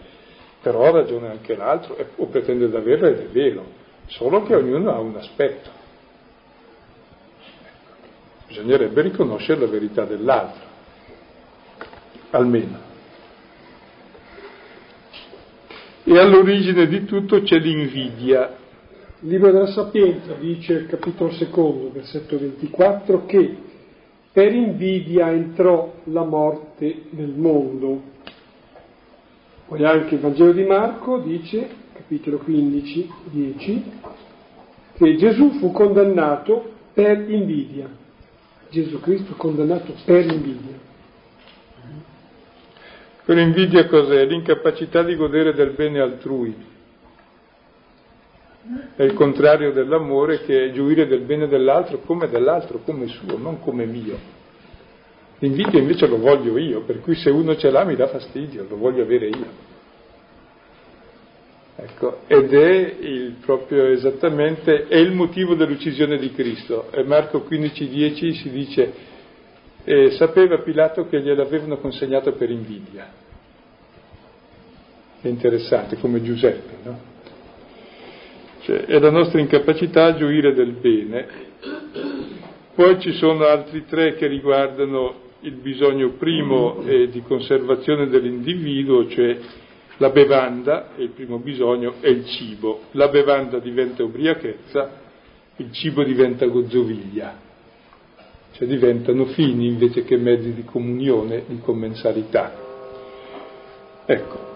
però 0.62 0.84
ha 0.84 0.92
ragione 0.92 1.32
anche 1.32 1.56
l'altro, 1.56 1.98
o 2.18 2.28
pretende 2.28 2.70
di 2.70 2.76
averla 2.76 3.08
ed 3.08 3.18
è 3.18 3.28
vero 3.30 3.66
solo 4.10 4.44
che 4.44 4.54
ognuno 4.54 4.92
ha 4.92 5.00
un 5.00 5.16
aspetto. 5.16 5.72
Bisognerebbe 8.46 9.02
riconoscere 9.02 9.62
la 9.62 9.72
verità 9.72 10.06
dell'altro, 10.06 10.66
almeno. 12.30 12.92
E 16.06 16.18
all'origine 16.18 16.86
di 16.88 17.06
tutto 17.06 17.42
c'è 17.42 17.60
l'invidia. 17.60 18.58
Il 19.22 19.30
libro 19.30 19.52
della 19.52 19.68
Sapienza 19.68 20.34
dice, 20.34 20.86
capitolo 20.86 21.32
secondo, 21.32 21.92
versetto 21.94 22.38
24, 22.38 23.26
che 23.26 23.56
per 24.34 24.54
invidia 24.54 25.32
entrò 25.32 25.94
la 26.06 26.26
morte 26.26 27.04
nel 27.12 27.30
mondo. 27.30 28.02
Poi 29.66 29.86
anche 29.86 30.16
il 30.16 30.20
Vangelo 30.20 30.52
di 30.52 30.64
Marco 30.66 31.20
dice 31.20 31.70
capitolo 31.94 32.40
15, 32.40 33.10
10, 33.32 33.84
che 34.98 35.16
Gesù 35.16 35.52
fu 35.60 35.72
condannato 35.72 36.72
per 36.94 37.30
invidia. 37.30 37.88
Gesù 38.70 39.00
Cristo 39.00 39.36
condannato 39.38 39.94
per 40.04 40.26
invidia. 40.26 40.92
Per 43.26 43.38
invidia 43.38 43.88
cos'è? 43.88 44.26
L'incapacità 44.26 45.02
di 45.04 45.16
godere 45.16 45.54
del 45.54 45.72
bene 45.72 46.00
altrui. 46.00 46.72
È 48.96 49.04
il 49.04 49.14
contrario 49.14 49.72
dell'amore 49.72 50.42
che 50.42 50.66
è 50.66 50.72
gioire 50.72 51.08
del 51.08 51.22
bene 51.22 51.48
dell'altro 51.48 52.00
come 52.00 52.30
dell'altro, 52.30 52.80
come 52.80 53.08
suo, 53.08 53.38
non 53.38 53.60
come 53.60 53.86
mio. 53.86 54.18
L'invidia 55.40 55.80
invece 55.80 56.08
lo 56.08 56.18
voglio 56.18 56.58
io, 56.58 56.82
per 56.82 57.02
cui 57.02 57.16
se 57.16 57.30
uno 57.30 57.58
ce 57.58 57.70
l'ha 57.70 57.84
mi 57.84 57.96
dà 57.96 58.08
fastidio, 58.08 58.66
lo 58.70 58.78
voglio 58.78 59.04
avere 59.04 59.28
io. 59.28 59.72
Ecco, 61.76 62.20
ed 62.28 62.54
è 62.54 62.96
il, 63.00 63.36
proprio 63.42 63.88
esattamente 63.88 64.88
è 64.88 64.96
il 64.96 65.12
motivo 65.12 65.56
dell'uccisione 65.56 66.18
di 66.18 66.32
Cristo. 66.32 66.90
E 66.92 67.04
Marco 67.04 67.46
15,10 67.50 68.32
si 68.32 68.50
dice: 68.52 68.94
eh, 69.84 70.12
Sapeva 70.12 70.60
Pilato 70.60 71.08
che 71.08 71.22
gliel'avevano 71.22 71.78
consegnato 71.78 72.34
per 72.34 72.50
invidia. 72.50 73.08
È 75.22 75.28
interessante, 75.28 75.98
come 75.98 76.22
Giuseppe, 76.22 76.78
no? 76.84 77.12
Cioè, 78.62 78.86
è 78.86 79.00
la 79.00 79.12
nostra 79.12 79.40
incapacità 79.40 80.06
a 80.06 80.16
gioire 80.16 80.54
del 80.54 80.72
bene. 80.72 81.28
Poi 82.76 83.00
ci 83.00 83.14
sono 83.14 83.46
altri 83.46 83.86
tre 83.86 84.16
che 84.16 84.28
riguardano 84.28 85.32
il 85.42 85.56
bisogno 85.56 86.12
primo 86.12 86.82
eh, 86.86 87.10
di 87.10 87.22
conservazione 87.22 88.08
dell'individuo, 88.08 89.08
cioè 89.10 89.38
la 89.98 90.10
bevanda, 90.10 90.92
il 90.96 91.10
primo 91.10 91.40
bisogno, 91.40 91.96
è 92.00 92.08
il 92.08 92.26
cibo. 92.26 92.84
La 92.92 93.10
bevanda 93.10 93.60
diventa 93.60 94.04
ubriachezza, 94.04 95.02
il 95.58 95.72
cibo 95.72 96.04
diventa 96.04 96.46
gozzoviglia, 96.48 97.38
cioè 98.54 98.68
diventano 98.68 99.26
fini 99.26 99.68
invece 99.68 100.04
che 100.04 100.18
mezzi 100.18 100.54
di 100.54 100.64
comunione, 100.64 101.44
di 101.48 101.60
commensalità. 101.60 102.52
Ecco, 104.06 104.52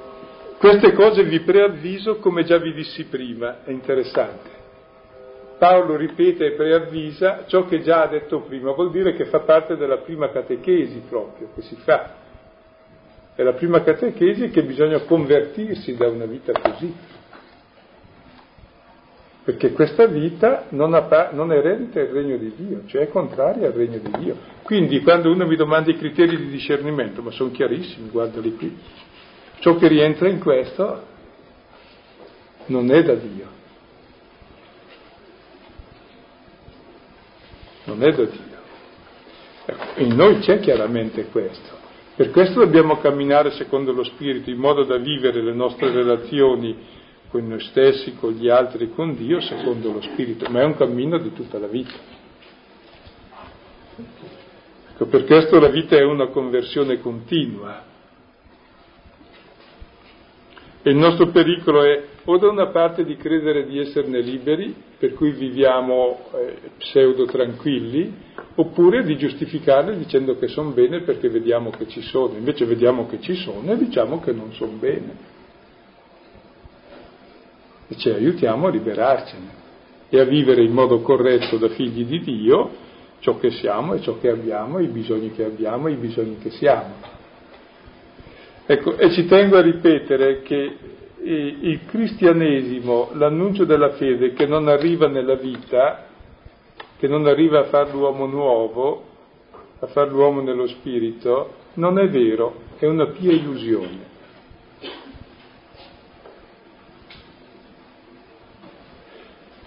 queste 0.57 0.93
cose 0.93 1.23
vi 1.23 1.41
preavviso 1.41 2.17
come 2.17 2.43
già 2.43 2.57
vi 2.57 2.73
dissi 2.73 3.05
prima, 3.05 3.63
è 3.63 3.71
interessante. 3.71 4.55
Paolo 5.57 5.95
ripete 5.95 6.45
e 6.45 6.51
preavvisa 6.51 7.45
ciò 7.47 7.65
che 7.65 7.81
già 7.81 8.03
ha 8.03 8.07
detto 8.07 8.41
prima, 8.41 8.71
vuol 8.71 8.91
dire 8.91 9.13
che 9.13 9.25
fa 9.25 9.39
parte 9.39 9.75
della 9.75 9.97
prima 9.97 10.29
catechesi 10.29 11.01
proprio 11.09 11.49
che 11.55 11.61
si 11.61 11.75
fa 11.77 12.25
è 13.37 13.43
la 13.43 13.53
prima 13.53 13.83
catechesi 13.83 14.49
che 14.49 14.63
bisogna 14.63 15.01
convertirsi 15.01 15.95
da 15.95 16.07
una 16.07 16.25
vita 16.25 16.53
così. 16.59 16.91
Perché 19.47 19.71
questa 19.71 20.07
vita 20.07 20.65
non, 20.71 20.93
ha, 20.93 21.29
non 21.31 21.53
eredita 21.53 22.01
il 22.01 22.09
regno 22.09 22.35
di 22.35 22.51
Dio, 22.53 22.81
cioè 22.87 23.03
è 23.03 23.07
contraria 23.07 23.67
al 23.67 23.73
regno 23.73 23.97
di 23.97 24.11
Dio. 24.19 24.35
Quindi 24.61 25.01
quando 25.01 25.31
uno 25.31 25.47
mi 25.47 25.55
domanda 25.55 25.89
i 25.89 25.95
criteri 25.95 26.35
di 26.35 26.49
discernimento, 26.49 27.21
ma 27.21 27.31
sono 27.31 27.51
chiarissimi, 27.51 28.09
guardali 28.09 28.53
qui, 28.57 28.77
ciò 29.59 29.77
che 29.77 29.87
rientra 29.87 30.27
in 30.27 30.39
questo 30.39 31.01
non 32.65 32.91
è 32.91 33.01
da 33.01 33.13
Dio. 33.13 33.45
Non 37.85 38.03
è 38.03 38.11
da 38.11 38.23
Dio. 38.23 38.57
Ecco, 39.65 40.01
in 40.01 40.13
noi 40.13 40.39
c'è 40.39 40.59
chiaramente 40.59 41.27
questo. 41.27 41.85
Per 42.17 42.31
questo 42.31 42.59
dobbiamo 42.59 42.97
camminare 42.97 43.51
secondo 43.51 43.93
lo 43.93 44.03
Spirito, 44.03 44.49
in 44.49 44.57
modo 44.57 44.83
da 44.83 44.97
vivere 44.97 45.41
le 45.41 45.53
nostre 45.53 45.89
relazioni 45.89 46.96
con 47.30 47.47
noi 47.47 47.59
stessi, 47.61 48.15
con 48.15 48.34
gli 48.34 48.49
altri 48.49 48.91
con 48.91 49.15
Dio 49.15 49.39
secondo 49.41 49.91
lo 49.91 50.01
Spirito, 50.01 50.49
ma 50.49 50.61
è 50.61 50.65
un 50.65 50.75
cammino 50.75 51.17
di 51.17 51.34
tutta 51.34 51.59
la 51.59 51.67
vita. 51.67 51.93
Ecco, 54.93 55.05
per 55.05 55.25
questo 55.25 55.59
la 55.59 55.69
vita 55.69 55.95
è 55.95 56.03
una 56.03 56.28
conversione 56.28 56.99
continua. 56.99 57.84
E 60.82 60.89
il 60.89 60.95
nostro 60.95 61.28
pericolo 61.28 61.84
è 61.84 62.03
o 62.30 62.38
da 62.38 62.49
una 62.49 62.67
parte 62.67 63.05
di 63.05 63.15
credere 63.15 63.65
di 63.65 63.80
esserne 63.80 64.19
liberi, 64.21 64.73
per 64.97 65.13
cui 65.13 65.32
viviamo 65.32 66.25
eh, 66.34 66.71
pseudo 66.78 67.25
tranquilli, 67.25 68.13
oppure 68.55 69.03
di 69.03 69.17
giustificarli 69.17 69.97
dicendo 69.97 70.38
che 70.38 70.47
sono 70.47 70.71
bene 70.71 71.01
perché 71.01 71.30
vediamo 71.30 71.69
che 71.69 71.88
ci 71.88 72.01
sono, 72.01 72.38
invece 72.38 72.65
vediamo 72.65 73.07
che 73.07 73.21
ci 73.21 73.36
sono 73.36 73.71
e 73.71 73.78
diciamo 73.78 74.19
che 74.19 74.32
non 74.34 74.51
sono 74.53 74.73
bene. 74.73 75.36
E 77.88 77.95
ci 77.95 78.09
aiutiamo 78.09 78.67
a 78.67 78.69
liberarcene 78.69 79.65
e 80.09 80.19
a 80.19 80.23
vivere 80.23 80.63
in 80.63 80.71
modo 80.71 81.01
corretto 81.01 81.57
da 81.57 81.69
figli 81.69 82.05
di 82.05 82.19
Dio 82.19 82.85
ciò 83.19 83.38
che 83.38 83.51
siamo 83.51 83.93
e 83.93 84.01
ciò 84.01 84.19
che 84.19 84.29
abbiamo, 84.29 84.79
i 84.79 84.88
bisogni 84.88 85.31
che 85.31 85.43
abbiamo 85.43 85.88
e 85.88 85.91
i 85.91 85.95
bisogni 85.95 86.38
che 86.38 86.51
siamo. 86.51 86.93
Ecco, 88.65 88.97
e 88.97 89.11
ci 89.11 89.25
tengo 89.25 89.57
a 89.57 89.61
ripetere 89.61 90.41
che 90.41 90.77
il 91.19 91.85
cristianesimo, 91.85 93.09
l'annuncio 93.13 93.65
della 93.65 93.91
fede 93.91 94.33
che 94.33 94.45
non 94.45 94.67
arriva 94.67 95.07
nella 95.07 95.35
vita, 95.35 96.05
che 96.97 97.07
non 97.07 97.25
arriva 97.25 97.59
a 97.59 97.63
fare 97.65 97.91
l'uomo 97.91 98.25
nuovo, 98.25 99.03
a 99.79 99.88
fare 99.88 100.09
l'uomo 100.09 100.41
nello 100.41 100.67
spirito, 100.67 101.53
non 101.75 101.99
è 101.99 102.07
vero, 102.07 102.61
è 102.77 102.85
una 102.85 103.07
pia 103.07 103.31
illusione. 103.31 104.15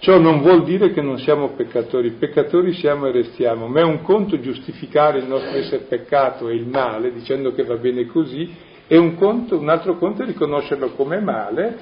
Ciò 0.01 0.17
non 0.17 0.41
vuol 0.41 0.63
dire 0.63 0.89
che 0.93 1.01
non 1.01 1.19
siamo 1.19 1.49
peccatori, 1.49 2.09
peccatori 2.13 2.73
siamo 2.73 3.05
e 3.05 3.11
restiamo, 3.11 3.67
ma 3.67 3.81
è 3.81 3.83
un 3.83 4.01
conto 4.01 4.39
giustificare 4.39 5.19
il 5.19 5.27
nostro 5.27 5.55
essere 5.55 5.83
peccato 5.83 6.49
e 6.49 6.55
il 6.55 6.65
male 6.65 7.13
dicendo 7.13 7.53
che 7.53 7.63
va 7.63 7.75
bene 7.75 8.07
così, 8.07 8.51
e 8.87 8.97
un, 8.97 9.13
conto, 9.13 9.59
un 9.59 9.69
altro 9.69 9.97
conto 9.97 10.23
è 10.23 10.25
riconoscerlo 10.25 10.93
come 10.93 11.19
male 11.19 11.77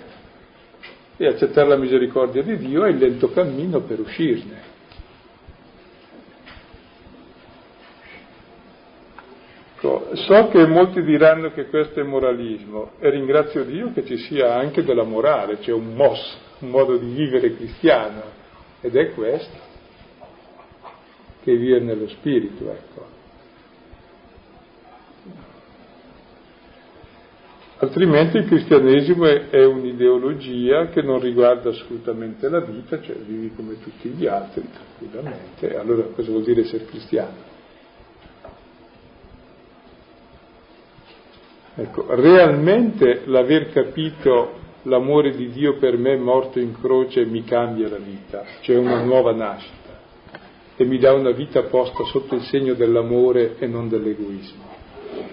e 1.15 1.27
accettare 1.27 1.69
la 1.69 1.77
misericordia 1.77 2.43
di 2.43 2.57
Dio 2.57 2.83
e 2.83 2.89
il 2.89 2.97
lento 2.97 3.31
cammino 3.31 3.79
per 3.83 4.01
uscirne. 4.01 4.67
Ecco, 9.77 10.09
so 10.15 10.49
che 10.49 10.67
molti 10.67 11.01
diranno 11.03 11.53
che 11.53 11.67
questo 11.67 12.01
è 12.01 12.03
moralismo 12.03 12.91
e 12.99 13.09
ringrazio 13.11 13.63
Dio 13.63 13.93
che 13.93 14.03
ci 14.03 14.17
sia 14.17 14.55
anche 14.55 14.83
della 14.83 15.03
morale, 15.03 15.59
c'è 15.59 15.71
un 15.71 15.93
mos, 15.95 16.47
un 16.59 16.69
modo 16.69 16.97
di 16.97 17.11
vivere 17.11 17.55
cristiano 17.55 18.21
ed 18.81 18.95
è 18.95 19.13
questo, 19.13 19.57
che 21.43 21.55
vive 21.55 21.79
nello 21.79 22.07
spirito, 22.07 22.71
ecco. 22.71 23.17
Altrimenti 27.81 28.35
il 28.37 28.45
cristianesimo 28.45 29.25
è, 29.25 29.49
è, 29.51 29.65
un'ideologia 29.65 30.87
che 30.87 31.01
non 31.01 31.21
riguarda 31.21 31.69
assolutamente 31.69 32.49
la 32.49 32.59
vita, 32.59 33.01
cioè 33.01 33.15
vivi 33.15 33.53
come 33.55 33.79
tutti 33.79 34.09
gli 34.09 34.25
altri, 34.25 34.67
tranquillamente. 34.69 35.77
Allora 35.77 36.03
cosa 36.13 36.29
vuol 36.29 36.43
dire 36.43 36.61
essere 36.61 36.83
cristiano? 36.83 37.57
Ecco, 41.75 42.13
realmente 42.15 43.21
l'aver 43.27 43.71
capito 43.71 44.67
l'amore 44.83 45.35
di 45.35 45.49
Dio 45.49 45.77
per 45.77 45.97
me 45.97 46.15
morto 46.15 46.59
in 46.59 46.79
croce 46.79 47.25
mi 47.25 47.43
cambia 47.43 47.89
la 47.89 47.97
vita, 47.97 48.43
cioè 48.61 48.77
una 48.77 49.01
nuova 49.01 49.33
nascita 49.33 49.77
e 50.75 50.85
mi 50.85 50.97
dà 50.97 51.13
una 51.13 51.31
vita 51.31 51.63
posta 51.63 52.05
sotto 52.05 52.35
il 52.35 52.41
segno 52.43 52.73
dell'amore 52.73 53.57
e 53.59 53.67
non 53.67 53.89
dell'egoismo. 53.89 54.63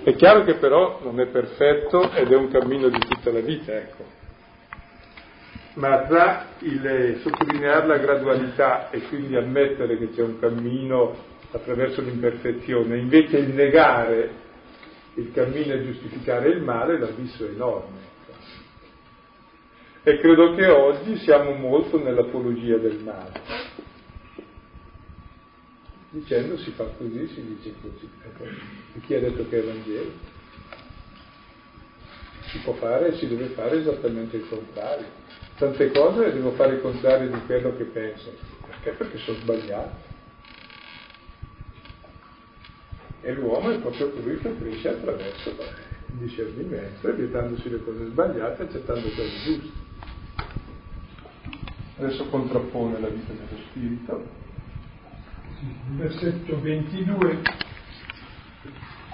È 0.02 0.14
chiaro 0.16 0.42
che 0.42 0.54
però 0.54 0.98
non 1.04 1.20
è 1.20 1.26
perfetto 1.26 2.10
ed 2.10 2.32
è 2.32 2.36
un 2.36 2.48
cammino 2.48 2.88
di 2.88 2.98
tutta 2.98 3.30
la 3.30 3.38
vita, 3.38 3.72
ecco. 3.72 4.04
Ma 5.74 6.04
tra 6.06 6.46
il 6.60 7.20
sottolineare 7.20 7.86
la 7.86 7.98
gradualità 7.98 8.90
e 8.90 9.02
quindi 9.02 9.36
ammettere 9.36 9.96
che 9.98 10.10
c'è 10.10 10.22
un 10.22 10.40
cammino 10.40 11.14
attraverso 11.52 12.00
l'imperfezione, 12.00 12.98
invece 12.98 13.38
il 13.38 13.54
negare 13.54 14.44
il 15.14 15.30
cammino 15.32 15.74
a 15.74 15.82
giustificare 15.82 16.48
il 16.48 16.60
male, 16.60 16.98
l'abisso 16.98 17.46
è 17.46 17.50
enorme. 17.50 18.14
E 20.08 20.20
credo 20.20 20.54
che 20.54 20.68
oggi 20.68 21.16
siamo 21.16 21.50
molto 21.54 22.00
nell'apologia 22.00 22.76
del 22.76 23.00
male. 23.02 23.40
Dicendo 26.10 26.56
si 26.58 26.70
fa 26.70 26.84
così, 26.96 27.26
si 27.26 27.44
dice 27.44 27.74
così. 27.82 28.08
Ecco. 28.22 28.44
E 28.44 29.00
chi 29.00 29.14
ha 29.14 29.18
detto 29.18 29.48
che 29.48 29.58
è 29.58 29.64
Vangelo? 29.64 30.12
Si 32.50 32.58
può 32.58 32.74
fare 32.74 33.08
e 33.08 33.16
si 33.16 33.26
deve 33.26 33.46
fare 33.46 33.80
esattamente 33.80 34.36
il 34.36 34.48
contrario. 34.48 35.06
Tante 35.58 35.90
cose 35.90 36.32
devo 36.32 36.52
fare 36.52 36.74
il 36.74 36.82
contrario 36.82 37.28
di 37.28 37.40
quello 37.44 37.76
che 37.76 37.84
penso. 37.86 38.32
Perché? 38.64 38.92
Perché 38.92 39.18
sono 39.18 39.38
sbagliato. 39.38 40.04
E 43.22 43.32
l'uomo 43.32 43.70
è 43.70 43.80
proprio 43.80 44.10
colui 44.10 44.38
che 44.38 44.56
cresce 44.56 44.88
attraverso 44.88 45.50
il 45.50 46.18
discernimento, 46.18 47.08
evitandosì 47.08 47.70
le 47.70 47.82
cose 47.82 48.04
sbagliate, 48.04 48.62
accettando 48.62 49.08
quelle 49.08 49.30
giuste. 49.42 49.85
Adesso 51.98 52.26
contrappone 52.28 53.00
la 53.00 53.08
vita 53.08 53.32
dello 53.32 53.62
spirito. 53.68 54.28
Versetto 55.96 56.60
22 56.60 57.42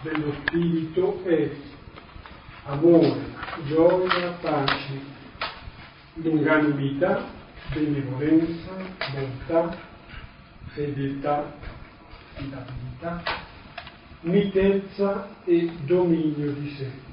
dello 0.02 0.32
spirito 0.40 1.22
è 1.24 1.50
amore, 2.64 3.20
gioia, 3.66 4.32
pace, 4.40 5.00
longanimità, 6.14 7.28
benevolenza, 7.72 8.70
bontà, 9.12 9.78
fedeltà, 10.74 11.54
affidabilità 12.34 13.22
mitezza 14.22 15.28
e 15.44 15.70
dominio 15.84 16.52
di 16.52 16.70
sé. 16.76 17.11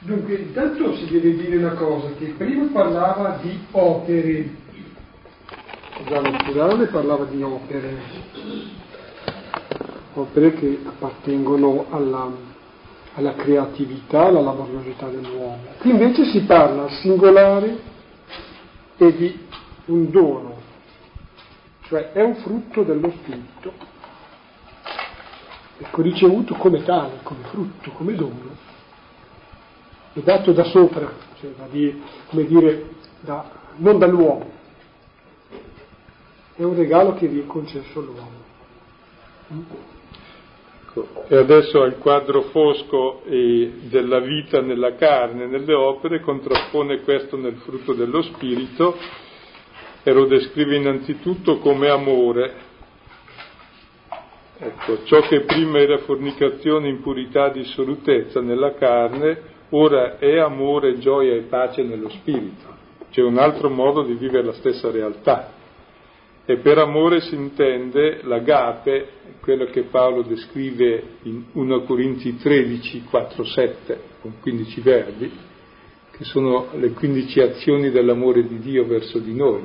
Dunque, 0.00 0.34
intanto 0.34 0.96
si 0.96 1.06
deve 1.10 1.36
dire 1.36 1.56
una 1.56 1.74
cosa, 1.74 2.08
che 2.18 2.34
prima 2.36 2.66
parlava 2.72 3.38
di 3.42 3.58
opere, 3.72 4.50
nel 6.08 6.42
plurale 6.42 6.86
parlava 6.86 7.24
di 7.24 7.42
opere, 7.42 7.98
opere 10.14 10.54
che 10.54 10.80
appartengono 10.86 11.84
alla, 11.90 12.30
alla 13.14 13.34
creatività, 13.34 14.26
alla 14.26 14.40
laboriosità 14.40 15.06
dell'uomo. 15.08 15.58
Qui 15.78 15.90
invece 15.90 16.24
si 16.30 16.40
parla 16.44 16.84
al 16.84 16.90
singolare 16.92 17.78
e 18.96 19.16
di 19.16 19.46
un 19.86 20.10
dono, 20.10 20.56
cioè 21.82 22.12
è 22.12 22.22
un 22.22 22.36
frutto 22.36 22.84
dello 22.84 23.12
spirito 23.20 23.90
ecco, 25.80 26.02
ricevuto 26.02 26.54
come 26.54 26.82
tale, 26.84 27.20
come 27.22 27.42
frutto, 27.44 27.90
come 27.92 28.14
dono, 28.14 28.68
è 30.12 30.20
dato 30.20 30.52
da 30.52 30.64
sopra, 30.64 31.12
cioè 31.38 31.50
da 31.56 31.66
dire, 31.70 31.96
come 32.28 32.44
dire, 32.44 32.88
da, 33.20 33.50
non 33.76 33.98
dall'uomo, 33.98 34.50
è 36.56 36.62
un 36.62 36.74
regalo 36.74 37.14
che 37.14 37.28
vi 37.28 37.40
è 37.40 37.46
concesso 37.46 38.00
all'uomo. 38.00 38.48
Ecco, 40.92 41.24
e 41.28 41.36
adesso 41.36 41.82
al 41.82 41.98
quadro 41.98 42.42
fosco 42.42 43.22
della 43.24 44.18
vita 44.18 44.60
nella 44.60 44.96
carne, 44.96 45.46
nelle 45.46 45.72
opere, 45.72 46.20
contrappone 46.20 47.02
questo 47.02 47.36
nel 47.36 47.56
frutto 47.56 47.94
dello 47.94 48.22
spirito. 48.22 48.96
E 50.02 50.12
lo 50.12 50.24
descrive 50.24 50.76
innanzitutto 50.76 51.58
come 51.58 51.90
amore, 51.90 52.68
Ecco, 54.62 55.04
ciò 55.04 55.20
che 55.20 55.40
prima 55.40 55.78
era 55.78 55.96
fornicazione, 55.98 56.90
impurità, 56.90 57.48
dissolutezza 57.48 58.42
nella 58.42 58.74
carne, 58.74 59.49
ora 59.70 60.18
è 60.18 60.38
amore, 60.38 60.98
gioia 60.98 61.34
e 61.34 61.42
pace 61.42 61.82
nello 61.82 62.08
spirito. 62.08 62.78
C'è 63.10 63.22
un 63.22 63.38
altro 63.38 63.68
modo 63.68 64.02
di 64.02 64.14
vivere 64.14 64.44
la 64.44 64.52
stessa 64.52 64.90
realtà. 64.90 65.52
E 66.44 66.56
per 66.56 66.78
amore 66.78 67.20
si 67.20 67.34
intende 67.34 68.20
l'agape, 68.22 69.08
quello 69.40 69.66
che 69.66 69.82
Paolo 69.82 70.22
descrive 70.22 71.02
in 71.22 71.44
1 71.52 71.82
Corinzi 71.82 72.36
13, 72.36 73.04
4, 73.04 73.44
7, 73.44 74.00
con 74.20 74.34
15 74.40 74.80
verbi, 74.80 75.30
che 76.10 76.24
sono 76.24 76.68
le 76.72 76.90
15 76.90 77.40
azioni 77.40 77.90
dell'amore 77.90 78.46
di 78.46 78.58
Dio 78.58 78.84
verso 78.86 79.18
di 79.18 79.34
noi. 79.34 79.62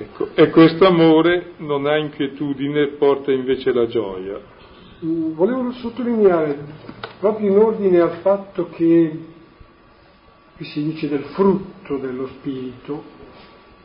Ecco, 0.00 0.28
e 0.34 0.48
questo 0.50 0.86
amore 0.86 1.54
non 1.58 1.86
ha 1.86 1.96
inquietudine, 1.96 2.88
porta 2.98 3.32
invece 3.32 3.72
la 3.72 3.86
gioia. 3.88 4.40
Mm, 5.04 5.34
volevo 5.34 5.70
sottolineare, 5.72 6.58
proprio 7.20 7.50
in 7.50 7.58
ordine 7.58 8.00
al 8.00 8.18
fatto 8.20 8.68
che 8.70 9.26
qui 10.56 10.64
si 10.64 10.82
dice 10.82 11.08
del 11.08 11.24
frutto 11.34 11.98
dello 11.98 12.26
spirito, 12.26 13.02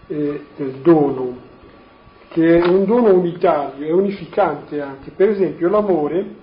eh, 0.07 0.45
del 0.55 0.72
dono, 0.82 1.38
che 2.30 2.57
è 2.57 2.68
un 2.68 2.86
dono 2.86 3.14
unitario, 3.14 3.86
è 3.86 3.91
unificante 3.91 4.82
anche. 4.82 5.11
Per 5.11 5.30
esempio 5.30 5.70
l'amore, 5.70 6.36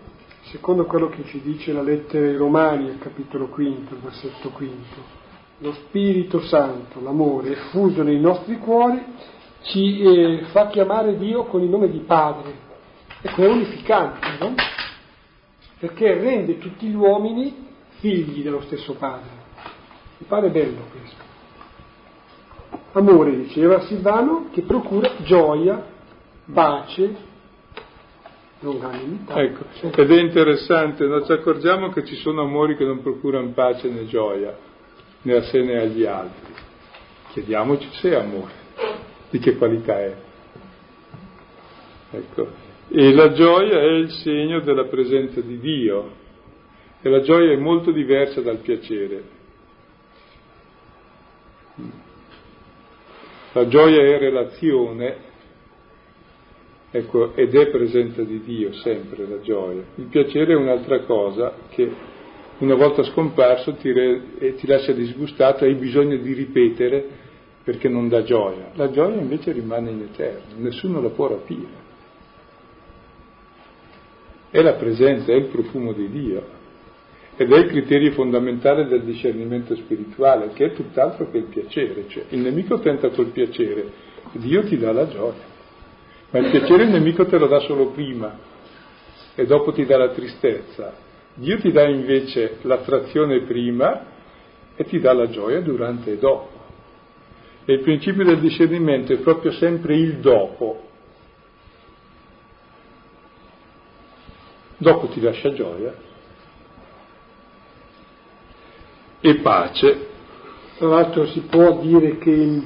secondo 0.42 0.84
quello 0.86 1.08
che 1.08 1.24
ci 1.24 1.40
dice 1.40 1.72
la 1.72 1.82
lettera 1.82 2.26
ai 2.26 2.36
Romani, 2.36 2.90
al 2.90 2.98
capitolo 2.98 3.48
quinto, 3.48 3.96
versetto 4.00 4.50
quinto, 4.50 5.18
lo 5.58 5.72
Spirito 5.72 6.40
Santo, 6.42 7.00
l'amore, 7.00 7.52
è 7.52 7.56
fuso 7.70 8.02
nei 8.02 8.20
nostri 8.20 8.58
cuori 8.58 9.02
ci 9.62 10.00
eh, 10.00 10.44
fa 10.52 10.68
chiamare 10.68 11.16
Dio 11.18 11.44
con 11.44 11.62
il 11.62 11.68
nome 11.68 11.90
di 11.90 11.98
Padre. 11.98 12.68
Ecco, 13.22 13.42
è 13.42 13.46
unificante, 13.48 14.28
no? 14.38 14.54
Perché 15.78 16.14
rende 16.14 16.58
tutti 16.58 16.86
gli 16.86 16.94
uomini 16.94 17.68
figli 17.98 18.42
dello 18.42 18.62
stesso 18.62 18.94
Padre. 18.94 19.28
Mi 20.18 20.26
pare 20.26 20.50
bello 20.50 20.86
questo. 20.90 21.28
Amore, 22.92 23.36
diceva 23.36 23.80
Silvano, 23.82 24.48
che 24.52 24.62
procura 24.62 25.12
gioia, 25.22 25.84
pace, 26.52 27.28
Longanimità. 28.60 29.40
Ecco, 29.40 29.64
ed 29.80 30.10
è 30.10 30.20
interessante, 30.20 31.06
noi 31.06 31.24
ci 31.24 31.32
accorgiamo 31.32 31.88
che 31.90 32.04
ci 32.04 32.14
sono 32.16 32.42
amori 32.42 32.76
che 32.76 32.84
non 32.84 33.00
procurano 33.00 33.48
pace 33.50 33.88
né 33.88 34.06
gioia, 34.06 34.54
né 35.22 35.34
a 35.34 35.42
sé 35.42 35.62
né 35.62 35.80
agli 35.80 36.04
altri. 36.04 36.52
Chiediamoci 37.32 37.88
se 37.92 38.10
è 38.10 38.16
amore, 38.16 38.52
di 39.30 39.38
che 39.38 39.56
qualità 39.56 39.98
è. 39.98 40.16
Ecco. 42.10 42.68
E 42.92 43.12
la 43.12 43.32
gioia 43.32 43.78
è 43.80 43.92
il 43.92 44.10
segno 44.10 44.58
della 44.60 44.86
presenza 44.86 45.40
di 45.40 45.60
Dio, 45.60 46.10
e 47.00 47.08
la 47.08 47.20
gioia 47.20 47.52
è 47.52 47.56
molto 47.56 47.92
diversa 47.92 48.40
dal 48.40 48.58
piacere. 48.58 49.22
La 53.52 53.68
gioia 53.68 54.02
è 54.02 54.18
relazione, 54.18 55.16
ecco, 56.90 57.36
ed 57.36 57.54
è 57.54 57.70
presenza 57.70 58.24
di 58.24 58.42
Dio 58.42 58.72
sempre 58.72 59.24
la 59.24 59.40
gioia. 59.40 59.84
Il 59.94 60.06
piacere 60.06 60.54
è 60.54 60.56
un'altra 60.56 61.00
cosa 61.02 61.54
che 61.68 61.88
una 62.58 62.74
volta 62.74 63.04
scomparso 63.04 63.74
ti, 63.74 63.92
re, 63.92 64.54
ti 64.56 64.66
lascia 64.66 64.92
disgustato, 64.92 65.64
hai 65.64 65.74
bisogno 65.74 66.16
di 66.16 66.32
ripetere 66.32 67.06
perché 67.62 67.88
non 67.88 68.08
dà 68.08 68.24
gioia. 68.24 68.72
La 68.74 68.90
gioia 68.90 69.20
invece 69.20 69.52
rimane 69.52 69.90
in 69.90 70.00
eterno, 70.02 70.54
nessuno 70.56 71.00
la 71.00 71.10
può 71.10 71.28
rapire. 71.28 71.89
È 74.50 74.60
la 74.60 74.74
presenza, 74.74 75.32
è 75.32 75.36
il 75.36 75.46
profumo 75.46 75.92
di 75.92 76.08
Dio. 76.10 76.58
Ed 77.36 77.52
è 77.52 77.58
il 77.58 77.66
criterio 77.66 78.12
fondamentale 78.12 78.86
del 78.86 79.02
discernimento 79.02 79.74
spirituale, 79.76 80.50
che 80.54 80.66
è 80.66 80.72
tutt'altro 80.72 81.30
che 81.30 81.38
il 81.38 81.44
piacere. 81.44 82.04
Cioè, 82.08 82.24
il 82.30 82.40
nemico 82.40 82.80
tenta 82.80 83.08
col 83.10 83.28
piacere, 83.28 83.90
Dio 84.32 84.62
ti 84.64 84.76
dà 84.76 84.92
la 84.92 85.08
gioia. 85.08 85.48
Ma 86.30 86.38
il 86.38 86.50
piacere 86.50 86.84
il 86.84 86.90
nemico 86.90 87.26
te 87.26 87.38
lo 87.38 87.46
dà 87.46 87.60
solo 87.60 87.90
prima 87.90 88.38
e 89.34 89.46
dopo 89.46 89.72
ti 89.72 89.84
dà 89.84 89.96
la 89.96 90.10
tristezza. 90.10 90.94
Dio 91.34 91.58
ti 91.58 91.72
dà 91.72 91.88
invece 91.88 92.58
l'attrazione 92.62 93.42
prima 93.42 94.04
e 94.76 94.84
ti 94.84 94.98
dà 94.98 95.12
la 95.12 95.28
gioia 95.28 95.60
durante 95.60 96.12
e 96.12 96.18
dopo. 96.18 96.58
E 97.64 97.72
il 97.74 97.80
principio 97.80 98.24
del 98.24 98.40
discernimento 98.40 99.12
è 99.12 99.18
proprio 99.18 99.52
sempre 99.52 99.96
il 99.96 100.18
dopo. 100.18 100.88
Dopo 104.82 105.08
ti 105.08 105.20
lascia 105.20 105.52
gioia 105.52 105.94
e 109.20 109.34
pace. 109.40 110.08
Tra 110.78 110.88
l'altro 110.88 111.26
si 111.26 111.40
può 111.40 111.80
dire 111.80 112.16
che 112.16 112.62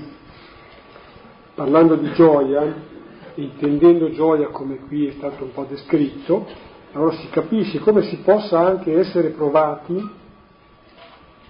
parlando 1.56 1.96
di 1.96 2.12
gioia, 2.12 2.72
intendendo 3.34 4.12
gioia 4.12 4.46
come 4.50 4.76
qui 4.86 5.08
è 5.08 5.12
stato 5.16 5.42
un 5.42 5.52
po' 5.52 5.66
descritto, 5.68 6.46
allora 6.92 7.16
si 7.16 7.28
capisce 7.30 7.80
come 7.80 8.02
si 8.02 8.18
possa 8.18 8.60
anche 8.60 8.96
essere 8.96 9.30
provati, 9.30 10.08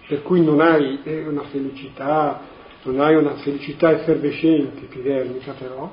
per 0.09 0.23
cui 0.23 0.43
non 0.43 0.63
hai 0.63 0.99
una 1.27 1.43
felicità, 1.51 2.41
non 2.85 3.01
hai 3.01 3.17
una 3.17 3.35
felicità 3.35 3.93
effervescente, 3.93 4.85
epidermica 4.85 5.53
però, 5.53 5.91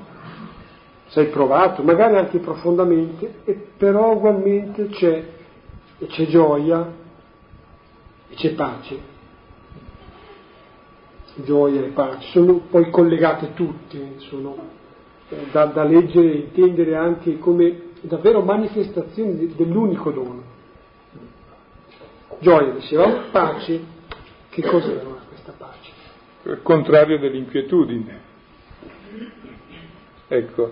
sei 1.11 1.27
provato, 1.27 1.83
magari 1.83 2.15
anche 2.15 2.39
profondamente, 2.39 3.41
e 3.43 3.53
però 3.77 4.13
ugualmente 4.13 4.87
c'è, 4.87 5.23
c'è 6.07 6.25
gioia, 6.27 6.89
e 8.29 8.35
c'è 8.35 8.53
pace. 8.53 9.09
Gioia 11.35 11.81
e 11.81 11.89
pace, 11.89 12.29
sono 12.29 12.61
poi 12.69 12.89
collegate 12.89 13.53
tutte, 13.53 14.19
sono 14.19 14.55
eh, 15.27 15.47
da, 15.51 15.65
da 15.65 15.83
leggere 15.83 16.31
e 16.31 16.35
intendere 16.37 16.95
anche 16.95 17.37
come 17.39 17.89
davvero 18.01 18.41
manifestazioni 18.41 19.53
dell'unico 19.53 20.11
dono. 20.11 20.43
Gioia, 22.39 22.71
dicevamo, 22.71 23.23
pace, 23.31 23.81
che 24.49 24.61
cos'è 24.61 24.97
allora 24.97 25.19
questa 25.27 25.53
pace? 25.57 25.91
Il 26.43 26.61
contrario 26.63 27.19
dell'inquietudine. 27.19 28.19
Ecco, 30.29 30.71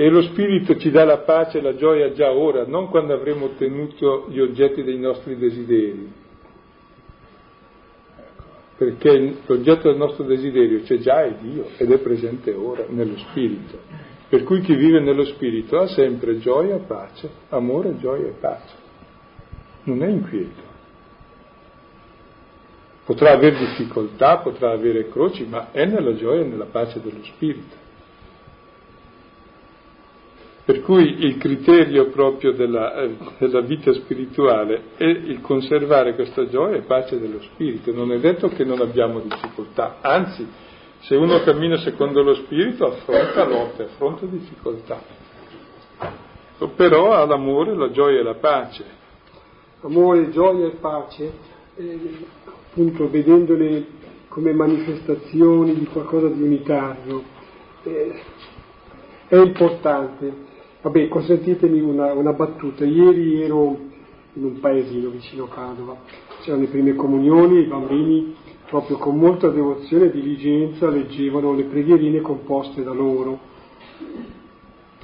e 0.00 0.08
lo 0.08 0.22
Spirito 0.22 0.76
ci 0.76 0.92
dà 0.92 1.04
la 1.04 1.18
pace 1.18 1.58
e 1.58 1.60
la 1.60 1.74
gioia 1.74 2.12
già 2.12 2.30
ora, 2.30 2.64
non 2.64 2.88
quando 2.88 3.14
avremo 3.14 3.46
ottenuto 3.46 4.26
gli 4.28 4.38
oggetti 4.38 4.84
dei 4.84 4.96
nostri 4.96 5.36
desideri 5.36 6.26
perché 8.78 9.38
l'oggetto 9.44 9.88
del 9.88 9.96
nostro 9.96 10.22
desiderio 10.22 10.82
c'è 10.82 10.98
già 10.98 11.24
è 11.24 11.34
Dio 11.40 11.66
ed 11.76 11.90
è 11.90 11.98
presente 11.98 12.52
ora 12.52 12.84
nello 12.88 13.18
Spirito. 13.18 13.76
Per 14.28 14.44
cui 14.44 14.60
chi 14.60 14.76
vive 14.76 15.00
nello 15.00 15.24
Spirito 15.24 15.80
ha 15.80 15.88
sempre 15.88 16.38
gioia, 16.38 16.76
pace, 16.76 17.28
amore, 17.48 17.98
gioia 17.98 18.28
e 18.28 18.34
pace. 18.38 18.74
Non 19.82 20.00
è 20.04 20.06
inquieto. 20.06 20.62
Potrà 23.04 23.32
avere 23.32 23.58
difficoltà, 23.58 24.38
potrà 24.38 24.70
avere 24.70 25.08
croci, 25.08 25.44
ma 25.44 25.72
è 25.72 25.84
nella 25.84 26.14
gioia 26.14 26.42
e 26.42 26.46
nella 26.46 26.66
pace 26.66 27.00
dello 27.02 27.24
Spirito. 27.24 27.87
Per 30.68 30.82
cui 30.82 31.24
il 31.24 31.38
criterio 31.38 32.10
proprio 32.10 32.52
della, 32.52 32.94
eh, 33.00 33.16
della, 33.38 33.62
vita 33.62 33.90
spirituale 33.94 34.88
è 34.98 35.04
il 35.04 35.40
conservare 35.40 36.14
questa 36.14 36.46
gioia 36.46 36.76
e 36.76 36.82
pace 36.82 37.18
dello 37.18 37.40
spirito. 37.40 37.90
Non 37.90 38.12
è 38.12 38.18
detto 38.18 38.48
che 38.48 38.64
non 38.64 38.82
abbiamo 38.82 39.20
difficoltà, 39.20 39.96
anzi, 40.02 40.46
se 40.98 41.16
uno 41.16 41.40
cammina 41.40 41.78
secondo 41.78 42.22
lo 42.22 42.34
spirito 42.34 42.84
affronta 42.84 43.46
lotte, 43.46 43.84
affronta 43.84 44.26
difficoltà. 44.26 45.00
Però 46.76 47.12
ha 47.14 47.24
l'amore, 47.24 47.74
la 47.74 47.90
gioia 47.90 48.20
e 48.20 48.22
la 48.22 48.34
pace. 48.34 48.84
Amore, 49.80 50.28
gioia 50.28 50.66
e 50.66 50.72
pace, 50.72 51.32
eh, 51.76 52.26
appunto 52.44 53.08
vedendole 53.08 53.86
come 54.28 54.52
manifestazioni 54.52 55.78
di 55.78 55.86
qualcosa 55.86 56.28
di 56.28 56.42
unitario, 56.42 57.22
eh, 57.84 58.20
è 59.28 59.36
importante 59.36 60.47
Vabbè, 60.88 61.08
consentitemi 61.08 61.82
una, 61.82 62.14
una, 62.14 62.32
battuta. 62.32 62.82
Ieri 62.82 63.42
ero 63.42 63.78
in 64.32 64.44
un 64.44 64.58
paesino 64.58 65.10
vicino 65.10 65.44
a 65.44 65.48
Padova, 65.54 65.96
c'erano 66.40 66.62
le 66.62 66.68
prime 66.68 66.94
comunioni, 66.94 67.60
i 67.60 67.66
bambini 67.66 68.34
proprio 68.66 68.96
con 68.96 69.18
molta 69.18 69.50
devozione 69.50 70.06
e 70.06 70.10
diligenza 70.10 70.88
leggevano 70.88 71.52
le 71.52 71.64
preghierine 71.64 72.22
composte 72.22 72.82
da 72.82 72.92
loro. 72.92 73.38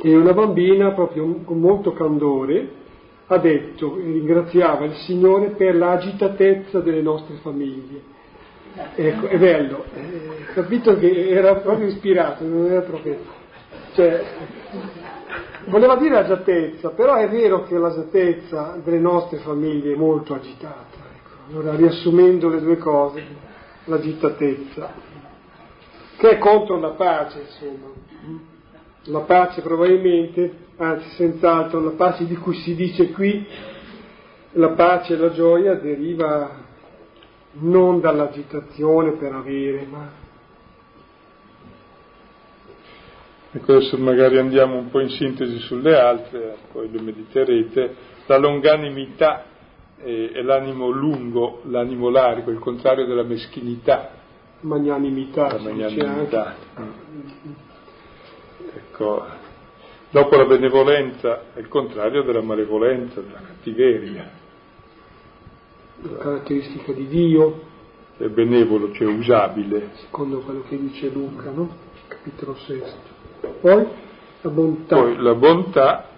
E 0.01 0.17
una 0.17 0.33
bambina, 0.33 0.93
proprio 0.93 1.41
con 1.45 1.61
molto 1.61 1.93
candore, 1.93 2.67
ha 3.27 3.37
detto 3.37 3.97
ringraziava 3.97 4.87
il 4.87 4.95
Signore 4.95 5.51
per 5.51 5.77
l'agitatezza 5.77 6.81
delle 6.81 7.03
nostre 7.03 7.37
famiglie. 7.43 8.01
Ecco, 8.95 9.27
è 9.27 9.39
bello, 9.39 9.85
eh, 9.95 10.53
capito 10.55 10.97
che 10.97 11.29
era 11.29 11.57
proprio 11.57 11.89
ispirato, 11.89 12.43
non 12.47 12.71
era 12.71 12.81
proprio... 12.81 13.43
Cioè, 13.93 14.23
voleva 15.67 15.97
dire 15.97 16.19
agiatezza, 16.19 16.91
però 16.91 17.15
è 17.15 17.29
vero 17.29 17.63
che 17.65 17.77
l'agiatezza 17.77 18.79
delle 18.83 18.99
nostre 18.99 19.39
famiglie 19.39 19.95
è 19.95 19.97
molto 19.97 20.35
agitata. 20.35 20.99
Ecco. 21.17 21.51
Allora, 21.51 21.75
riassumendo 21.75 22.49
le 22.49 22.61
due 22.61 22.77
cose, 22.77 23.23
l'agitatezza, 23.85 24.93
che 26.17 26.31
è 26.31 26.39
contro 26.39 26.79
la 26.79 26.91
pace, 26.91 27.41
insomma. 27.41 27.93
La 29.09 29.21
pace 29.21 29.61
probabilmente, 29.61 30.51
anzi 30.77 31.09
senz'altro, 31.11 31.81
la 31.81 31.91
pace 31.91 32.25
di 32.27 32.37
cui 32.37 32.55
si 32.55 32.75
dice 32.75 33.11
qui, 33.11 33.47
la 34.53 34.71
pace 34.71 35.15
e 35.15 35.17
la 35.19 35.31
gioia 35.31 35.75
deriva 35.75 36.63
non 37.57 38.01
dall'agitazione 38.01 39.13
per 39.13 39.33
avere, 39.33 39.87
ma 39.89 40.23
Ecco, 43.57 43.77
adesso 43.77 43.97
magari 43.99 44.37
andiamo 44.39 44.77
un 44.77 44.91
po' 44.91 44.99
in 44.99 45.11
sintesi 45.11 45.61
sulle 45.61 45.97
altre, 45.97 46.57
poi 46.73 46.91
le 46.91 47.01
mediterete. 47.01 47.95
La 48.27 48.37
longanimità 48.37 49.45
è, 49.97 50.43
l'animo 50.43 50.91
lungo, 50.91 51.61
l'animo 51.67 52.09
largo, 52.09 52.51
il 52.51 52.59
contrario 52.59 53.07
della 53.07 53.23
meschinità. 53.23 54.11
Magnanimità. 54.63 55.53
La 55.53 55.63
magnanimità. 55.63 56.57
Ecco, 58.75 59.25
dopo 60.11 60.37
la 60.37 60.47
benevolenza 60.47 61.53
è 61.55 61.61
il 61.61 61.69
contrario 61.69 62.25
della 62.25 62.43
malevolenza, 62.43 63.21
della 63.21 63.41
cattiveria. 63.41 64.31
La 66.03 66.17
caratteristica 66.17 66.91
di 66.91 67.07
Dio. 67.07 67.71
È 68.17 68.27
benevolo, 68.27 68.93
cioè 68.93 69.07
usabile. 69.07 69.91
Secondo 69.95 70.41
quello 70.41 70.65
che 70.69 70.77
dice 70.77 71.09
Luca, 71.09 71.51
no? 71.51 71.69
Capitolo 72.09 72.57
sesto. 72.57 73.14
Poi 73.61 73.87
la 74.43 74.51
bontà. 74.51 74.97
Poi 74.97 75.17
la 75.17 75.35
bontà, 75.35 76.09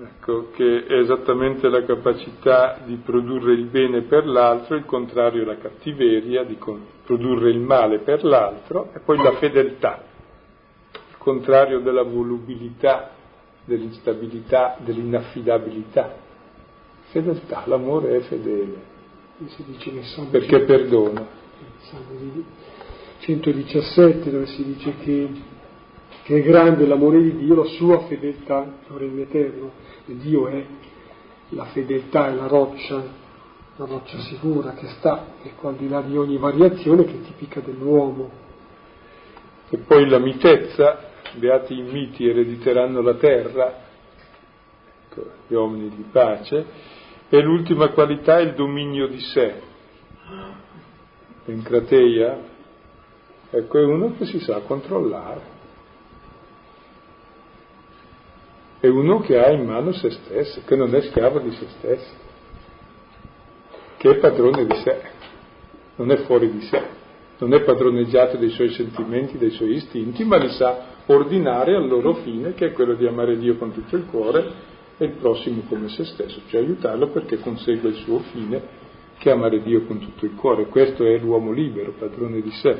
ecco, 0.00 0.50
che 0.52 0.86
è 0.86 0.94
esattamente 0.94 1.68
la 1.68 1.84
capacità 1.84 2.78
di 2.84 2.96
produrre 2.96 3.52
il 3.52 3.64
bene 3.64 4.02
per 4.02 4.26
l'altro, 4.26 4.76
il 4.76 4.84
contrario 4.84 5.42
è 5.42 5.44
la 5.44 5.56
cattiveria, 5.56 6.44
di 6.44 6.58
produrre 7.04 7.50
il 7.50 7.60
male 7.60 7.98
per 7.98 8.24
l'altro, 8.24 8.90
e 8.94 9.00
poi 9.00 9.22
la 9.22 9.32
fedeltà, 9.32 10.02
il 10.92 11.16
contrario 11.18 11.80
della 11.80 12.02
volubilità, 12.02 13.10
dell'instabilità, 13.64 14.76
dell'inaffidabilità. 14.78 16.14
Fedeltà, 17.10 17.62
l'amore 17.66 18.16
è 18.16 18.20
fedele. 18.20 18.90
Perché 20.30 20.60
perdona. 20.60 21.26
Salmo 21.80 22.60
117 23.22 24.30
dove 24.30 24.46
si 24.46 24.64
dice 24.64 24.94
che, 24.98 25.28
che, 26.22 26.36
è 26.36 26.42
grande 26.42 26.86
l'amore 26.86 27.20
di 27.22 27.36
Dio, 27.36 27.54
la 27.54 27.64
sua 27.64 28.00
fedeltà 28.06 28.62
è 28.62 28.92
regno 28.96 29.22
eterno. 29.22 29.70
E 30.06 30.16
Dio 30.16 30.48
è 30.48 30.64
la 31.50 31.64
fedeltà, 31.66 32.28
è 32.28 32.34
la 32.34 32.46
roccia, 32.46 33.02
la 33.76 33.84
roccia 33.84 34.18
sicura 34.20 34.72
che 34.72 34.86
sta, 34.98 35.34
ecco, 35.42 35.68
al 35.68 35.76
di 35.76 35.88
là 35.88 36.00
di 36.00 36.16
ogni 36.16 36.38
variazione 36.38 37.04
che 37.04 37.12
è 37.12 37.20
tipica 37.22 37.60
dell'uomo. 37.60 38.30
E 39.68 39.78
poi 39.78 40.08
la 40.08 40.18
mitezza, 40.18 41.10
beati 41.34 41.78
i 41.78 41.82
miti 41.82 42.28
erediteranno 42.28 43.00
la 43.00 43.14
terra, 43.14 43.74
ecco, 45.08 45.30
gli 45.46 45.54
uomini 45.54 45.88
di 45.88 46.04
pace, 46.10 46.66
e 47.28 47.40
l'ultima 47.40 47.88
qualità 47.88 48.38
è 48.38 48.42
il 48.42 48.54
dominio 48.54 49.06
di 49.08 49.20
sé. 49.20 49.54
Encrateia, 51.46 52.38
ecco, 53.50 53.78
è 53.78 53.84
uno 53.84 54.14
che 54.16 54.26
si 54.26 54.38
sa 54.40 54.60
controllare. 54.60 55.51
È 58.82 58.88
uno 58.88 59.20
che 59.20 59.38
ha 59.38 59.48
in 59.52 59.64
mano 59.64 59.92
se 59.92 60.10
stesso, 60.10 60.62
che 60.64 60.74
non 60.74 60.92
è 60.92 61.02
schiavo 61.02 61.38
di 61.38 61.52
se 61.52 61.66
stesso, 61.78 62.14
che 63.96 64.10
è 64.10 64.16
padrone 64.16 64.66
di 64.66 64.74
sé, 64.74 65.00
non 65.94 66.10
è 66.10 66.16
fuori 66.24 66.50
di 66.50 66.62
sé, 66.62 66.82
non 67.38 67.54
è 67.54 67.60
padroneggiato 67.60 68.38
dei 68.38 68.50
suoi 68.50 68.70
sentimenti, 68.70 69.38
dei 69.38 69.50
suoi 69.50 69.74
istinti, 69.74 70.24
ma 70.24 70.36
li 70.36 70.48
sa 70.48 70.84
ordinare 71.06 71.76
al 71.76 71.86
loro 71.86 72.14
fine, 72.14 72.54
che 72.54 72.66
è 72.66 72.72
quello 72.72 72.94
di 72.94 73.06
amare 73.06 73.38
Dio 73.38 73.56
con 73.56 73.70
tutto 73.70 73.94
il 73.94 74.06
cuore 74.06 74.52
e 74.98 75.04
il 75.04 75.12
prossimo 75.12 75.62
come 75.68 75.88
se 75.88 76.02
stesso, 76.02 76.40
cioè 76.48 76.62
aiutarlo 76.62 77.06
perché 77.10 77.38
consegua 77.38 77.88
il 77.88 77.94
suo 77.94 78.18
fine 78.32 78.80
che 79.16 79.30
è 79.30 79.32
amare 79.32 79.62
Dio 79.62 79.84
con 79.84 80.00
tutto 80.00 80.24
il 80.24 80.34
cuore. 80.34 80.66
Questo 80.66 81.04
è 81.04 81.16
l'uomo 81.18 81.52
libero, 81.52 81.92
padrone 81.96 82.40
di 82.40 82.50
sé. 82.50 82.76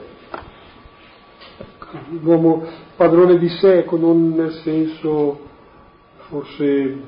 L'uomo 2.20 2.66
padrone 2.96 3.38
di 3.38 3.48
sé, 3.50 3.84
con 3.84 4.02
un 4.02 4.50
senso 4.64 5.50
forse, 6.32 6.98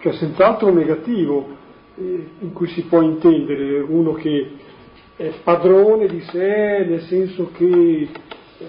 cioè 0.00 0.12
senz'altro 0.12 0.70
negativo, 0.70 1.56
eh, 1.96 2.28
in 2.40 2.52
cui 2.52 2.68
si 2.68 2.82
può 2.82 3.00
intendere 3.00 3.80
uno 3.80 4.12
che 4.12 4.50
è 5.16 5.32
padrone 5.42 6.06
di 6.06 6.20
sé 6.20 6.84
nel 6.86 7.00
senso 7.02 7.50
che 7.56 7.66
eh, 8.58 8.68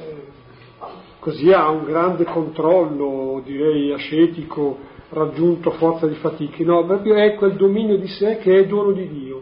così 1.19 1.51
ha 1.51 1.69
un 1.69 1.83
grande 1.83 2.23
controllo, 2.23 3.41
direi 3.43 3.91
ascetico, 3.91 4.77
raggiunto 5.09 5.71
a 5.71 5.73
forza 5.73 6.07
di 6.07 6.15
fatiche, 6.15 6.63
no, 6.63 6.85
proprio 6.85 7.15
è 7.15 7.35
quel 7.35 7.57
dominio 7.57 7.97
di 7.97 8.07
sé 8.07 8.37
che 8.37 8.59
è 8.59 8.65
dono 8.65 8.93
di 8.93 9.09
Dio. 9.09 9.41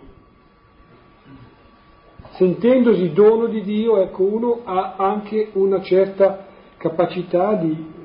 Sentendosi 2.32 3.12
dono 3.14 3.46
di 3.46 3.62
Dio, 3.62 4.02
ecco, 4.02 4.24
uno 4.24 4.62
ha 4.64 4.96
anche 4.98 5.50
una 5.54 5.82
certa 5.84 6.48
capacità 6.78 7.54
di, 7.54 7.98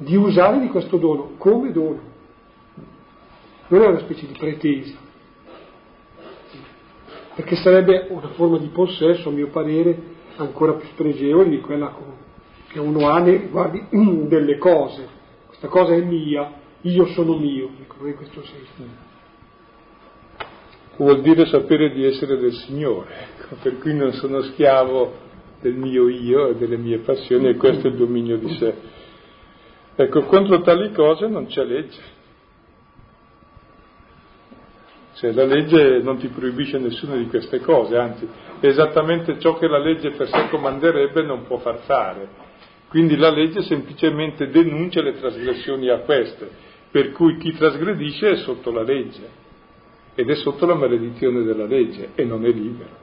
di 0.00 0.16
usare 0.16 0.60
di 0.60 0.68
questo 0.68 0.96
dono 0.96 1.32
come 1.38 1.72
dono. 1.72 2.00
Non 3.68 3.82
è 3.82 3.86
una 3.86 4.00
specie 4.00 4.26
di 4.26 4.34
pretesa, 4.36 4.96
perché 7.34 7.56
sarebbe 7.56 8.06
una 8.10 8.28
forma 8.28 8.58
di 8.58 8.68
possesso, 8.68 9.28
a 9.28 9.32
mio 9.32 9.48
parere, 9.48 9.96
ancora 10.36 10.72
più 10.72 10.88
spregevole 10.88 11.50
di 11.50 11.60
quella 11.60 11.94
che 12.68 12.78
uno 12.78 13.08
ha 13.08 13.18
nei 13.20 13.36
riguardi 13.36 13.84
delle 14.28 14.58
cose 14.58 15.18
la 15.60 15.68
cosa 15.68 15.94
è 15.94 16.00
mia, 16.00 16.52
io 16.80 17.06
sono 17.08 17.36
mio, 17.36 17.68
ecco, 17.82 18.06
in 18.06 18.16
questo 18.16 18.42
senso. 18.42 19.08
Vuol 20.96 21.20
dire 21.20 21.46
sapere 21.46 21.92
di 21.92 22.04
essere 22.04 22.38
del 22.38 22.54
Signore, 22.54 23.08
ecco, 23.36 23.56
per 23.62 23.78
cui 23.78 23.94
non 23.94 24.12
sono 24.12 24.40
schiavo 24.40 25.28
del 25.60 25.74
mio 25.74 26.08
io 26.08 26.48
e 26.48 26.54
delle 26.56 26.78
mie 26.78 26.98
passioni 26.98 27.48
e 27.48 27.56
questo 27.56 27.88
è 27.88 27.90
il 27.90 27.96
dominio 27.96 28.38
di 28.38 28.54
sé. 28.54 28.74
Ecco, 30.00 30.22
contro 30.22 30.62
tali 30.62 30.92
cose 30.92 31.26
non 31.26 31.44
c'è 31.44 31.62
legge. 31.62 32.00
Cioè 35.12 35.30
la 35.32 35.44
legge 35.44 36.00
non 36.02 36.16
ti 36.16 36.28
proibisce 36.28 36.78
nessuna 36.78 37.16
di 37.16 37.26
queste 37.26 37.60
cose, 37.60 37.98
anzi, 37.98 38.26
esattamente 38.60 39.38
ciò 39.38 39.58
che 39.58 39.68
la 39.68 39.78
legge 39.78 40.12
per 40.12 40.28
sé 40.28 40.48
comanderebbe 40.48 41.22
non 41.22 41.44
può 41.46 41.58
far 41.58 41.80
fare. 41.80 42.28
Quindi 42.88 43.14
la 43.16 43.28
legge 43.28 43.60
semplicemente 43.60 44.48
denuncia 44.48 45.02
le 45.02 45.18
trasgressioni 45.18 45.90
a 45.90 45.98
queste, 45.98 46.48
per 46.90 47.12
cui 47.12 47.36
chi 47.36 47.52
trasgredisce 47.52 48.30
è 48.30 48.36
sotto 48.36 48.70
la 48.72 48.82
legge 48.82 49.28
ed 50.14 50.30
è 50.30 50.34
sotto 50.36 50.64
la 50.64 50.76
maledizione 50.76 51.42
della 51.42 51.66
legge 51.66 52.12
e 52.14 52.24
non 52.24 52.46
è 52.46 52.50
libero. 52.50 52.96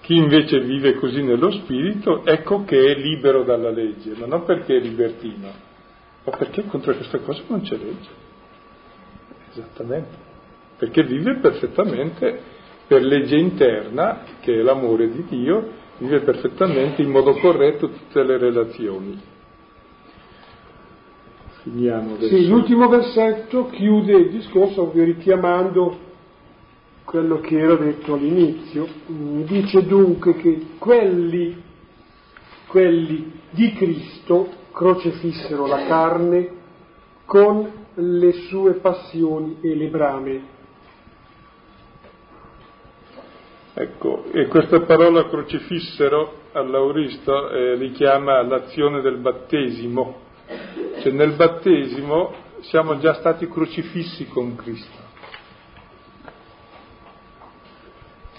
Chi 0.00 0.16
invece 0.16 0.58
vive 0.60 0.94
così 0.94 1.22
nello 1.22 1.52
spirito, 1.52 2.24
ecco 2.24 2.64
che 2.64 2.92
è 2.92 2.94
libero 2.96 3.44
dalla 3.44 3.70
legge, 3.70 4.14
ma 4.16 4.26
non 4.26 4.44
perché 4.44 4.76
è 4.76 4.80
libertino, 4.80 5.65
ma 6.26 6.36
perché 6.36 6.66
contro 6.66 6.92
questa 6.94 7.18
cosa 7.20 7.42
non 7.46 7.60
c'è 7.62 7.76
legge. 7.76 8.08
Esattamente, 9.52 10.16
perché 10.76 11.04
vive 11.04 11.36
perfettamente 11.36 12.40
per 12.88 13.02
legge 13.02 13.36
interna, 13.36 14.22
che 14.40 14.58
è 14.58 14.62
l'amore 14.62 15.08
di 15.08 15.24
Dio, 15.28 15.68
vive 15.98 16.20
perfettamente 16.20 17.00
in 17.00 17.10
modo 17.10 17.32
corretto 17.34 17.88
tutte 17.88 18.24
le 18.24 18.38
relazioni. 18.38 19.20
Finiamo. 21.62 22.16
Sì, 22.20 22.48
l'ultimo 22.48 22.88
versetto 22.88 23.68
chiude 23.68 24.16
il 24.16 24.30
discorso 24.30 24.90
richiamando 24.92 25.98
quello 27.04 27.38
che 27.38 27.56
era 27.56 27.76
detto 27.76 28.14
all'inizio. 28.14 28.86
Dice 29.06 29.86
dunque 29.86 30.34
che 30.34 30.66
quelli, 30.78 31.62
quelli 32.66 33.32
di 33.50 33.72
Cristo 33.74 34.64
crocefissero 34.76 35.64
la 35.66 35.86
carne 35.86 36.50
con 37.24 37.86
le 37.94 38.32
sue 38.32 38.74
passioni 38.74 39.56
e 39.62 39.74
le 39.74 39.88
brame. 39.88 40.54
Ecco, 43.72 44.24
e 44.32 44.46
questa 44.48 44.80
parola 44.82 45.28
crocifissero 45.28 46.40
all'Auristo 46.52 47.48
eh, 47.48 47.74
richiama 47.76 48.42
l'azione 48.42 49.00
del 49.00 49.16
battesimo, 49.16 50.16
cioè 51.00 51.10
nel 51.10 51.32
battesimo 51.32 52.34
siamo 52.60 52.98
già 52.98 53.14
stati 53.14 53.48
crocifissi 53.48 54.28
con 54.28 54.56
Cristo. 54.56 55.04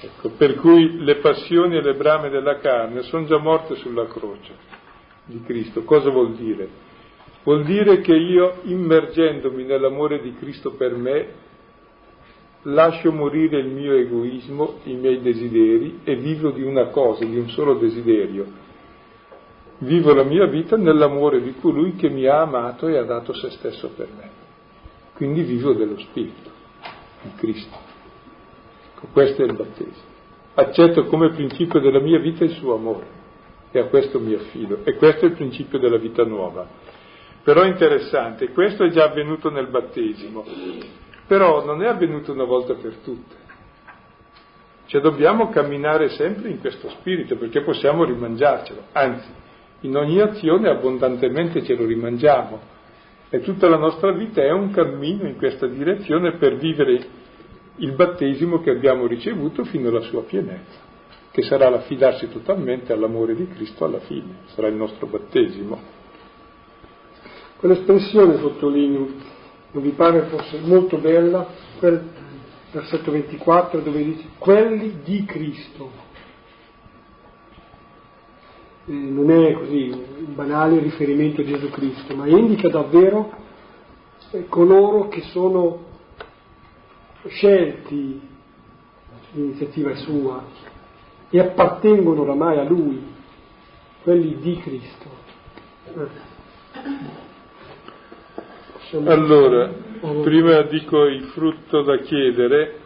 Ecco, 0.01 0.29
per 0.37 0.53
cui 0.55 1.03
le 1.03 1.15
passioni 1.15 1.77
e 1.77 1.81
le 1.81 1.95
brame 1.95 2.29
della 2.29 2.59
carne 2.59 3.01
sono 3.01 3.25
già 3.25 3.39
morte 3.39 3.75
sulla 3.77 4.05
croce 4.05 4.76
di 5.27 5.41
Cristo. 5.43 5.83
Cosa 5.83 6.09
vuol 6.09 6.33
dire? 6.35 6.85
Vuol 7.43 7.63
dire 7.63 8.01
che 8.01 8.13
io, 8.13 8.59
immergendomi 8.63 9.63
nell'amore 9.63 10.21
di 10.21 10.33
Cristo 10.35 10.71
per 10.71 10.95
me, 10.95 11.27
lascio 12.63 13.11
morire 13.11 13.59
il 13.59 13.67
mio 13.67 13.93
egoismo, 13.93 14.79
i 14.83 14.95
miei 14.95 15.21
desideri 15.21 15.99
e 16.03 16.15
vivo 16.15 16.51
di 16.51 16.63
una 16.63 16.87
cosa, 16.87 17.23
di 17.23 17.37
un 17.37 17.49
solo 17.49 17.75
desiderio. 17.75 18.65
Vivo 19.79 20.13
la 20.13 20.23
mia 20.23 20.47
vita 20.47 20.75
nell'amore 20.75 21.41
di 21.41 21.53
colui 21.61 21.95
che 21.95 22.09
mi 22.09 22.25
ha 22.25 22.41
amato 22.41 22.87
e 22.87 22.97
ha 22.97 23.03
dato 23.03 23.31
se 23.33 23.51
stesso 23.51 23.91
per 23.95 24.07
me. 24.17 24.29
Quindi 25.13 25.43
vivo 25.43 25.73
dello 25.73 25.97
Spirito, 25.99 26.49
in 27.23 27.35
Cristo. 27.35 27.77
Ecco, 28.93 29.07
questo 29.13 29.43
è 29.43 29.45
il 29.45 29.53
battesimo. 29.53 30.15
Accetto 30.55 31.05
come 31.05 31.29
principio 31.29 31.79
della 31.79 31.99
mia 31.99 32.19
vita 32.19 32.43
il 32.43 32.51
suo 32.51 32.73
amore 32.73 33.16
e 33.77 33.81
a 33.81 33.85
questo 33.85 34.19
mi 34.19 34.33
affido. 34.33 34.79
E 34.83 34.95
questo 34.95 35.25
è 35.25 35.29
il 35.29 35.35
principio 35.35 35.79
della 35.79 35.97
vita 35.97 36.23
nuova. 36.23 36.67
Però 37.43 37.61
è 37.61 37.67
interessante, 37.67 38.49
questo 38.49 38.83
è 38.83 38.89
già 38.89 39.05
avvenuto 39.05 39.49
nel 39.49 39.67
battesimo. 39.67 40.45
Però 41.27 41.63
non 41.65 41.83
è 41.83 41.87
avvenuto 41.87 42.33
una 42.33 42.43
volta 42.43 42.73
per 42.73 42.95
tutte. 42.97 43.45
Cioè 44.87 45.01
dobbiamo 45.01 45.49
camminare 45.49 46.09
sempre 46.09 46.49
in 46.49 46.59
questo 46.59 46.89
spirito 46.89 47.35
perché 47.35 47.61
possiamo 47.61 48.05
rimangiarcelo, 48.05 48.83
anzi, 48.93 49.27
in 49.81 49.95
ogni 49.95 50.19
azione 50.21 50.69
abbondantemente 50.69 51.63
ce 51.63 51.75
lo 51.75 51.85
rimangiamo. 51.85 52.75
E 53.29 53.41
tutta 53.41 53.67
la 53.67 53.77
nostra 53.77 54.13
vita 54.13 54.41
è 54.41 54.51
un 54.51 54.71
cammino 54.71 55.27
in 55.27 55.35
questa 55.35 55.67
direzione 55.67 56.37
per 56.37 56.55
vivere 56.55 57.05
il 57.75 57.91
battesimo 57.91 58.61
che 58.61 58.71
abbiamo 58.71 59.05
ricevuto 59.05 59.65
fino 59.65 59.89
alla 59.89 60.01
sua 60.01 60.23
pienezza, 60.23 60.79
che 61.37 61.43
sarà 61.43 61.69
l'affidarsi 61.69 62.31
totalmente 62.31 62.91
all'amore 62.91 63.35
di 63.35 63.47
Cristo 63.49 63.85
alla 63.85 63.99
fine, 63.99 64.37
sarà 64.55 64.69
il 64.69 64.73
nostro 64.73 65.05
battesimo. 65.05 65.79
Quell'espressione 67.57 68.39
sottolineo 68.39 69.07
non 69.69 69.83
vi 69.83 69.91
pare 69.91 70.23
fosse 70.29 70.59
molto 70.61 70.97
bella 70.97 71.47
quel 71.77 72.09
versetto 72.71 73.11
24 73.11 73.81
dove 73.81 74.03
dice 74.03 74.29
quelli 74.39 75.01
di 75.03 75.25
Cristo. 75.25 75.91
eh, 78.87 78.91
non 78.91 79.29
è 79.29 79.53
così 79.53 79.91
un 79.91 80.33
banale 80.33 80.79
riferimento 80.79 81.41
a 81.41 81.45
Gesù 81.45 81.69
Cristo, 81.69 82.15
ma 82.15 82.25
indica 82.25 82.67
davvero 82.67 83.31
eh, 84.31 84.47
coloro 84.47 85.07
che 85.07 85.21
sono 85.21 85.85
scelti, 87.27 88.21
l'iniziativa 89.33 89.91
è 89.91 89.95
sua, 89.97 90.43
e 91.29 91.39
appartengono 91.39 92.21
oramai 92.21 92.57
a 92.57 92.63
Lui, 92.63 93.15
quelli 94.03 94.37
di 94.39 94.57
Cristo. 94.59 95.25
Allora, 99.03 99.69
prima 100.23 100.61
dico 100.61 101.05
il 101.05 101.23
frutto 101.33 101.81
da 101.81 101.97
chiedere, 101.97 102.79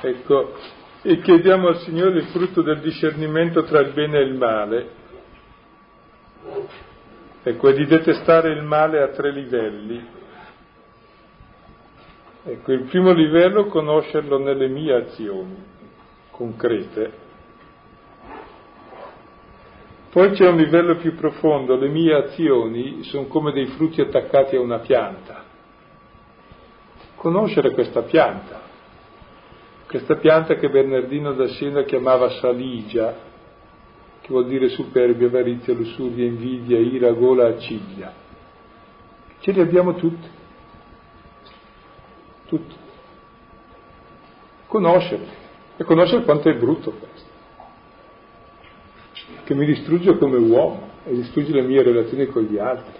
ecco, 0.00 0.54
e 1.02 1.20
chiediamo 1.20 1.68
al 1.68 1.78
Signore 1.78 2.18
il 2.18 2.26
frutto 2.26 2.62
del 2.62 2.80
discernimento 2.80 3.64
tra 3.64 3.80
il 3.80 3.92
bene 3.92 4.18
e 4.18 4.22
il 4.22 4.34
male. 4.34 4.90
Ecco, 7.42 7.68
e 7.68 7.74
di 7.74 7.86
detestare 7.86 8.50
il 8.50 8.62
male 8.62 9.02
a 9.02 9.08
tre 9.08 9.32
livelli. 9.32 10.14
Ecco, 12.44 12.72
il 12.72 12.82
primo 12.82 13.12
livello 13.12 13.66
è 13.66 13.68
conoscerlo 13.68 14.38
nelle 14.38 14.68
mie 14.68 14.94
azioni 14.94 15.74
concrete. 16.36 17.24
Poi 20.10 20.30
c'è 20.30 20.46
un 20.48 20.56
livello 20.56 20.96
più 20.96 21.14
profondo, 21.14 21.76
le 21.76 21.88
mie 21.88 22.14
azioni 22.14 23.02
sono 23.04 23.26
come 23.26 23.52
dei 23.52 23.66
frutti 23.66 24.00
attaccati 24.00 24.56
a 24.56 24.60
una 24.60 24.78
pianta. 24.78 25.44
Conoscere 27.16 27.72
questa 27.72 28.02
pianta, 28.02 28.60
questa 29.86 30.16
pianta 30.16 30.54
che 30.54 30.68
Bernardino 30.68 31.32
da 31.32 31.48
Siena 31.48 31.82
chiamava 31.82 32.30
saligia, 32.40 33.14
che 34.20 34.28
vuol 34.28 34.46
dire 34.46 34.68
superbia, 34.68 35.26
avarizia, 35.26 35.74
lussuria, 35.74 36.24
invidia, 36.24 36.78
ira, 36.78 37.12
gola, 37.12 37.48
aciglia. 37.48 38.12
Ce 39.40 39.52
li 39.52 39.60
abbiamo 39.60 39.94
tutti, 39.94 40.28
tutti. 42.46 42.74
Conoscerli 44.66 45.44
e 45.76 45.84
conoscere 45.84 46.24
quanto 46.24 46.48
è 46.48 46.54
brutto 46.54 46.92
questo 46.92 47.34
che 49.46 49.54
mi 49.54 49.64
distrugge 49.64 50.18
come 50.18 50.38
uomo 50.38 50.90
e 51.04 51.14
distrugge 51.14 51.52
le 51.52 51.62
mie 51.62 51.80
relazioni 51.82 52.26
con 52.26 52.42
gli 52.42 52.58
altri. 52.58 52.92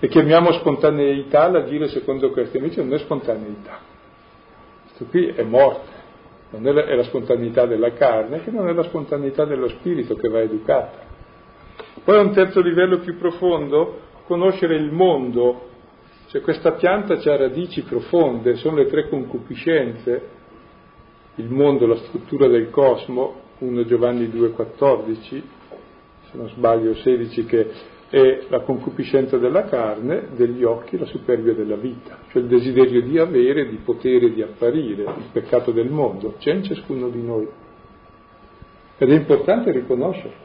E 0.00 0.08
chiamiamo 0.08 0.52
spontaneità 0.52 1.48
l'agire 1.48 1.88
secondo 1.88 2.30
questo, 2.30 2.56
invece 2.56 2.82
non 2.82 2.94
è 2.94 2.98
spontaneità. 2.98 3.80
Questo 4.82 5.04
qui 5.06 5.26
è 5.26 5.42
morte, 5.42 5.90
non 6.50 6.66
è 6.66 6.72
la, 6.72 6.86
è 6.86 6.94
la 6.94 7.02
spontaneità 7.04 7.66
della 7.66 7.92
carne, 7.92 8.42
che 8.42 8.50
non 8.50 8.66
è 8.68 8.72
la 8.72 8.82
spontaneità 8.84 9.44
dello 9.44 9.68
spirito 9.68 10.14
che 10.14 10.28
va 10.28 10.40
educata. 10.40 11.02
Poi 12.02 12.16
a 12.16 12.20
un 12.20 12.32
terzo 12.32 12.60
livello 12.60 12.98
più 12.98 13.18
profondo, 13.18 14.00
conoscere 14.26 14.76
il 14.76 14.90
mondo, 14.90 15.68
cioè 16.28 16.40
questa 16.40 16.72
pianta 16.72 17.14
ha 17.14 17.36
radici 17.36 17.82
profonde, 17.82 18.56
sono 18.56 18.76
le 18.76 18.86
tre 18.86 19.08
concupiscenze, 19.08 20.28
il 21.36 21.50
mondo, 21.50 21.86
la 21.86 21.96
struttura 21.96 22.46
del 22.46 22.70
cosmo, 22.70 23.42
1 23.58 23.84
Giovanni 23.84 24.26
2,14, 24.26 25.18
se 25.28 25.42
non 26.32 26.48
sbaglio 26.50 26.94
16, 26.94 27.44
che 27.44 27.70
è 28.08 28.44
la 28.48 28.60
concupiscenza 28.60 29.38
della 29.38 29.64
carne, 29.64 30.28
degli 30.36 30.62
occhi, 30.62 30.96
la 30.96 31.06
superbia 31.06 31.54
della 31.54 31.76
vita, 31.76 32.18
cioè 32.30 32.42
il 32.42 32.48
desiderio 32.48 33.02
di 33.02 33.18
avere, 33.18 33.68
di 33.68 33.78
potere, 33.84 34.32
di 34.32 34.42
apparire, 34.42 35.02
il 35.02 35.28
peccato 35.32 35.72
del 35.72 35.90
mondo, 35.90 36.34
c'è 36.38 36.52
in 36.52 36.62
ciascuno 36.62 37.08
di 37.08 37.22
noi. 37.22 37.48
Ed 38.96 39.10
è 39.10 39.14
importante 39.14 39.72
riconoscerlo. 39.72 40.42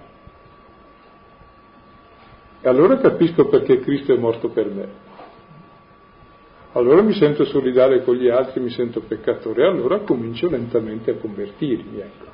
E 2.62 2.68
allora 2.68 2.98
capisco 2.98 3.48
perché 3.48 3.80
Cristo 3.80 4.14
è 4.14 4.18
morto 4.18 4.50
per 4.50 4.70
me. 4.70 5.09
Allora 6.74 7.02
mi 7.02 7.14
sento 7.14 7.46
solidale 7.46 8.04
con 8.04 8.16
gli 8.16 8.30
altri, 8.30 8.60
mi 8.60 8.70
sento 8.70 9.02
peccatore, 9.02 9.66
allora 9.66 10.00
comincio 10.00 10.48
lentamente 10.50 11.12
a 11.12 11.16
convertirmi, 11.16 12.00
ecco. 12.00 12.26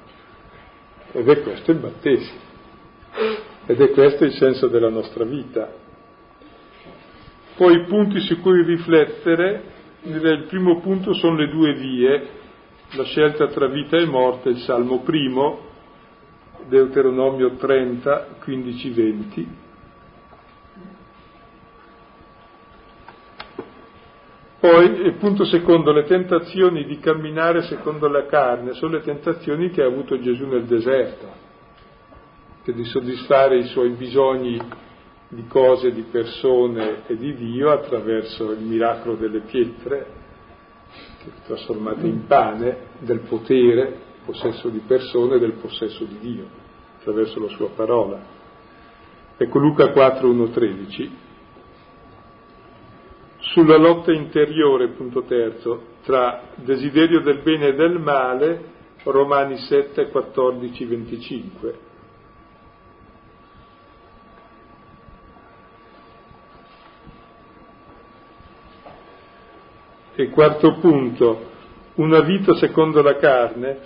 Ed 1.13 1.29
è 1.29 1.41
questo 1.41 1.71
il 1.71 1.77
battesimo. 1.77 2.39
Ed 3.65 3.79
è 3.79 3.91
questo 3.91 4.25
il 4.25 4.33
senso 4.33 4.67
della 4.67 4.89
nostra 4.89 5.23
vita. 5.23 5.71
Poi 7.55 7.75
i 7.75 7.85
punti 7.85 8.19
su 8.19 8.41
cui 8.41 8.61
riflettere, 8.63 9.63
il 10.01 10.45
primo 10.49 10.81
punto 10.81 11.13
sono 11.13 11.37
le 11.37 11.47
due 11.47 11.73
vie, 11.73 12.27
la 12.91 13.05
scelta 13.05 13.47
tra 13.47 13.67
vita 13.67 13.95
e 13.95 14.05
morte, 14.05 14.49
il 14.49 14.57
Salmo 14.59 14.99
primo, 14.99 15.59
Deuteronomio 16.67 17.55
30, 17.55 18.35
15, 18.43 18.89
20. 18.89 19.47
Poi 24.65 25.11
punto 25.19 25.45
secondo, 25.45 25.91
le 25.91 26.05
tentazioni 26.05 26.85
di 26.85 26.97
camminare 26.97 27.61
secondo 27.61 28.07
la 28.07 28.25
carne 28.25 28.73
sono 28.73 28.93
le 28.93 29.01
tentazioni 29.01 29.69
che 29.69 29.83
ha 29.83 29.85
avuto 29.85 30.19
Gesù 30.19 30.47
nel 30.47 30.65
deserto 30.65 31.27
che 32.63 32.73
di 32.73 32.83
soddisfare 32.83 33.59
i 33.59 33.65
suoi 33.65 33.91
bisogni 33.91 34.59
di 35.27 35.45
cose, 35.45 35.91
di 35.91 36.01
persone 36.09 37.05
e 37.05 37.15
di 37.15 37.35
Dio 37.35 37.69
attraverso 37.69 38.53
il 38.53 38.61
miracolo 38.61 39.13
delle 39.17 39.41
pietre, 39.41 40.07
trasformate 41.45 42.07
in 42.07 42.25
pane, 42.25 42.77
del 43.01 43.19
potere, 43.19 43.99
possesso 44.25 44.69
di 44.69 44.79
persone 44.79 45.35
e 45.35 45.39
del 45.39 45.53
possesso 45.61 46.05
di 46.05 46.17
Dio, 46.19 46.47
attraverso 46.97 47.39
la 47.39 47.49
sua 47.49 47.69
parola. 47.69 48.19
Ecco 49.37 49.59
Luca 49.59 49.91
4, 49.91 50.27
1, 50.27 50.49
13. 50.49 51.23
Sulla 53.55 53.77
lotta 53.77 54.11
interiore, 54.11 54.89
punto 54.89 55.21
terzo, 55.21 55.93
tra 56.03 56.41
desiderio 56.55 57.21
del 57.21 57.39
bene 57.39 57.67
e 57.67 57.73
del 57.73 57.97
male, 57.99 58.65
Romani 59.03 59.55
7, 59.55 60.09
14, 60.09 60.83
25. 60.83 61.79
E 70.15 70.29
quarto 70.31 70.73
punto, 70.81 71.51
una 71.93 72.19
vita 72.19 72.55
secondo 72.55 73.01
la 73.01 73.15
carne, 73.15 73.77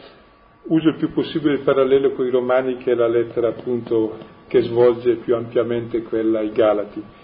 uso 0.64 0.90
il 0.90 0.96
più 0.96 1.14
possibile 1.14 1.54
il 1.54 1.62
parallelo 1.62 2.14
con 2.14 2.26
i 2.26 2.32
Romani 2.32 2.78
che 2.78 2.94
è 2.94 2.96
la 2.96 3.08
lettera 3.08 3.50
appunto 3.50 4.18
che 4.48 4.64
svolge 4.64 5.18
più 5.18 5.36
ampiamente 5.36 6.02
quella 6.02 6.40
ai 6.40 6.52
Galati. 6.52 7.19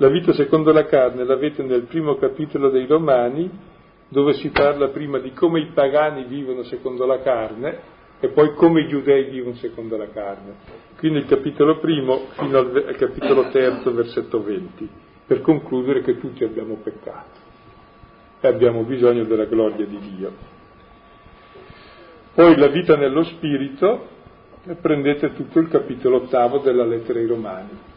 La 0.00 0.08
vita 0.08 0.32
secondo 0.32 0.72
la 0.72 0.86
carne 0.86 1.24
l'avete 1.24 1.64
nel 1.64 1.82
primo 1.82 2.14
capitolo 2.14 2.70
dei 2.70 2.86
Romani, 2.86 3.50
dove 4.08 4.34
si 4.34 4.48
parla 4.50 4.88
prima 4.90 5.18
di 5.18 5.32
come 5.32 5.58
i 5.58 5.70
pagani 5.74 6.22
vivono 6.22 6.62
secondo 6.62 7.04
la 7.04 7.20
carne 7.20 7.96
e 8.20 8.28
poi 8.28 8.54
come 8.54 8.82
i 8.82 8.88
giudei 8.88 9.24
vivono 9.28 9.56
secondo 9.56 9.96
la 9.96 10.08
carne. 10.08 10.54
Quindi 10.98 11.18
il 11.18 11.26
capitolo 11.26 11.78
primo 11.78 12.26
fino 12.30 12.58
al 12.58 12.94
capitolo 12.96 13.48
terzo, 13.50 13.92
versetto 13.92 14.40
20, 14.40 14.88
per 15.26 15.40
concludere 15.40 16.02
che 16.02 16.16
tutti 16.20 16.44
abbiamo 16.44 16.76
peccato 16.76 17.40
e 18.40 18.46
abbiamo 18.46 18.84
bisogno 18.84 19.24
della 19.24 19.46
gloria 19.46 19.84
di 19.84 19.98
Dio. 20.14 20.32
Poi 22.34 22.56
la 22.56 22.68
vita 22.68 22.96
nello 22.96 23.24
spirito, 23.24 24.06
prendete 24.80 25.32
tutto 25.34 25.58
il 25.58 25.66
capitolo 25.66 26.18
ottavo 26.18 26.58
della 26.58 26.84
lettera 26.84 27.18
ai 27.18 27.26
Romani. 27.26 27.87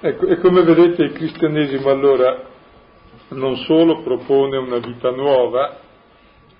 Ecco, 0.00 0.26
e 0.26 0.38
come 0.38 0.62
vedete 0.62 1.02
il 1.02 1.12
cristianesimo 1.12 1.90
allora 1.90 2.40
non 3.30 3.56
solo 3.56 4.02
propone 4.02 4.56
una 4.56 4.78
vita 4.78 5.10
nuova, 5.10 5.80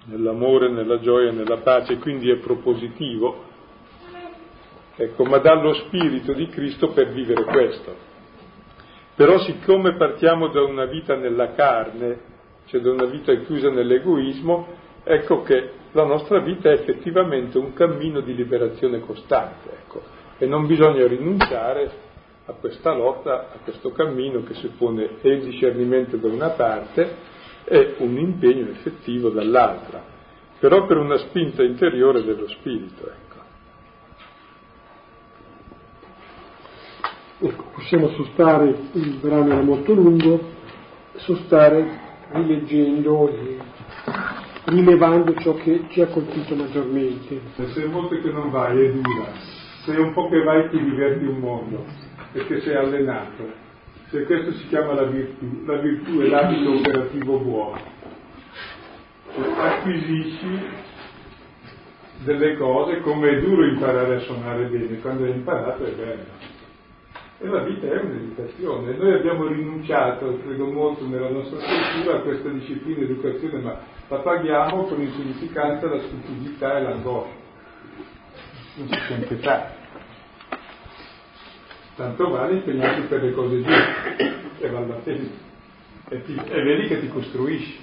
nell'amore, 0.07 0.69
nella 0.71 0.99
gioia, 0.99 1.31
nella 1.31 1.59
pace, 1.59 1.99
quindi 1.99 2.31
è 2.31 2.39
propositivo, 2.39 3.45
ecco, 4.97 5.25
ma 5.25 5.39
dallo 5.39 5.73
Spirito 5.75 6.33
di 6.33 6.49
Cristo 6.49 6.89
per 6.89 7.13
vivere 7.13 7.45
questo. 7.45 7.95
Però 9.15 9.39
siccome 9.39 9.95
partiamo 9.95 10.49
da 10.49 10.63
una 10.63 10.87
vita 10.87 11.15
nella 11.15 11.53
carne, 11.53 12.19
cioè 12.67 12.81
da 12.81 12.91
una 12.91 13.07
vita 13.07 13.33
chiusa 13.37 13.71
nell'egoismo, 13.71 14.67
ecco 15.05 15.43
che 15.43 15.71
la 15.93 16.05
nostra 16.05 16.41
vita 16.41 16.71
è 16.71 16.73
effettivamente 16.73 17.57
un 17.57 17.73
cammino 17.73 18.21
di 18.21 18.35
liberazione 18.35 18.99
costante, 18.99 19.71
ecco, 19.71 20.03
e 20.39 20.47
non 20.47 20.67
bisogna 20.67 21.07
rinunciare 21.07 22.07
a 22.49 22.53
questa 22.55 22.95
lotta, 22.95 23.51
a 23.53 23.59
questo 23.63 23.93
cammino 23.93 24.43
che 24.43 24.55
suppone 24.55 25.21
e 25.21 25.29
il 25.29 25.45
discernimento 25.45 26.17
da 26.17 26.29
una 26.29 26.49
parte 26.51 27.17
e 27.65 27.97
un 27.99 28.17
impegno 28.17 28.71
effettivo 28.71 29.29
dall'altra, 29.29 30.03
però 30.59 30.87
per 30.87 30.97
una 30.97 31.19
spinta 31.19 31.63
interiore 31.63 32.25
dello 32.25 32.49
spirito. 32.49 33.07
Ecco. 33.07 33.27
Ecco, 37.41 37.65
possiamo 37.75 38.09
sostare, 38.09 38.75
il 38.93 39.19
brano 39.21 39.53
era 39.53 39.63
molto 39.63 39.93
lungo, 39.93 40.41
sostare 41.17 42.07
rileggendo 42.31 43.27
le, 43.27 43.59
rilevando 44.65 45.35
ciò 45.35 45.55
che 45.55 45.85
ci 45.91 46.01
ha 46.01 46.07
colpito 46.07 46.55
maggiormente. 46.55 47.41
Se 47.55 47.85
è 47.85 47.87
molto 47.87 48.19
che 48.19 48.31
non 48.31 48.51
vai 48.51 48.87
è 48.87 48.91
dura, 48.91 49.33
se 49.85 49.95
è 49.95 49.99
un 49.99 50.15
po' 50.15 50.31
che 50.31 50.43
vai 50.43 50.71
ti 50.71 50.83
diverti 50.83 51.27
un 51.27 51.39
mondo, 51.39 52.08
perché 52.33 52.61
sei 52.61 52.75
allenato. 52.75 53.67
Se 54.09 54.25
questo 54.25 54.53
si 54.53 54.69
chiama 54.69 54.95
la 54.95 55.05
virtù, 55.05 55.65
la 55.67 55.77
virtù 55.77 56.21
è 56.21 56.29
l'abito 56.29 56.73
operativo 56.73 57.39
buono. 57.39 57.97
Acquisisci 59.57 60.87
delle 62.25 62.57
cose 62.57 63.01
come 63.01 63.31
è 63.31 63.41
duro 63.41 63.65
imparare 63.65 64.17
a 64.17 64.21
suonare 64.21 64.65
bene, 64.65 64.99
quando 65.01 65.25
hai 65.25 65.31
imparato 65.31 65.85
è 65.85 65.91
bello. 65.93 66.57
E 67.41 67.47
la 67.47 67.63
vita 67.63 67.87
è 67.87 68.01
un'educazione. 68.01 68.97
Noi 68.97 69.13
abbiamo 69.13 69.47
rinunciato, 69.47 70.41
credo 70.43 70.67
molto 70.73 71.07
nella 71.07 71.29
nostra 71.29 71.59
cultura, 71.59 72.17
a 72.17 72.21
questa 72.21 72.49
disciplina 72.49 73.05
di 73.05 73.13
educazione, 73.13 73.61
ma 73.61 73.79
la 74.09 74.17
paghiamo 74.17 74.85
con 74.85 75.01
insignificanza, 75.01 75.87
la 75.87 76.01
stupidità 76.01 76.79
e 76.79 76.83
l'angoscia. 76.83 77.37
Non 78.75 78.89
si 78.89 79.01
sente 79.07 79.37
fare. 79.37 79.78
Tanto 81.99 82.31
vale 82.31 82.53
impegnarsi 82.53 83.09
per 83.09 83.25
le 83.25 83.33
cose 83.33 83.57
giuste 83.57 84.61
e 84.61 84.71
vale 84.71 84.87
la 84.87 84.95
pena. 85.03 85.29
E, 86.11 86.23
ti, 86.23 86.33
e 86.33 86.63
vedi 86.63 86.87
che 86.87 87.01
ti 87.01 87.09
costruisci. 87.09 87.81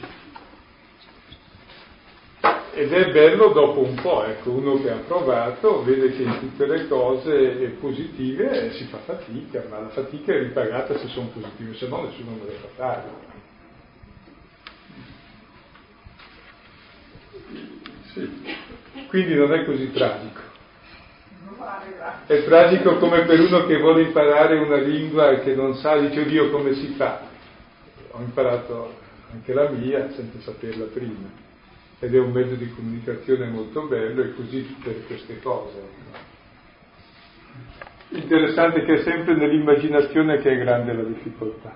Ed 2.75 2.93
è 2.93 3.11
bello 3.11 3.49
dopo 3.49 3.81
un 3.81 3.95
po', 3.95 4.23
ecco, 4.23 4.51
uno 4.51 4.81
che 4.81 4.89
ha 4.89 4.99
provato 5.05 5.83
vede 5.83 6.15
che 6.15 6.23
in 6.23 6.39
tutte 6.39 6.65
le 6.65 6.87
cose 6.87 7.75
positive 7.81 8.71
si 8.71 8.85
fa 8.85 8.99
fatica, 8.99 9.65
ma 9.69 9.81
la 9.81 9.89
fatica 9.89 10.33
è 10.33 10.39
ripagata 10.39 10.97
se 10.97 11.07
sono 11.09 11.27
positive, 11.33 11.75
se 11.75 11.87
no 11.89 12.03
nessuno 12.03 12.31
me 12.31 12.45
le 12.45 12.53
fa 12.53 12.67
fare. 12.73 13.03
Sì. 18.13 18.53
Quindi 19.07 19.33
non 19.33 19.53
è 19.53 19.65
così 19.65 19.91
tragico. 19.91 20.54
È 22.25 22.43
tragico 22.43 22.97
come 22.97 23.23
per 23.25 23.39
uno 23.39 23.65
che 23.65 23.77
vuole 23.77 24.03
imparare 24.03 24.57
una 24.57 24.77
lingua 24.77 25.29
e 25.31 25.41
che 25.41 25.53
non 25.53 25.75
sa, 25.75 25.97
dice 25.97 26.25
Dio 26.25 26.49
come 26.49 26.73
si 26.73 26.87
fa. 26.97 27.21
Ho 28.11 28.21
imparato 28.21 28.95
anche 29.31 29.53
la 29.53 29.69
mia 29.69 30.09
senza 30.11 30.39
saperla 30.39 30.85
prima 30.85 31.43
ed 31.99 32.13
è 32.13 32.19
un 32.19 32.31
mezzo 32.31 32.55
di 32.55 32.69
comunicazione 32.69 33.47
molto 33.47 33.87
bello 33.87 34.21
e 34.21 34.33
così 34.33 34.75
per 34.83 35.05
queste 35.05 35.39
cose. 35.39 35.81
Interessante 38.09 38.83
che 38.83 38.93
è 38.93 39.03
sempre 39.03 39.35
nell'immaginazione 39.35 40.39
che 40.39 40.51
è 40.51 40.57
grande 40.57 40.93
la 40.93 41.03
difficoltà. 41.03 41.73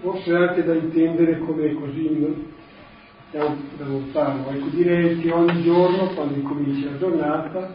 Forse 0.00 0.34
anche 0.34 0.62
da 0.62 0.74
intendere 0.74 1.38
come 1.38 1.72
così 1.74 2.58
da, 3.30 3.54
da 3.76 3.84
lontano, 3.84 4.50
ecco 4.50 4.66
direi 4.68 5.20
che 5.20 5.30
ogni 5.32 5.62
giorno 5.62 6.08
quando 6.14 6.34
incominci 6.34 6.84
la 6.84 6.98
giornata 6.98 7.74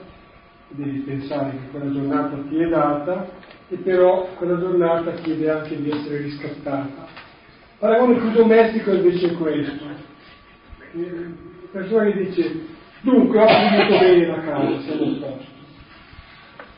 devi 0.69 0.99
pensare 0.99 1.51
che 1.51 1.69
quella 1.71 1.91
giornata 1.91 2.37
ti 2.49 2.57
è 2.57 2.67
data 2.67 3.29
e 3.69 3.75
però 3.77 4.27
quella 4.37 4.59
giornata 4.59 5.11
chiede 5.13 5.49
anche 5.49 5.81
di 5.81 5.89
essere 5.89 6.17
riscattata 6.17 7.23
paragone 7.85 8.17
più 8.17 8.31
domestico 8.31 8.91
invece 8.93 9.27
è 9.27 9.33
questo. 9.33 9.85
La 10.93 11.81
persona 11.81 12.05
che 12.05 12.23
dice, 12.23 12.65
dunque 13.01 13.41
ho 13.41 13.47
finito 13.47 13.99
bene 13.99 14.27
la 14.27 14.39
casa, 14.41 14.79
siamo 14.81 15.03
a 15.03 15.19
posto. 15.19 15.53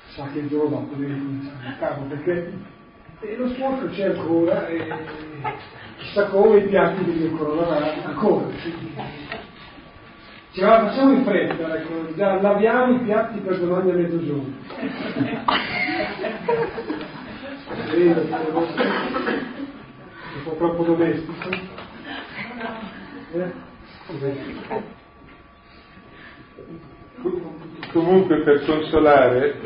Sa 0.10 0.28
che 0.34 0.40
il 0.40 0.48
giorno 0.48 0.70
dopo 0.70 0.96
deve 0.96 1.14
cominciare 1.14 1.68
il 1.68 1.78
capo, 1.80 2.02
perché 2.04 2.52
lo 3.20 3.50
sporco 3.50 3.88
c'è 3.88 4.10
ancora 4.10 4.68
e 4.68 4.86
chissà 5.98 6.28
come 6.28 6.60
i 6.60 6.68
piatti 6.68 7.04
devi 7.04 7.28
ancora 7.28 7.56
lavare, 7.56 8.04
ancora. 8.04 8.46
Ci 10.52 10.62
la 10.62 10.88
facciamo 10.88 11.14
in 11.14 11.24
fretta, 11.24 11.76
ecco, 11.78 12.16
già 12.16 12.40
laviamo 12.42 12.96
i 12.96 13.00
piatti 13.00 13.40
per 13.40 13.60
domani 13.60 13.92
a 13.92 13.94
mezzogiorno. 13.96 14.54
Un 20.34 20.44
po' 20.44 20.56
troppo 20.58 20.84
domestico? 20.84 21.50
Eh? 23.34 23.52
Comunque 27.92 28.42
per 28.44 28.64
consolare 28.64 29.60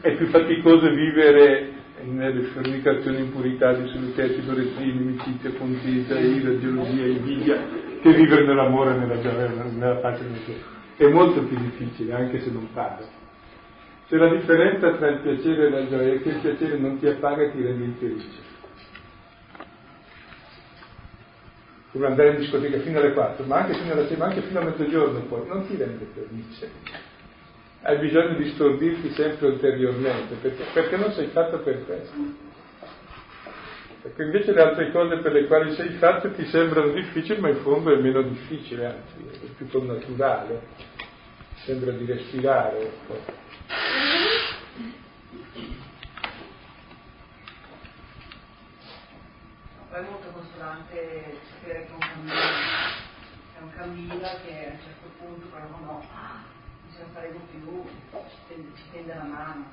è 0.00 0.14
più 0.14 0.26
faticoso 0.28 0.90
vivere 0.90 1.77
nelle 2.12 2.42
fornicazioni 2.42 3.18
impurità, 3.18 3.72
dissoluzioni, 3.74 4.44
dorettini, 4.44 4.90
inimicizia, 4.90 5.52
contesa, 5.52 6.18
ira, 6.18 6.58
gelosia, 6.58 7.06
invidia, 7.06 7.60
che 8.00 8.12
vivere 8.12 8.46
nell'amore 8.46 8.94
e 8.94 8.98
nella 8.98 9.20
gioia, 9.20 9.48
nella 9.48 9.96
pace. 9.96 10.24
È 10.96 11.06
molto 11.08 11.42
più 11.44 11.56
difficile, 11.58 12.14
anche 12.14 12.40
se 12.40 12.50
non 12.50 12.68
pare. 12.72 13.04
C'è 14.08 14.16
la 14.16 14.28
differenza 14.28 14.94
tra 14.96 15.08
il 15.08 15.20
piacere 15.20 15.66
e 15.66 15.70
la 15.70 15.86
gioia 15.86 16.18
che 16.18 16.28
il 16.28 16.38
piacere 16.40 16.78
non 16.78 16.98
ti 16.98 17.06
appaga 17.06 17.42
e 17.42 17.52
ti 17.52 17.62
rende 17.62 17.84
infelice. 17.84 18.48
come 21.98 22.06
andare 22.06 22.30
in 22.30 22.36
discoteca 22.36 22.78
fino 22.80 22.98
alle 22.98 23.12
4, 23.12 23.44
ma 23.46 23.56
anche 23.56 23.74
fino 23.74 23.92
alla 23.92 24.06
ma 24.16 24.26
anche 24.26 24.42
fino 24.42 24.60
a 24.60 24.64
mezzogiorno 24.64 25.20
poi, 25.20 25.46
non 25.48 25.66
ti 25.66 25.76
rende 25.76 26.06
felice. 26.12 26.70
Hai 27.80 27.96
bisogno 27.98 28.36
di 28.36 28.50
stordirti 28.50 29.10
sempre 29.12 29.46
ulteriormente, 29.46 30.34
perché, 30.34 30.64
perché 30.72 30.96
non 30.96 31.12
sei 31.12 31.28
fatto 31.28 31.58
per 31.60 31.84
questo. 31.84 32.16
Perché 34.02 34.22
invece 34.22 34.52
le 34.52 34.60
altre 34.60 34.90
cose 34.90 35.18
per 35.18 35.32
le 35.32 35.46
quali 35.46 35.74
sei 35.74 35.90
fatto 35.90 36.30
ti 36.32 36.44
sembrano 36.46 36.92
difficili, 36.92 37.40
ma 37.40 37.48
in 37.48 37.58
fondo 37.62 37.92
è 37.92 38.00
meno 38.00 38.22
difficile, 38.22 38.86
anzi, 38.86 39.46
è 39.46 39.46
più 39.56 39.68
connaturale, 39.68 40.60
sembra 41.64 41.92
di 41.92 42.04
respirare. 42.04 42.80
Ecco. 42.80 43.36
Poi 49.88 49.98
è 49.98 50.02
molto 50.02 50.28
consolante 50.32 51.38
sapere 51.50 51.86
che 51.86 51.92
un 51.92 51.98
cammino 51.98 52.34
è 53.58 53.62
un 53.62 53.70
cammino 53.74 54.28
che 54.44 54.66
a 54.66 54.70
un 54.70 54.78
certo 54.78 55.10
punto 55.18 55.46
però 55.46 55.66
no, 55.68 56.04
ce 56.98 57.04
la 57.04 57.10
faremo 57.12 57.40
più, 57.50 57.84
ci 58.74 58.82
tende 58.90 59.14
la 59.14 59.22
mano. 59.22 59.64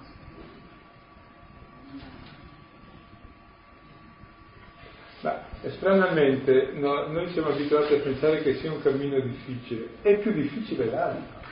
Ma 5.22 5.42
stranamente 5.70 6.72
no, 6.74 7.08
noi 7.08 7.32
siamo 7.32 7.50
abituati 7.50 7.96
a 7.96 8.00
pensare 8.00 8.44
che 8.44 8.56
sia 8.58 8.72
un 8.72 8.82
cammino 8.82 9.20
difficile, 9.20 9.90
è 10.04 10.18
più 10.18 10.32
difficile 10.34 10.86
l'altro. 10.86 11.44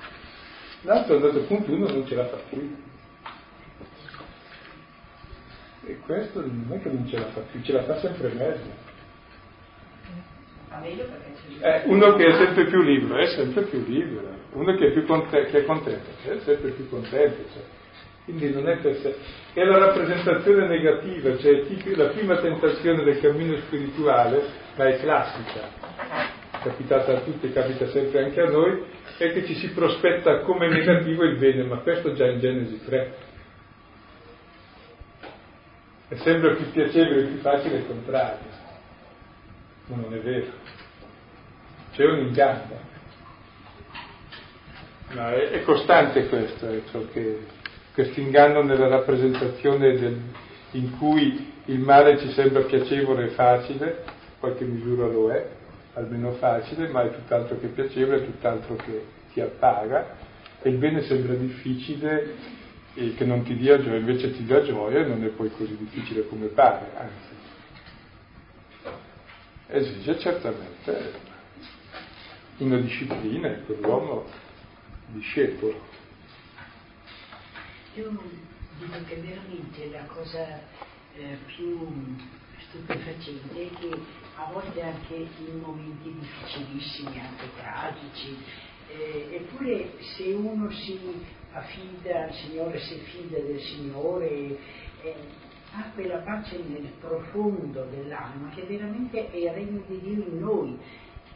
L'altro 0.82 1.14
a 1.14 1.18
un 1.18 1.24
dato 1.24 1.44
punto 1.46 1.72
uno 1.72 1.88
non 1.88 2.06
ce 2.06 2.16
la 2.16 2.28
fa 2.28 2.38
più. 2.50 2.76
E 5.86 5.98
questo 6.00 6.42
non 6.42 6.68
è 6.72 6.82
che 6.82 6.90
non 6.90 7.08
ce 7.08 7.18
la 7.18 7.28
fa 7.28 7.40
più, 7.42 7.62
ce 7.64 7.72
la 7.72 7.84
fa 7.84 8.00
sempre 8.00 8.32
meglio. 8.34 8.92
Eh, 11.62 11.84
uno 11.86 12.16
che 12.16 12.26
è 12.26 12.34
sempre 12.34 12.66
più 12.66 12.82
libero 12.82 13.18
è 13.18 13.28
sempre 13.28 13.64
più 13.64 13.84
libero, 13.86 14.33
uno 14.54 14.76
che 14.76 14.88
è, 14.88 14.92
più 14.92 15.06
conte- 15.06 15.46
che 15.46 15.60
è 15.60 15.66
contento 15.66 16.10
è 16.24 16.40
sempre 16.40 16.72
più 16.72 16.90
contento. 16.90 17.44
Cioè. 17.54 17.64
Quindi 18.26 18.52
non 18.52 18.70
è 18.70 18.78
per 18.78 18.96
sé. 18.98 19.16
È 19.54 19.64
la 19.64 19.78
rappresentazione 19.78 20.68
negativa, 20.68 21.38
cioè 21.38 21.64
la 21.96 22.08
prima 22.08 22.38
tentazione 22.38 23.04
del 23.04 23.20
cammino 23.20 23.58
spirituale, 23.58 24.42
ma 24.76 24.88
è 24.88 24.98
classica, 25.00 25.70
capitata 26.64 27.18
a 27.18 27.20
tutti, 27.22 27.52
capita 27.52 27.88
sempre 27.88 28.24
anche 28.24 28.42
a 28.42 28.50
noi, 28.50 28.84
è 29.18 29.32
che 29.32 29.46
ci 29.46 29.56
si 29.56 29.72
prospetta 29.72 30.40
come 30.40 30.70
negativo 30.70 31.24
il 31.24 31.38
bene, 31.38 31.64
ma 31.64 31.78
questo 31.80 32.14
già 32.14 32.26
in 32.26 32.40
Genesi 32.40 32.84
3 32.86 33.14
è 36.08 36.16
sempre 36.18 36.56
più 36.56 36.72
piacevole 36.72 37.22
e 37.22 37.26
più 37.26 37.38
facile 37.38 37.78
il 37.78 37.88
contrario. 37.88 38.62
Ma 39.88 39.98
non 39.98 40.14
è 40.14 40.20
vero. 40.20 40.52
C'è 41.92 42.06
un 42.06 42.20
inganno. 42.20 42.92
No, 45.14 45.28
è, 45.28 45.50
è, 45.52 45.62
costante 45.62 46.28
questo, 46.28 46.68
ecco, 46.70 47.08
questo 47.94 48.20
inganno 48.20 48.64
nella 48.64 48.88
rappresentazione 48.88 49.96
del, 49.96 50.20
in 50.72 50.98
cui 50.98 51.54
il 51.66 51.80
male 51.80 52.18
ci 52.18 52.32
sembra 52.32 52.62
piacevole 52.62 53.26
e 53.26 53.30
facile, 53.30 54.04
in 54.06 54.40
qualche 54.40 54.66
misura 54.66 55.06
lo 55.06 55.30
è, 55.30 55.48
almeno 55.94 56.32
facile, 56.32 56.88
ma 56.88 57.04
è 57.04 57.12
tutt'altro 57.12 57.60
che 57.60 57.68
piacevole, 57.68 58.24
è 58.24 58.26
tutt'altro 58.26 58.76
che 58.76 59.06
ti 59.32 59.40
appaga, 59.40 60.16
e 60.64 60.70
il 60.70 60.78
bene 60.78 61.04
sembra 61.04 61.36
difficile 61.36 62.34
e 62.96 63.14
che 63.14 63.26
non 63.26 63.44
ti 63.44 63.56
dia 63.56 63.80
gioia, 63.80 63.98
invece 63.98 64.32
ti 64.32 64.44
dà 64.46 64.64
gioia 64.64 65.02
e 65.02 65.06
non 65.06 65.24
è 65.24 65.28
poi 65.28 65.52
così 65.52 65.78
difficile 65.78 66.26
come 66.28 66.48
pare, 66.48 66.90
anzi. 66.98 67.42
Esige 69.68 70.18
certamente 70.18 71.12
una 72.58 72.78
disciplina 72.78 73.50
per 73.66 73.80
l'uomo 73.80 74.26
discepolo. 75.14 75.80
Io 77.96 78.10
dico 78.80 79.04
che 79.06 79.16
veramente 79.16 79.90
la 79.90 80.04
cosa 80.06 80.62
eh, 81.16 81.38
più 81.46 82.18
stupefacente 82.58 83.68
è 83.68 83.70
che 83.80 83.98
a 84.36 84.52
volte 84.52 84.82
anche 84.82 85.14
in 85.14 85.60
momenti 85.60 86.12
difficilissimi, 86.12 87.20
anche 87.20 87.46
tragici, 87.56 88.36
eh, 88.90 89.28
eppure 89.32 89.94
se 90.16 90.24
uno 90.34 90.70
si 90.72 91.00
affida 91.52 92.26
al 92.26 92.34
Signore, 92.34 92.80
si 92.80 92.98
fida 92.98 93.38
del 93.38 93.60
Signore, 93.60 94.58
eh, 95.02 95.16
ha 95.76 95.92
quella 95.94 96.18
pace 96.18 96.58
nel 96.68 96.92
profondo 97.00 97.86
dell'anima 97.86 98.50
che 98.54 98.64
veramente 98.64 99.30
è 99.30 99.36
il 99.36 99.52
regno 99.52 99.84
di 99.88 100.00
Dio 100.00 100.24
in 100.24 100.40
noi, 100.40 100.78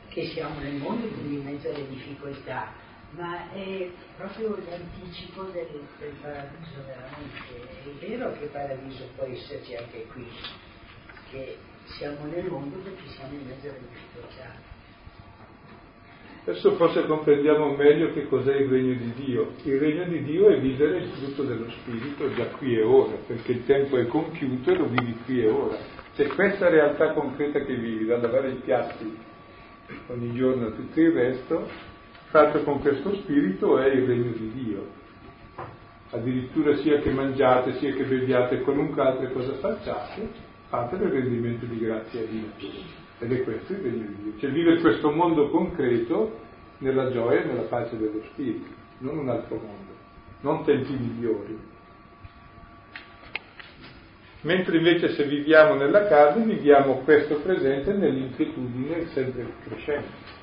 che 0.09 0.27
siamo 0.27 0.59
nel 0.59 0.75
mondo, 0.75 1.07
quindi 1.07 1.35
in 1.35 1.43
mezzo 1.43 1.69
alle 1.69 1.87
difficoltà, 1.87 2.71
ma 3.11 3.51
è 3.51 3.89
proprio 4.17 4.57
l'anticipo 4.69 5.43
del, 5.43 5.67
del 5.99 6.13
paradiso 6.21 6.83
veramente. 6.85 7.79
È 7.83 8.05
vero 8.05 8.33
che 8.33 8.43
il 8.45 8.49
paradiso 8.49 9.07
può 9.15 9.25
esserci 9.25 9.75
anche 9.75 10.05
qui, 10.11 10.27
che 11.31 11.57
siamo 11.85 12.25
nel 12.25 12.45
mondo 12.45 12.77
perché 12.77 13.07
siamo 13.07 13.33
in 13.33 13.47
mezzo 13.47 13.67
alle 13.67 13.79
difficoltà. 13.79 14.75
Adesso 16.43 16.75
forse 16.75 17.05
comprendiamo 17.05 17.75
meglio 17.75 18.13
che 18.13 18.25
cos'è 18.27 18.55
il 18.55 18.69
regno 18.69 18.93
di 18.93 19.13
Dio. 19.25 19.51
Il 19.63 19.79
regno 19.79 20.05
di 20.05 20.23
Dio 20.23 20.47
è 20.47 20.59
vivere 20.59 20.99
il 20.99 21.09
frutto 21.09 21.43
dello 21.43 21.69
Spirito 21.69 22.33
già 22.35 22.45
qui 22.45 22.77
e 22.77 22.83
ora, 22.83 23.17
perché 23.27 23.51
il 23.51 23.65
tempo 23.65 23.97
è 23.97 24.07
compiuto 24.07 24.71
e 24.71 24.75
lo 24.75 24.87
vivi 24.87 25.17
qui 25.25 25.41
e 25.43 25.49
ora. 25.49 25.77
C'è 26.15 26.27
questa 26.27 26.69
realtà 26.69 27.11
concreta 27.11 27.59
che 27.59 27.75
vivi, 27.75 28.05
da 28.05 28.17
lavare 28.17 28.51
i 28.51 28.61
piatti 28.63 29.17
ogni 30.07 30.33
giorno 30.35 30.67
e 30.67 30.75
tutto 30.75 30.99
il 31.01 31.11
resto, 31.11 31.67
fatto 32.29 32.63
con 32.63 32.79
questo 32.79 33.15
spirito 33.15 33.79
è 33.79 33.87
il 33.87 34.05
regno 34.05 34.31
di 34.31 34.51
Dio. 34.53 34.87
Addirittura 36.11 36.75
sia 36.77 36.99
che 36.99 37.11
mangiate, 37.11 37.73
sia 37.75 37.93
che 37.93 38.03
beviate, 38.03 38.61
qualunque 38.61 39.01
altra 39.01 39.27
cosa 39.29 39.53
facciate, 39.53 40.29
fate 40.67 40.95
il 40.95 41.09
rendimento 41.09 41.65
di 41.65 41.79
grazia 41.79 42.21
a 42.21 42.25
Dio. 42.25 42.47
Ed 43.19 43.31
è 43.31 43.43
questo 43.43 43.73
il 43.73 43.79
regno 43.79 44.05
di 44.05 44.23
Dio, 44.23 44.39
cioè 44.39 44.51
vive 44.51 44.79
questo 44.79 45.11
mondo 45.11 45.49
concreto 45.49 46.45
nella 46.79 47.11
gioia 47.11 47.41
e 47.41 47.45
nella 47.45 47.63
pace 47.63 47.97
dello 47.97 48.21
Spirito, 48.31 48.69
non 48.99 49.17
un 49.17 49.29
altro 49.29 49.55
mondo, 49.55 49.93
non 50.41 50.63
tempi 50.63 50.93
migliori. 50.93 51.75
Mentre 54.41 54.77
invece 54.77 55.09
se 55.09 55.25
viviamo 55.25 55.73
nella 55.73 56.07
carne 56.07 56.45
viviamo 56.45 56.99
questo 56.99 57.39
presente 57.39 57.91
nell'inquietudine 57.93 59.07
sempre 59.07 59.47
crescente, 59.63 60.35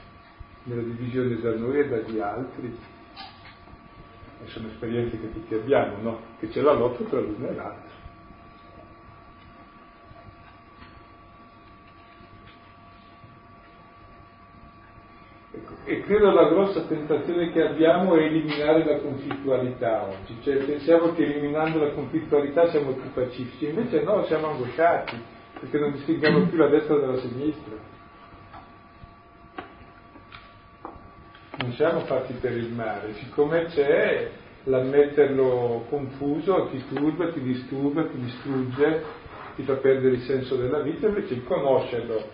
nella 0.65 0.83
divisione 0.83 1.41
da 1.41 1.55
noi 1.57 1.79
e 1.79 1.89
dagli 1.89 2.19
altri. 2.19 2.77
E 4.43 4.47
sono 4.49 4.69
esperienze 4.69 5.19
che 5.19 5.33
tutti 5.33 5.55
abbiamo, 5.55 5.97
no? 6.03 6.21
Che 6.39 6.49
c'è 6.49 6.61
la 6.61 6.73
lotta 6.73 7.05
tra 7.05 7.21
l'uno 7.21 7.49
e 7.49 7.55
l'altro. 7.55 7.93
E 15.87 16.03
credo 16.03 16.33
la 16.33 16.49
grossa 16.49 16.81
tentazione 16.85 17.53
che 17.53 17.63
abbiamo 17.63 18.17
è 18.17 18.23
eliminare 18.23 18.85
la 18.85 18.99
conflittualità 19.01 20.05
oggi, 20.05 20.35
cioè 20.43 20.57
pensiamo 20.65 21.13
che 21.13 21.25
eliminando 21.25 21.79
la 21.79 21.91
conflittualità 21.91 22.71
siamo 22.71 22.93
più 22.93 23.13
pacifici, 23.13 23.67
invece 23.67 24.03
no, 24.03 24.25
siamo 24.25 24.49
angosciati, 24.49 25.23
perché 25.61 25.79
non 25.79 25.93
distinguiamo 25.93 26.47
più 26.47 26.57
la 26.57 26.69
destra 26.69 26.97
dalla 26.97 27.19
sinistra. 27.19 27.94
Non 31.65 31.73
siamo 31.77 32.01
fatti 32.01 32.35
per 32.35 32.53
il 32.53 32.71
male, 32.71 33.15
siccome 33.15 33.65
c'è 33.69 34.31
l'ammetterlo 34.65 35.87
confuso 35.89 36.69
ti 36.71 36.85
turba, 36.89 37.33
ti 37.33 37.41
disturba, 37.41 38.05
ti 38.05 38.19
distrugge, 38.19 39.03
ti 39.57 39.63
fa 39.63 39.73
perdere 39.77 40.17
il 40.17 40.23
senso 40.25 40.57
della 40.57 40.81
vita, 40.81 41.07
invece 41.07 41.33
il 41.33 41.45
conoscerlo 41.45 42.29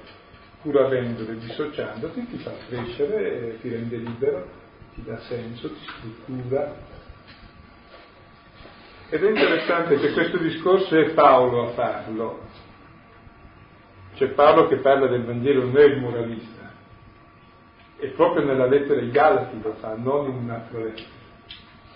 pur 0.62 0.80
avendole, 0.80 1.38
dissociandoti, 1.38 2.26
ti 2.26 2.38
fa 2.38 2.50
crescere, 2.66 3.58
ti 3.60 3.68
rende 3.68 3.96
libero, 3.98 4.48
ti 4.94 5.04
dà 5.04 5.16
senso, 5.20 5.68
ti 5.74 5.80
struttura. 5.80 6.74
Ed 9.10 9.22
è 9.22 9.28
interessante 9.28 9.96
che 9.98 10.10
questo 10.10 10.38
discorso 10.38 10.96
è 10.96 11.10
Paolo 11.10 11.68
a 11.68 11.70
farlo. 11.74 12.40
C'è 14.16 14.26
Paolo 14.30 14.66
che 14.66 14.78
parla 14.78 15.06
del 15.06 15.22
Vangelo, 15.22 15.66
non 15.66 15.76
è 15.76 15.84
il 15.84 16.00
moralista. 16.00 16.59
E 18.02 18.08
proprio 18.08 18.44
nella 18.44 18.66
lettera 18.66 18.98
ai 18.98 19.10
Galati 19.10 19.60
lo 19.60 19.74
fa, 19.74 19.94
non 19.94 20.30
in 20.30 20.36
un'altra 20.36 20.78
lettera. 20.78 21.08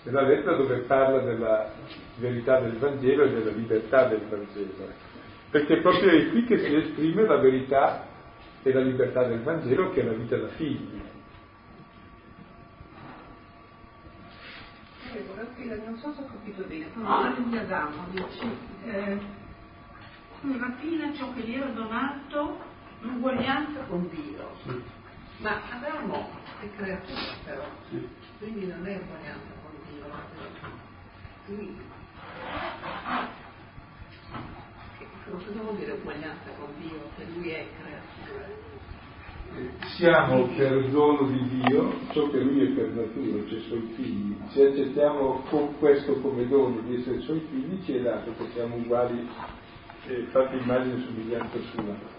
Nella 0.03 0.21
lettera 0.21 0.55
dove 0.55 0.77
parla 0.81 1.19
della 1.19 1.71
verità 2.17 2.59
del 2.59 2.77
Vangelo 2.77 3.23
e 3.23 3.33
della 3.33 3.49
libertà 3.49 4.07
del 4.07 4.21
Vangelo. 4.29 4.87
Perché 5.49 5.77
proprio 5.81 6.11
è 6.11 6.29
qui 6.29 6.43
che 6.43 6.59
si 6.59 6.75
esprime 6.75 7.25
la 7.25 7.37
verità 7.37 8.05
e 8.61 8.71
la 8.71 8.81
libertà 8.81 9.23
del 9.23 9.41
Vangelo 9.41 9.89
che 9.91 10.01
è 10.01 10.03
la 10.03 10.13
vita 10.13 10.37
da 10.37 10.47
figli. 10.49 11.01
Non 15.85 15.97
so 15.97 16.13
se 16.13 16.21
ho 16.21 16.25
capito 16.25 16.63
bene, 16.67 16.91
quando 16.93 17.49
di 17.49 17.57
Adamo 17.57 18.05
dice, 18.11 18.45
eh, 18.83 19.17
alla 20.43 20.75
fine 20.79 21.13
ciò 21.15 21.33
che 21.33 21.41
gli 21.41 21.55
era 21.55 21.67
donato 21.67 22.59
l'uguaglianza 23.01 23.79
con 23.87 24.07
Dio. 24.09 25.03
Ma 25.39 25.61
Adamo 25.69 26.29
è 26.61 26.69
creatura 26.75 27.35
però, 27.43 27.65
quindi 28.39 28.67
non 28.67 28.87
è 28.87 28.95
uguaglianza 28.95 29.51
con 29.61 29.71
Dio. 29.89 30.05
Quindi, 31.45 31.81
cosa 35.29 35.61
vuol 35.61 35.75
dire 35.77 35.91
uguaglianza 35.91 36.49
con 36.57 36.69
Dio 36.79 37.09
se 37.17 37.25
lui 37.33 37.49
è 37.49 37.67
creatura? 37.79 38.65
siamo 39.97 40.47
per 40.57 40.89
dono 40.89 41.27
di 41.27 41.47
Dio 41.49 41.93
ciò 42.11 42.29
che 42.29 42.39
Lui 42.39 42.65
è 42.65 42.69
per 42.71 42.89
natura, 42.89 43.47
cioè 43.47 43.57
i 43.57 43.61
Suoi 43.61 43.93
figli. 43.95 44.35
Se 44.49 44.65
accettiamo 44.65 45.43
con 45.49 45.77
questo 45.77 46.19
come 46.19 46.47
dono 46.47 46.81
di 46.81 46.95
essere 46.95 47.19
Suoi 47.21 47.45
figli, 47.49 47.81
ci 47.83 47.95
è 47.95 48.01
dato 48.01 48.33
che 48.37 48.47
siamo 48.53 48.75
uguali, 48.75 49.27
eh, 50.07 50.25
fatti 50.31 50.57
immagine 50.57 50.95
e 50.95 51.05
somiglianza 51.05 51.57
sua. 51.71 52.14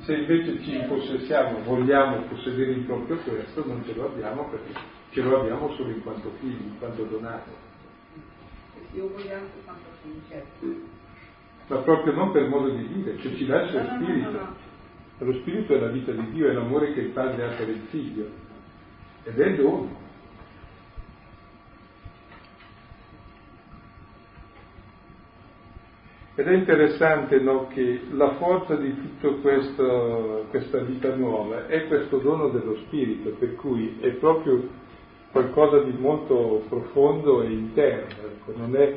Se 0.00 0.14
invece 0.14 0.62
ci 0.62 0.76
impossessiamo, 0.76 1.62
vogliamo 1.62 2.22
possedere 2.22 2.72
in 2.72 2.86
proprio 2.86 3.16
questo, 3.18 3.64
non 3.66 3.84
ce 3.84 3.94
lo 3.94 4.06
abbiamo 4.06 4.48
perché 4.48 4.72
ce 5.10 5.22
lo 5.22 5.40
abbiamo 5.40 5.72
solo 5.74 5.90
in 5.90 6.02
quanto 6.02 6.32
figli, 6.40 6.62
in 6.62 6.78
quanto 6.78 7.04
donato. 7.04 7.50
Io 8.92 9.08
voglio 9.08 9.34
anche 9.34 9.60
quanto 9.64 9.88
figli, 10.02 10.20
certo. 10.28 10.66
Ma 11.68 11.76
proprio 11.78 12.14
non 12.14 12.32
per 12.32 12.48
modo 12.48 12.70
di 12.70 12.88
dire, 12.88 13.18
cioè 13.18 13.34
ci 13.34 13.46
dà 13.46 13.62
il 13.62 13.70
suo 13.70 13.84
spirito. 13.84 14.30
No, 14.30 14.38
no, 14.38 14.56
no, 15.18 15.26
lo 15.26 15.32
spirito 15.34 15.74
è 15.74 15.78
la 15.78 15.88
vita 15.88 16.12
di 16.12 16.30
Dio, 16.30 16.48
è 16.48 16.52
l'amore 16.52 16.92
che 16.94 17.00
il 17.00 17.10
padre 17.10 17.44
ha 17.44 17.56
per 17.56 17.68
il 17.68 17.82
figlio. 17.90 18.28
Ed 19.24 19.38
è 19.38 19.46
il 19.46 19.56
dono. 19.56 20.08
Ed 26.40 26.48
è 26.48 26.54
interessante 26.54 27.38
no, 27.38 27.66
che 27.66 28.00
la 28.12 28.30
forza 28.36 28.74
di 28.74 28.96
tutta 29.20 29.28
questa 30.48 30.78
vita 30.78 31.14
nuova 31.14 31.66
è 31.66 31.86
questo 31.86 32.16
dono 32.16 32.48
dello 32.48 32.76
Spirito, 32.86 33.28
per 33.38 33.56
cui 33.56 33.98
è 34.00 34.08
proprio 34.12 34.66
qualcosa 35.32 35.80
di 35.82 35.92
molto 35.98 36.64
profondo 36.66 37.42
e 37.42 37.50
interno, 37.50 38.14
ecco, 38.24 38.54
non 38.56 38.74
è 38.74 38.96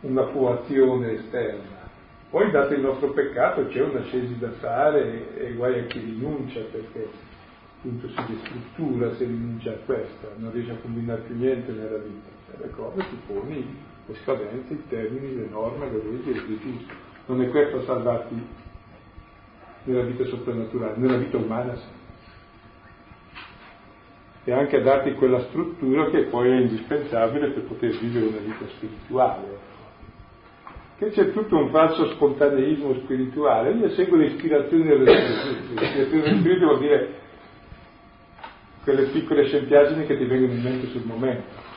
una 0.00 0.24
coazione 0.24 1.12
esterna. 1.12 1.88
Poi 2.28 2.50
dato 2.50 2.74
il 2.74 2.80
nostro 2.80 3.12
peccato 3.12 3.68
c'è 3.68 3.80
una 3.80 4.02
scesi 4.02 4.36
da 4.40 4.50
fare 4.50 5.36
e 5.36 5.52
guai 5.52 5.78
a 5.78 5.84
chi 5.84 6.00
rinuncia 6.00 6.58
perché 6.72 7.08
appunto 7.78 8.08
si 8.08 8.20
destruttura 8.26 9.14
se 9.14 9.26
rinuncia 9.26 9.70
a 9.70 9.78
questa, 9.84 10.26
non 10.38 10.50
riesce 10.50 10.72
a 10.72 10.76
combinare 10.82 11.20
più 11.20 11.36
niente 11.36 11.70
nella 11.70 11.98
vita. 11.98 12.30
Cioè, 12.48 12.64
le 12.64 12.70
cose 12.70 12.98
ti 12.98 13.18
poni 13.28 13.90
le 14.12 14.18
scadenze, 14.22 14.72
i 14.72 14.82
termini, 14.88 15.36
le 15.36 15.48
norme, 15.48 15.90
le 15.90 16.02
leggi 16.02 16.30
e 16.30 16.46
dici 16.46 16.86
non 17.26 17.42
è 17.42 17.48
questo 17.48 17.78
a 17.78 17.82
salvarti 17.82 18.46
nella 19.84 20.02
vita 20.02 20.24
soprannaturale, 20.24 20.96
nella 20.96 21.16
vita 21.16 21.36
umana 21.38 21.74
sì. 21.76 22.00
E 24.44 24.52
anche 24.52 24.76
a 24.76 24.82
darti 24.82 25.14
quella 25.14 25.40
struttura 25.44 26.10
che 26.10 26.24
poi 26.24 26.50
è 26.50 26.60
indispensabile 26.60 27.50
per 27.50 27.62
poter 27.62 27.96
vivere 27.98 28.26
una 28.26 28.38
vita 28.38 28.66
spirituale 28.76 29.70
che 30.98 31.10
c'è 31.10 31.32
tutto 31.32 31.56
un 31.56 31.70
falso 31.70 32.10
spontaneismo 32.12 32.94
spirituale. 33.02 33.72
Io 33.72 33.90
seguo 33.90 34.18
le 34.18 34.26
ispirazioni 34.26 34.84
dello 34.84 35.04
Spirito. 35.04 35.80
L'ispirazione 35.80 36.22
dello 36.22 36.38
Spirito 36.38 36.66
vuol 36.66 36.78
dire 36.78 37.14
quelle 38.84 39.02
piccole 39.06 39.46
scempiaggini 39.46 40.06
che 40.06 40.16
ti 40.16 40.24
vengono 40.24 40.52
in 40.52 40.62
mente 40.62 40.86
sul 40.88 41.02
momento. 41.04 41.71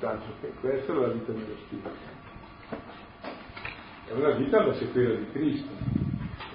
Tanto 0.00 0.32
che 0.40 0.48
questa 0.60 0.94
è 0.94 0.96
la 0.96 1.08
vita 1.08 1.30
dello 1.30 1.56
Spirito. 1.66 1.90
È 4.06 4.12
una 4.12 4.30
vita 4.30 4.62
alla 4.62 4.72
sequela 4.72 5.14
di 5.14 5.30
Cristo, 5.30 5.68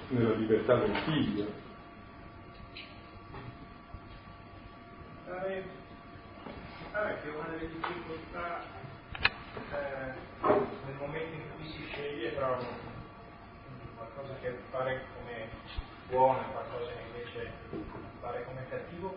nella 0.08 0.34
libertà 0.34 0.74
del 0.74 0.96
figlio. 1.04 1.46
Pare, 5.28 5.64
pare 6.90 7.18
che 7.22 7.28
una 7.28 7.48
delle 7.50 7.68
difficoltà 7.68 8.62
eh, 9.22 10.12
nel 10.86 10.96
momento 10.98 11.36
in 11.36 11.42
cui 11.54 11.68
si 11.68 11.84
sceglie 11.92 12.34
tra 12.34 12.58
qualcosa 13.94 14.34
che 14.40 14.48
appare 14.48 15.04
come 15.14 15.48
buono 16.08 16.40
e 16.40 16.50
qualcosa 16.50 16.90
che 16.90 17.16
invece 17.16 17.52
appare 18.18 18.44
come 18.44 18.66
cattivo, 18.68 19.16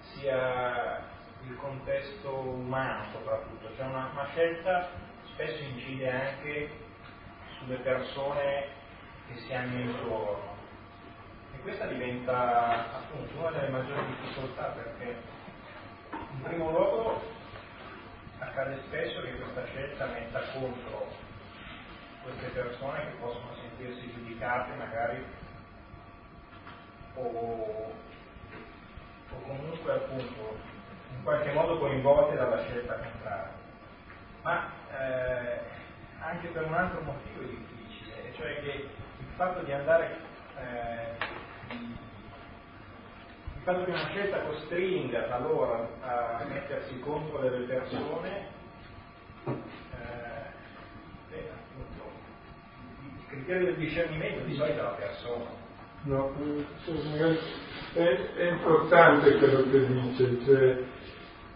sia 0.00 1.18
il 1.48 1.56
contesto 1.56 2.38
umano 2.38 3.04
soprattutto, 3.12 3.74
cioè 3.76 3.86
una, 3.86 4.10
una 4.12 4.28
scelta 4.32 4.90
spesso 5.32 5.62
incide 5.62 6.10
anche 6.10 6.70
sulle 7.58 7.76
persone 7.76 8.66
che 9.28 9.38
si 9.40 9.52
hanno 9.52 9.78
intorno. 9.78 10.58
E 11.54 11.58
questa 11.60 11.86
diventa 11.86 12.96
appunto 12.96 13.38
una 13.38 13.50
delle 13.50 13.68
maggiori 13.68 14.06
difficoltà 14.06 14.64
perché 14.66 15.16
in 16.10 16.42
primo 16.42 16.70
luogo 16.70 17.22
accade 18.38 18.80
spesso 18.86 19.20
che 19.22 19.36
questa 19.36 19.64
scelta 19.66 20.06
metta 20.06 20.40
contro 20.52 21.08
queste 22.22 22.48
persone 22.48 23.06
che 23.06 23.16
possono 23.18 23.54
sentirsi 23.54 24.12
giudicate 24.12 24.74
magari 24.76 25.24
o, 27.14 27.92
o 29.30 29.42
comunque 29.42 29.92
appunto 29.92 30.78
in 31.20 31.26
qualche 31.26 31.52
modo 31.52 31.78
coinvolte 31.78 32.34
dalla 32.34 32.62
scelta 32.62 32.94
contraria. 32.94 33.52
Ma 34.42 34.72
eh, 34.90 35.60
anche 36.18 36.48
per 36.48 36.64
un 36.64 36.72
altro 36.72 37.02
motivo 37.02 37.42
è 37.42 37.46
difficile, 37.46 38.32
cioè 38.36 38.60
che 38.62 38.88
il 39.18 39.26
fatto 39.36 39.60
di 39.62 39.72
andare 39.72 40.16
eh, 40.56 41.24
il 41.68 43.62
fatto 43.62 43.84
che 43.84 43.90
una 43.90 44.08
scelta 44.08 44.40
costringa 44.40 45.24
talora 45.24 45.86
a 46.00 46.44
mettersi 46.48 46.98
contro 47.00 47.38
delle 47.40 47.66
persone, 47.66 48.46
eh, 49.44 49.52
beh, 51.28 51.50
appunto, 51.50 52.10
il 53.02 53.26
criterio 53.28 53.66
del 53.66 53.76
discernimento 53.76 54.44
di 54.44 54.54
solito 54.54 54.78
è 54.78 54.82
la 54.82 54.88
persona. 54.92 55.58
No, 56.02 56.32
è, 57.92 58.32
è 58.36 58.50
importante 58.50 59.36
quello 59.36 59.70
che 59.70 59.86
dice, 59.86 60.44
cioè, 60.46 60.82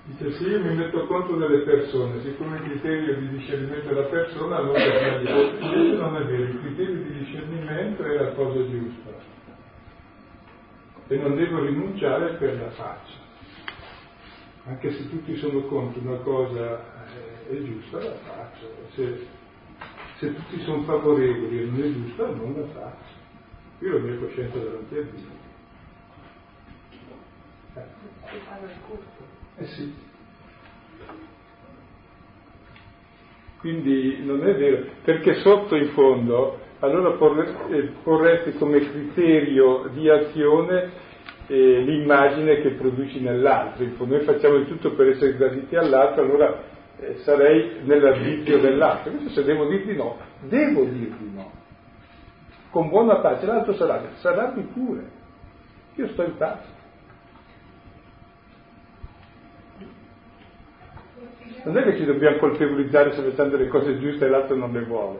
dice 0.04 0.32
se 0.32 0.44
io 0.44 0.60
mi 0.60 0.74
metto 0.74 1.06
contro 1.06 1.36
delle 1.36 1.62
persone, 1.62 2.20
siccome 2.22 2.56
il 2.56 2.62
criterio 2.62 3.16
di 3.16 3.28
discernimento 3.28 3.88
è 3.88 3.92
la 3.92 4.02
persona, 4.04 4.56
allora 4.56 4.78
è 4.78 5.20
sbagliato. 5.20 5.64
Invece 5.64 5.96
non 5.96 6.16
è 6.16 6.24
vero, 6.24 6.42
il 6.42 6.60
criterio 6.60 6.96
di 6.96 7.18
discernimento 7.18 8.04
è 8.04 8.14
la 8.14 8.32
cosa 8.32 8.68
giusta 8.68 9.32
e 11.06 11.16
non 11.16 11.36
devo 11.36 11.60
rinunciare 11.60 12.34
per 12.34 12.58
la 12.58 12.70
faccia. 12.70 13.22
Anche 14.66 14.92
se 14.92 15.10
tutti 15.10 15.36
sono 15.36 15.60
contro 15.62 16.00
una 16.00 16.16
cosa 16.18 16.80
eh, 17.06 17.50
è 17.50 17.62
giusta, 17.62 17.98
la 17.98 18.14
faccio. 18.14 18.74
Se, 18.94 19.26
se 20.16 20.34
tutti 20.34 20.60
sono 20.62 20.82
favorevoli 20.82 21.60
e 21.60 21.64
non 21.64 21.82
è 21.82 21.92
giusta, 21.92 22.26
non 22.26 22.54
la 22.56 22.66
faccio. 22.68 23.12
Io 23.80 23.94
ho 23.94 23.98
la 23.98 24.04
mia 24.04 24.18
coscienza 24.18 24.58
davanti 24.58 24.96
a 24.96 25.02
Dio. 25.02 25.42
Eh. 27.74 29.33
Eh 29.56 29.66
sì. 29.66 29.94
Quindi 33.58 34.22
non 34.22 34.46
è 34.46 34.54
vero, 34.54 34.84
perché 35.02 35.36
sotto 35.36 35.74
in 35.74 35.88
fondo 35.88 36.58
allora 36.80 37.16
eh, 37.70 37.92
porresti 38.02 38.52
come 38.58 38.78
criterio 38.78 39.88
di 39.94 40.08
azione 40.10 40.90
eh, 41.46 41.80
l'immagine 41.80 42.60
che 42.60 42.70
produci 42.72 43.20
nell'altro. 43.20 43.86
Noi 44.04 44.20
facciamo 44.20 44.58
di 44.58 44.66
tutto 44.66 44.92
per 44.92 45.08
essere 45.08 45.36
graditi 45.36 45.76
all'altro, 45.76 46.22
allora 46.22 46.62
eh, 46.98 47.16
sarei 47.22 47.80
nell'arbitrio 47.84 48.58
dell'altro. 48.58 49.12
Invece 49.12 49.30
se 49.30 49.44
devo 49.44 49.66
dirti 49.66 49.94
no, 49.94 50.18
devo 50.40 50.84
dirti 50.84 51.30
no. 51.34 51.50
Con 52.70 52.88
buona 52.88 53.16
pace, 53.16 53.46
l'altro 53.46 53.72
sarà, 53.74 54.02
sarà 54.16 54.52
pure. 54.72 55.22
Io 55.94 56.08
sto 56.08 56.22
in 56.22 56.36
pace. 56.36 56.73
Non 61.64 61.78
è 61.78 61.82
che 61.82 61.96
ci 61.96 62.04
dobbiamo 62.04 62.36
colpevolizzare 62.38 63.12
facciamo 63.12 63.48
delle 63.50 63.68
cose 63.68 63.98
giuste 63.98 64.26
e 64.26 64.28
l'altro 64.28 64.54
non 64.54 64.72
le 64.72 64.84
vuole. 64.84 65.18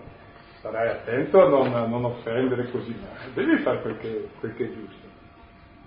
Starai 0.58 0.88
attento 0.88 1.42
a 1.42 1.48
non, 1.48 1.74
a 1.74 1.86
non 1.86 2.04
offendere 2.04 2.70
così, 2.70 2.94
devi 3.34 3.58
fare 3.58 3.80
quel 3.80 3.98
che, 3.98 4.28
quel 4.40 4.54
che 4.54 4.64
è 4.64 4.72
giusto, 4.72 5.06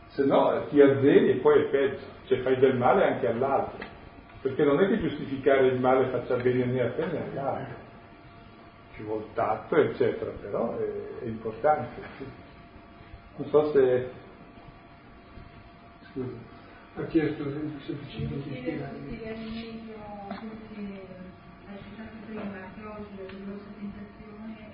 se 0.10 0.24
no 0.24 0.66
ti 0.70 0.80
azzeri 0.82 1.30
e 1.30 1.36
poi 1.36 1.62
è 1.62 1.66
peggio, 1.66 2.04
cioè 2.26 2.40
fai 2.40 2.58
del 2.58 2.76
male 2.76 3.06
anche 3.06 3.28
all'altro, 3.28 3.84
perché 4.42 4.64
non 4.64 4.80
è 4.80 4.88
che 4.88 5.00
giustificare 5.00 5.68
il 5.68 5.80
male 5.80 6.08
faccia 6.10 6.36
bene 6.36 6.66
né 6.66 6.82
a 6.82 6.92
te 6.92 7.06
né 7.06 7.24
agli 7.24 7.38
altri, 7.38 7.76
ci 8.94 9.04
vuole 9.04 9.26
tatto 9.34 9.76
eccetera, 9.76 10.32
però 10.42 10.78
è, 10.78 11.24
è 11.24 11.28
importante. 11.28 12.02
Non 13.38 13.48
so 13.50 13.72
se... 13.72 14.10
Scusa. 16.12 16.57
Ha 17.00 17.06
chiesto 17.06 17.44
semplicemente 17.86 18.50
di 18.50 18.56
spiegare. 18.56 18.96
tentazione 23.80 24.66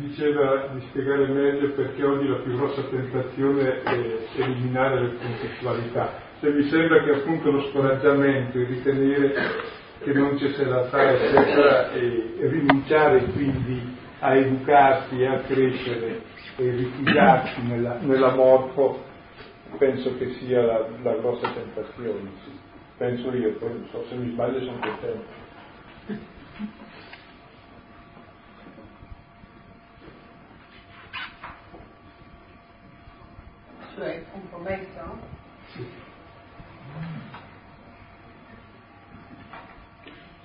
Diceva 0.00 0.66
di 0.74 0.80
spiegare 0.90 1.26
meglio 1.28 1.72
perché 1.72 2.04
oggi 2.04 2.28
la 2.28 2.36
più 2.36 2.56
grossa 2.56 2.82
tentazione 2.82 3.82
è 3.82 4.16
eliminare 4.36 5.00
le 5.00 5.16
conflittualità. 5.16 6.12
Cioè, 6.40 6.50
mi 6.50 6.68
sembra 6.68 7.02
che 7.04 7.10
appunto 7.14 7.50
lo 7.50 7.62
scoraggiamento, 7.70 8.58
il 8.58 8.66
ritenere 8.66 9.34
che 10.00 10.12
non 10.12 10.36
ci 10.36 10.52
sia 10.52 10.66
da 10.66 10.84
fare, 10.84 11.18
eccetera, 11.18 11.90
e 11.92 12.34
rinunciare 12.40 13.24
quindi 13.32 13.96
a 14.18 14.36
educarsi 14.36 15.20
e 15.20 15.26
a 15.26 15.38
crescere 15.38 16.32
e 16.56 16.70
rifugiarsi 16.70 17.62
nella, 17.62 17.98
nella 18.00 18.34
morte, 18.34 19.00
penso 19.78 20.16
che 20.18 20.34
sia 20.34 20.62
la, 20.62 20.86
la 21.02 21.14
grossa 21.14 21.50
tentazione. 21.52 22.30
Sì. 22.44 22.50
Penso 22.96 23.34
io, 23.34 23.54
poi 23.54 23.70
non 23.70 23.88
so 23.90 24.04
se 24.08 24.14
mi 24.14 24.30
sbaglio 24.30 24.60
sono 24.60 24.78
contento. 24.78 25.42
Cioè 33.96 34.14
il 34.14 34.24
compromesso? 34.30 35.18
Sì. 35.72 35.86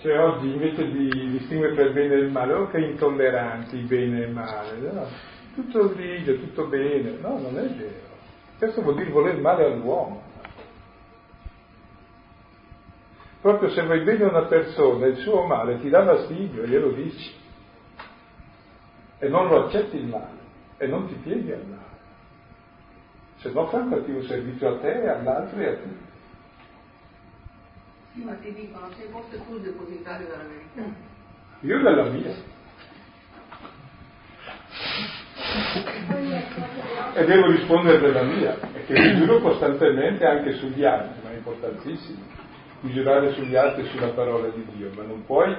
Cioè 0.02 0.18
oggi 0.18 0.54
invece 0.54 0.92
di 0.92 1.32
distinguere 1.32 1.74
tra 1.76 1.84
il 1.84 1.94
bene 1.94 2.14
e 2.14 2.18
il 2.20 2.32
male, 2.32 2.54
oh 2.54 2.68
che 2.70 2.80
intolleranti 2.80 3.78
bene 3.80 4.24
e 4.24 4.28
male, 4.28 4.92
no? 4.92 5.08
Tutto 5.60 5.94
grigio, 5.94 6.38
tutto 6.38 6.68
bene, 6.68 7.12
no, 7.20 7.38
non 7.40 7.58
è 7.58 7.68
vero. 7.68 8.08
Questo 8.58 8.82
vuol 8.82 8.96
dire 8.96 9.10
voler 9.10 9.40
male 9.40 9.66
all'uomo. 9.66 10.24
Proprio 13.42 13.70
se 13.70 13.84
vuoi 13.84 14.04
bene 14.04 14.26
a 14.26 14.30
una 14.30 14.46
persona, 14.46 15.06
il 15.06 15.18
suo 15.18 15.46
male 15.46 15.80
ti 15.80 15.90
dà 15.90 16.04
fastidio, 16.04 16.66
glielo 16.66 16.92
dici. 16.92 17.38
E 19.20 19.28
non 19.28 19.48
lo 19.48 19.66
accetti 19.66 19.98
il 19.98 20.08
male, 20.08 20.40
e 20.78 20.88
non 20.88 21.08
ti 21.08 21.14
pieghi 21.16 21.52
al 21.52 21.66
male. 21.66 21.98
Se 23.38 23.52
no 23.52 23.68
fa 23.68 23.78
un 23.78 24.24
servizio 24.28 24.76
a 24.76 24.78
te, 24.80 25.08
all'altro 25.08 25.60
e 25.60 25.68
a 25.68 25.74
tutti. 25.76 26.08
Sì, 28.14 28.24
ma 28.24 28.34
ti 28.34 28.54
dicono, 28.54 28.90
sei 28.98 29.08
forse 29.10 29.46
tu 29.46 29.56
il 29.56 29.62
depositario 29.62 30.28
della 30.28 30.44
verità. 30.44 30.96
Io 31.62 31.82
della 31.82 32.10
mia. 32.10 32.58
E 37.14 37.26
devo 37.26 37.48
rispondere 37.48 38.00
della 38.00 38.24
mia, 38.24 38.58
e 38.74 38.86
che 38.86 38.94
mi 38.94 39.16
giuro 39.18 39.40
costantemente 39.40 40.26
anche 40.26 40.54
sugli 40.54 40.86
altri, 40.86 41.22
ma 41.24 41.32
è 41.32 41.36
importantissimo 41.36 42.40
misurare 42.82 43.34
sugli 43.34 43.56
altri 43.56 43.84
e 43.84 43.90
sulla 43.90 44.10
parola 44.10 44.48
di 44.50 44.66
Dio, 44.76 44.92
ma 44.96 45.04
non 45.04 45.26
puoi 45.26 45.56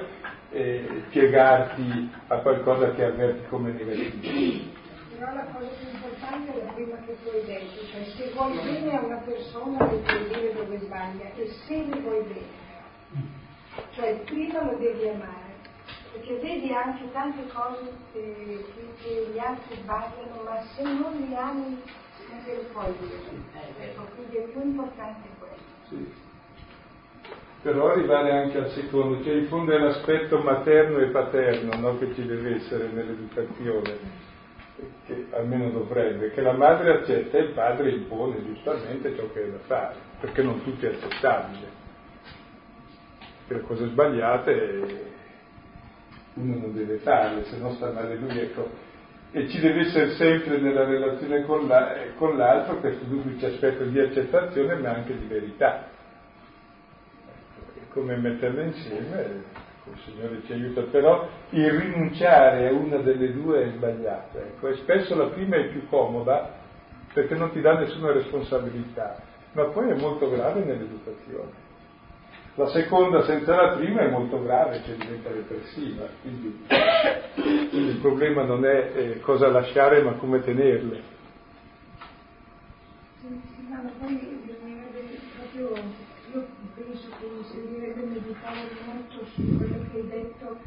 eh, 0.51 1.03
piegarti 1.09 2.09
a 2.27 2.37
qualcosa 2.37 2.91
che 2.91 3.03
avverti 3.03 3.47
come 3.47 3.71
negativo. 3.71 4.79
Però 5.17 5.33
la 5.35 5.45
cosa 5.53 5.67
più 5.77 5.87
importante 5.93 6.51
è 6.51 6.65
la 6.65 6.71
prima 6.71 6.97
che 7.05 7.15
tu 7.21 7.29
hai 7.29 7.45
detto, 7.45 7.85
cioè 7.91 8.03
se 8.15 8.31
vuoi 8.33 8.57
bene 8.63 8.97
a 8.97 9.05
una 9.05 9.21
persona 9.23 9.77
puoi 9.85 10.27
dire 10.27 10.53
dove 10.53 10.79
sbaglia 10.79 11.31
e 11.35 11.47
se 11.67 11.85
le 11.85 11.99
vuoi 11.99 12.23
bene, 12.23 13.29
cioè 13.91 14.19
prima 14.25 14.63
lo 14.63 14.77
devi 14.79 15.07
amare, 15.09 15.50
perché 16.11 16.35
vedi 16.39 16.71
anche 16.73 17.11
tante 17.11 17.47
cose 17.53 17.91
che, 18.11 18.65
che 19.01 19.29
gli 19.33 19.39
altri 19.39 19.75
sbagliano, 19.75 20.43
ma 20.43 20.61
se 20.61 20.83
non 20.83 21.11
li 21.15 21.35
ami 21.35 21.81
non 22.29 22.43
te 22.43 22.55
le 22.55 22.63
puoi 22.71 22.93
dire. 22.99 23.89
Ecco, 23.89 24.07
quindi 24.15 24.35
è 24.37 24.41
più 24.43 24.61
importante 24.61 25.27
questo. 25.39 25.63
Sì 25.89 26.29
però 27.61 27.91
arrivare 27.91 28.31
anche 28.31 28.57
al 28.57 28.69
secondo, 28.71 29.23
cioè 29.23 29.35
in 29.35 29.45
fondo 29.45 29.71
è 29.71 29.77
l'aspetto 29.77 30.39
materno 30.39 30.97
e 30.97 31.07
paterno 31.07 31.75
no, 31.79 31.97
che 31.99 32.11
ci 32.15 32.25
deve 32.25 32.55
essere 32.55 32.87
nell'educazione, 32.87 33.97
che 35.05 35.27
almeno 35.31 35.69
dovrebbe, 35.69 36.31
che 36.31 36.41
la 36.41 36.53
madre 36.53 36.91
accetta 36.91 37.37
e 37.37 37.41
il 37.41 37.51
padre 37.51 37.91
impone 37.91 38.43
giustamente 38.43 39.15
ciò 39.15 39.31
che 39.31 39.43
è 39.43 39.49
da 39.49 39.59
fare, 39.59 39.95
perché 40.19 40.41
non 40.41 40.63
tutto 40.63 40.87
è 40.87 40.89
accettabile. 40.89 41.79
Per 43.47 43.61
cose 43.61 43.85
sbagliate 43.87 45.10
uno 46.35 46.57
non 46.57 46.73
deve 46.73 46.97
farle, 46.97 47.43
se 47.45 47.57
no 47.57 47.71
sta 47.73 47.91
male 47.91 48.15
lui, 48.15 48.39
ecco. 48.39 48.89
E 49.31 49.47
ci 49.47 49.59
deve 49.59 49.81
essere 49.81 50.11
sempre 50.11 50.59
nella 50.59 50.83
relazione 50.83 51.43
con, 51.43 51.67
la, 51.67 51.93
con 52.17 52.37
l'altro 52.37 52.79
questo 52.79 53.05
duplice 53.05 53.47
aspetto 53.47 53.85
di 53.85 53.99
accettazione 53.99 54.75
ma 54.75 54.89
anche 54.89 55.17
di 55.17 55.25
verità. 55.25 55.87
Ecco, 57.75 57.93
come 57.93 58.17
metterle 58.17 58.65
insieme 58.65 59.43
il 59.85 59.99
Signore 60.05 60.41
ci 60.45 60.53
aiuta, 60.53 60.81
però 60.83 61.27
il 61.49 61.71
rinunciare 61.71 62.67
a 62.67 62.71
una 62.71 62.97
delle 62.97 63.31
due 63.33 63.63
è 63.63 63.69
sbagliato, 63.71 64.37
ecco, 64.37 64.67
e 64.67 64.75
spesso 64.75 65.15
la 65.15 65.27
prima 65.29 65.55
è 65.57 65.69
più 65.69 65.87
comoda 65.87 66.59
perché 67.13 67.35
non 67.35 67.51
ti 67.51 67.61
dà 67.61 67.77
nessuna 67.77 68.11
responsabilità, 68.11 69.17
ma 69.53 69.65
poi 69.65 69.89
è 69.89 69.95
molto 69.95 70.29
grave 70.29 70.63
nell'educazione. 70.63 71.69
La 72.55 72.67
seconda 72.67 73.23
senza 73.23 73.55
la 73.55 73.75
prima 73.77 74.01
è 74.01 74.09
molto 74.09 74.43
grave, 74.43 74.81
cioè 74.83 74.95
diventa 74.95 75.29
repressiva, 75.31 76.05
quindi, 76.21 76.65
quindi 77.69 77.91
il 77.91 77.99
problema 78.01 78.43
non 78.43 78.65
è 78.65 78.91
eh, 78.93 79.19
cosa 79.21 79.47
lasciare 79.47 80.01
ma 80.01 80.13
come 80.13 80.41
tenerle. 80.41 81.01
Sì, 83.21 83.41
ma 83.69 83.89
poi 83.99 84.15
bisognerebbe 84.43 85.19
proprio, 85.37 85.81
io 86.33 86.47
penso 86.75 87.07
che 87.19 87.27
servirebbe 87.51 88.01
meditare 88.01 88.67
molto 88.85 89.25
su 89.33 89.57
quello 89.57 89.85
che 89.89 89.97
hai 89.97 90.07
detto 90.09 90.57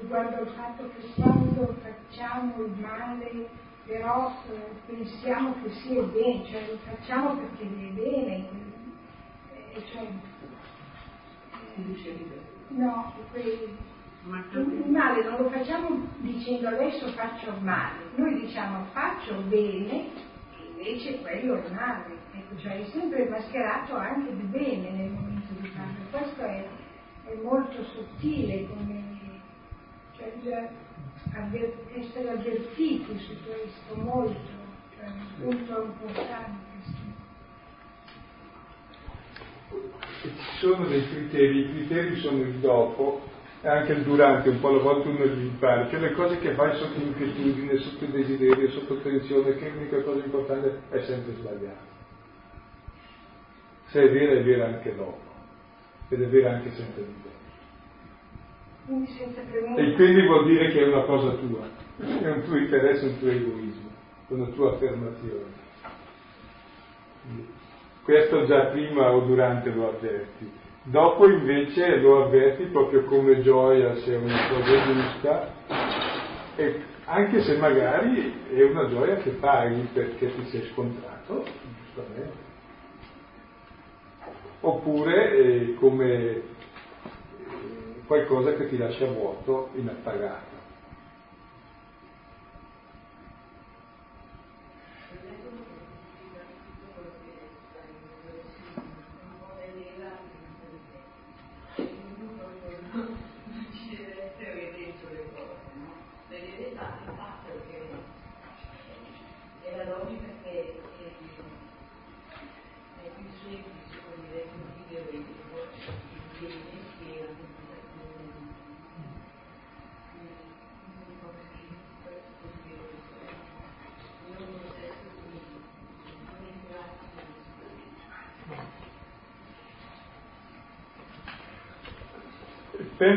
riguardo 0.00 0.36
al 0.36 0.48
fatto 0.48 0.90
che 0.96 1.08
quando 1.20 1.74
facciamo 1.82 2.62
il 2.64 2.72
male 2.78 3.48
però 3.84 4.32
eh, 4.48 4.76
pensiamo 4.86 5.56
che 5.62 5.70
sia 5.70 6.02
bene, 6.02 6.44
cioè 6.46 6.66
lo 6.68 6.78
facciamo 6.84 7.34
perché 7.36 7.64
è 7.64 7.90
bene, 7.92 8.48
eh, 9.74 9.82
cioè, 9.90 10.06
No, 12.68 13.12
quei, 13.30 13.76
il 14.24 14.90
male 14.90 15.24
non 15.24 15.42
lo 15.42 15.50
facciamo 15.50 16.06
dicendo 16.18 16.68
adesso 16.68 17.08
faccio 17.08 17.54
male, 17.60 17.98
noi 18.16 18.40
diciamo 18.40 18.84
faccio 18.92 19.42
bene 19.48 20.06
e 20.56 20.68
invece 20.70 21.20
quello 21.20 21.62
è 21.62 21.70
male, 21.70 22.16
ecco, 22.32 22.56
cioè 22.58 22.80
è 22.80 22.90
sempre 22.90 23.28
mascherato 23.28 23.96
anche 23.96 24.34
di 24.36 24.42
bene 24.44 24.90
nel 24.90 25.10
momento 25.10 25.52
di 25.58 25.66
farlo. 25.68 26.04
Questo 26.10 26.42
è, 26.42 26.66
è 27.24 27.34
molto 27.42 27.82
sottile 27.84 28.68
come 28.68 29.02
cioè, 30.16 30.32
bisogna 30.36 30.68
avver- 31.34 31.96
essere 31.96 32.30
avvertiti 32.30 33.18
su 33.18 33.34
questo 33.44 33.94
molto, 33.96 34.38
cioè 34.96 35.06
un 35.08 35.26
punto 35.38 35.82
importante. 35.82 36.71
Ci 40.22 40.30
sono 40.58 40.86
dei 40.86 41.08
criteri, 41.08 41.58
i 41.58 41.68
criteri 41.70 42.16
sono 42.16 42.38
il 42.38 42.54
dopo 42.54 43.22
e 43.60 43.68
anche 43.68 43.92
il 43.92 44.02
durante, 44.02 44.48
un 44.50 44.60
po' 44.60 44.68
alla 44.68 44.82
volta 44.82 45.08
uno 45.08 45.24
li 45.24 45.46
impara, 45.46 45.88
cioè 45.88 46.00
le 46.00 46.12
cose 46.12 46.38
che 46.38 46.52
fai 46.54 46.76
sotto 46.78 47.00
inquietudine, 47.00 47.76
sotto 47.78 48.06
desiderio, 48.06 48.70
sotto 48.70 48.96
tensione, 48.98 49.56
che 49.56 49.68
l'unica 49.70 50.02
cosa 50.02 50.24
importante 50.24 50.80
è 50.90 51.00
sempre 51.02 51.34
sbagliata. 51.34 51.90
Se 53.86 54.02
è 54.02 54.10
vera 54.10 54.32
è 54.32 54.42
vera 54.42 54.66
anche 54.66 54.94
dopo, 54.94 55.20
ed 56.08 56.22
è 56.22 56.26
vera 56.26 56.50
anche 56.54 56.70
sempre 56.72 57.04
di 57.04 57.14
dopo. 57.22 57.40
E 59.80 59.92
quindi 59.94 60.26
vuol 60.26 60.46
dire 60.46 60.70
che 60.70 60.80
è 60.80 60.88
una 60.88 61.02
cosa 61.02 61.30
tua, 61.34 61.68
è 61.98 62.30
un 62.30 62.42
tuo 62.44 62.56
interesse, 62.56 63.06
un 63.06 63.18
tuo 63.18 63.28
egoismo, 63.28 63.90
una 64.28 64.46
tua 64.46 64.72
affermazione. 64.72 65.60
Questo 68.02 68.46
già 68.46 68.66
prima 68.66 69.12
o 69.12 69.20
durante 69.20 69.70
lo 69.70 69.88
avverti. 69.88 70.50
Dopo 70.84 71.28
invece 71.28 71.96
lo 71.98 72.24
avverti 72.24 72.64
proprio 72.64 73.04
come 73.04 73.40
gioia 73.40 73.94
se 73.96 74.14
è 74.14 74.16
una 74.16 74.48
cosa 74.48 74.84
giusta, 74.84 75.54
e 76.56 76.82
anche 77.04 77.42
se 77.42 77.56
magari 77.56 78.46
è 78.52 78.62
una 78.62 78.88
gioia 78.88 79.16
che 79.16 79.30
paghi 79.30 79.88
perché 79.92 80.34
ti 80.34 80.44
sei 80.46 80.68
scontrato, 80.72 81.44
giustamente. 81.78 82.50
Oppure 84.60 85.30
è 85.30 85.74
come 85.74 86.14
eh, 86.14 86.42
qualcosa 88.06 88.54
che 88.54 88.68
ti 88.68 88.76
lascia 88.76 89.06
vuoto, 89.06 89.70
inappagato. 89.74 90.51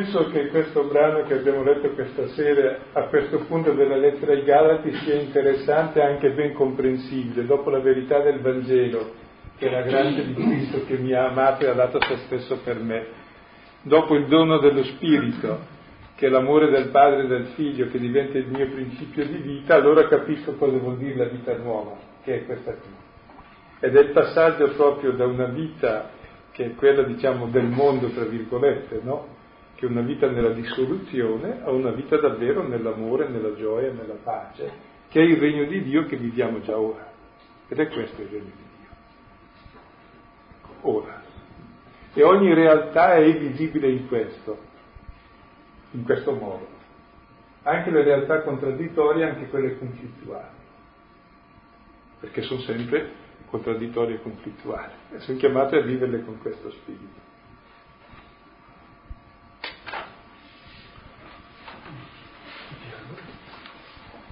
Penso 0.06 0.30
che 0.30 0.50
questo 0.50 0.84
brano 0.84 1.24
che 1.24 1.34
abbiamo 1.34 1.64
letto 1.64 1.90
questa 1.92 2.28
sera, 2.30 2.78
a 2.94 3.04
questo 3.06 3.40
punto 3.46 3.74
della 3.74 3.96
lettera 3.96 4.34
ai 4.34 4.44
Galati, 4.44 4.94
sia 4.98 5.16
interessante 5.16 6.00
e 6.00 6.04
anche 6.04 6.30
ben 6.32 6.54
comprensibile, 6.54 7.46
dopo 7.46 7.72
la 7.72 7.80
verità 7.80 8.20
del 8.20 8.40
Vangelo, 8.40 9.14
che 9.58 9.68
è 9.68 9.72
la 9.72 9.82
grazia 9.82 10.24
di 10.24 10.34
Cristo 10.34 10.86
che 10.86 10.98
mi 10.98 11.14
ha 11.14 11.30
amato 11.30 11.66
e 11.66 11.70
ha 11.70 11.74
dato 11.74 12.00
se 12.02 12.18
stesso 12.26 12.60
per 12.64 12.80
me, 12.80 13.06
dopo 13.82 14.16
il 14.16 14.28
dono 14.28 14.60
dello 14.60 14.84
Spirito, 14.84 15.74
che 16.16 16.28
è 16.28 16.30
l'amore 16.30 16.70
del 16.70 16.90
Padre 16.90 17.24
e 17.24 17.28
del 17.28 17.46
Figlio, 17.56 17.88
che 17.90 17.98
diventa 17.98 18.38
il 18.38 18.48
mio 18.48 18.68
principio 18.68 19.26
di 19.26 19.38
vita, 19.38 19.76
allora 19.76 20.08
capisco 20.08 20.54
cosa 20.54 20.78
vuol 20.78 20.98
dire 20.98 21.16
la 21.16 21.26
vita 21.26 21.56
nuova, 21.58 21.96
che 22.24 22.42
è 22.42 22.46
questa 22.46 22.74
qui. 22.74 22.94
Ed 23.80 23.96
è 23.96 24.00
il 24.02 24.12
passaggio 24.12 24.70
proprio 24.76 25.14
da 25.14 25.26
una 25.26 25.48
vita 25.48 26.12
che 26.52 26.66
è 26.66 26.76
quella, 26.76 27.02
diciamo, 27.02 27.48
del 27.48 27.66
mondo, 27.66 28.08
tra 28.10 28.24
virgolette, 28.24 29.02
no? 29.04 29.35
Che 29.76 29.86
una 29.86 30.02
vita 30.02 30.30
nella 30.30 30.52
dissoluzione 30.52 31.62
a 31.64 31.72
una 31.72 31.92
vita 31.92 32.18
davvero 32.18 32.66
nell'amore, 32.66 33.28
nella 33.28 33.54
gioia, 33.56 33.92
nella 33.92 34.16
pace, 34.24 34.72
che 35.10 35.20
è 35.20 35.24
il 35.24 35.38
regno 35.38 35.66
di 35.66 35.84
Dio 35.84 36.06
che 36.06 36.16
viviamo 36.16 36.62
già 36.62 36.78
ora. 36.78 37.12
Ed 37.68 37.80
è 37.80 37.88
questo 37.90 38.22
il 38.22 38.28
regno 38.28 38.44
di 38.44 38.52
Dio. 38.52 38.90
Ora. 40.82 41.24
E 42.14 42.24
ogni 42.24 42.54
realtà 42.54 43.16
è 43.16 43.38
visibile 43.38 43.90
in 43.90 44.08
questo, 44.08 44.58
in 45.92 46.04
questo 46.04 46.32
modo. 46.32 46.68
Anche 47.64 47.92
le 47.92 48.04
realtà 48.04 48.42
contraddittorie, 48.44 49.28
anche 49.28 49.50
quelle 49.50 49.78
conflittuali. 49.78 50.64
Perché 52.22 52.42
sono 52.44 52.62
sempre 52.62 53.12
contraddittorie 53.48 54.16
e 54.16 54.22
conflittuali. 54.22 54.94
E 55.12 55.20
sono 55.20 55.38
chiamate 55.38 55.78
a 55.78 55.82
viverle 55.82 56.24
con 56.24 56.40
questo 56.40 56.72
spirito. 56.72 57.25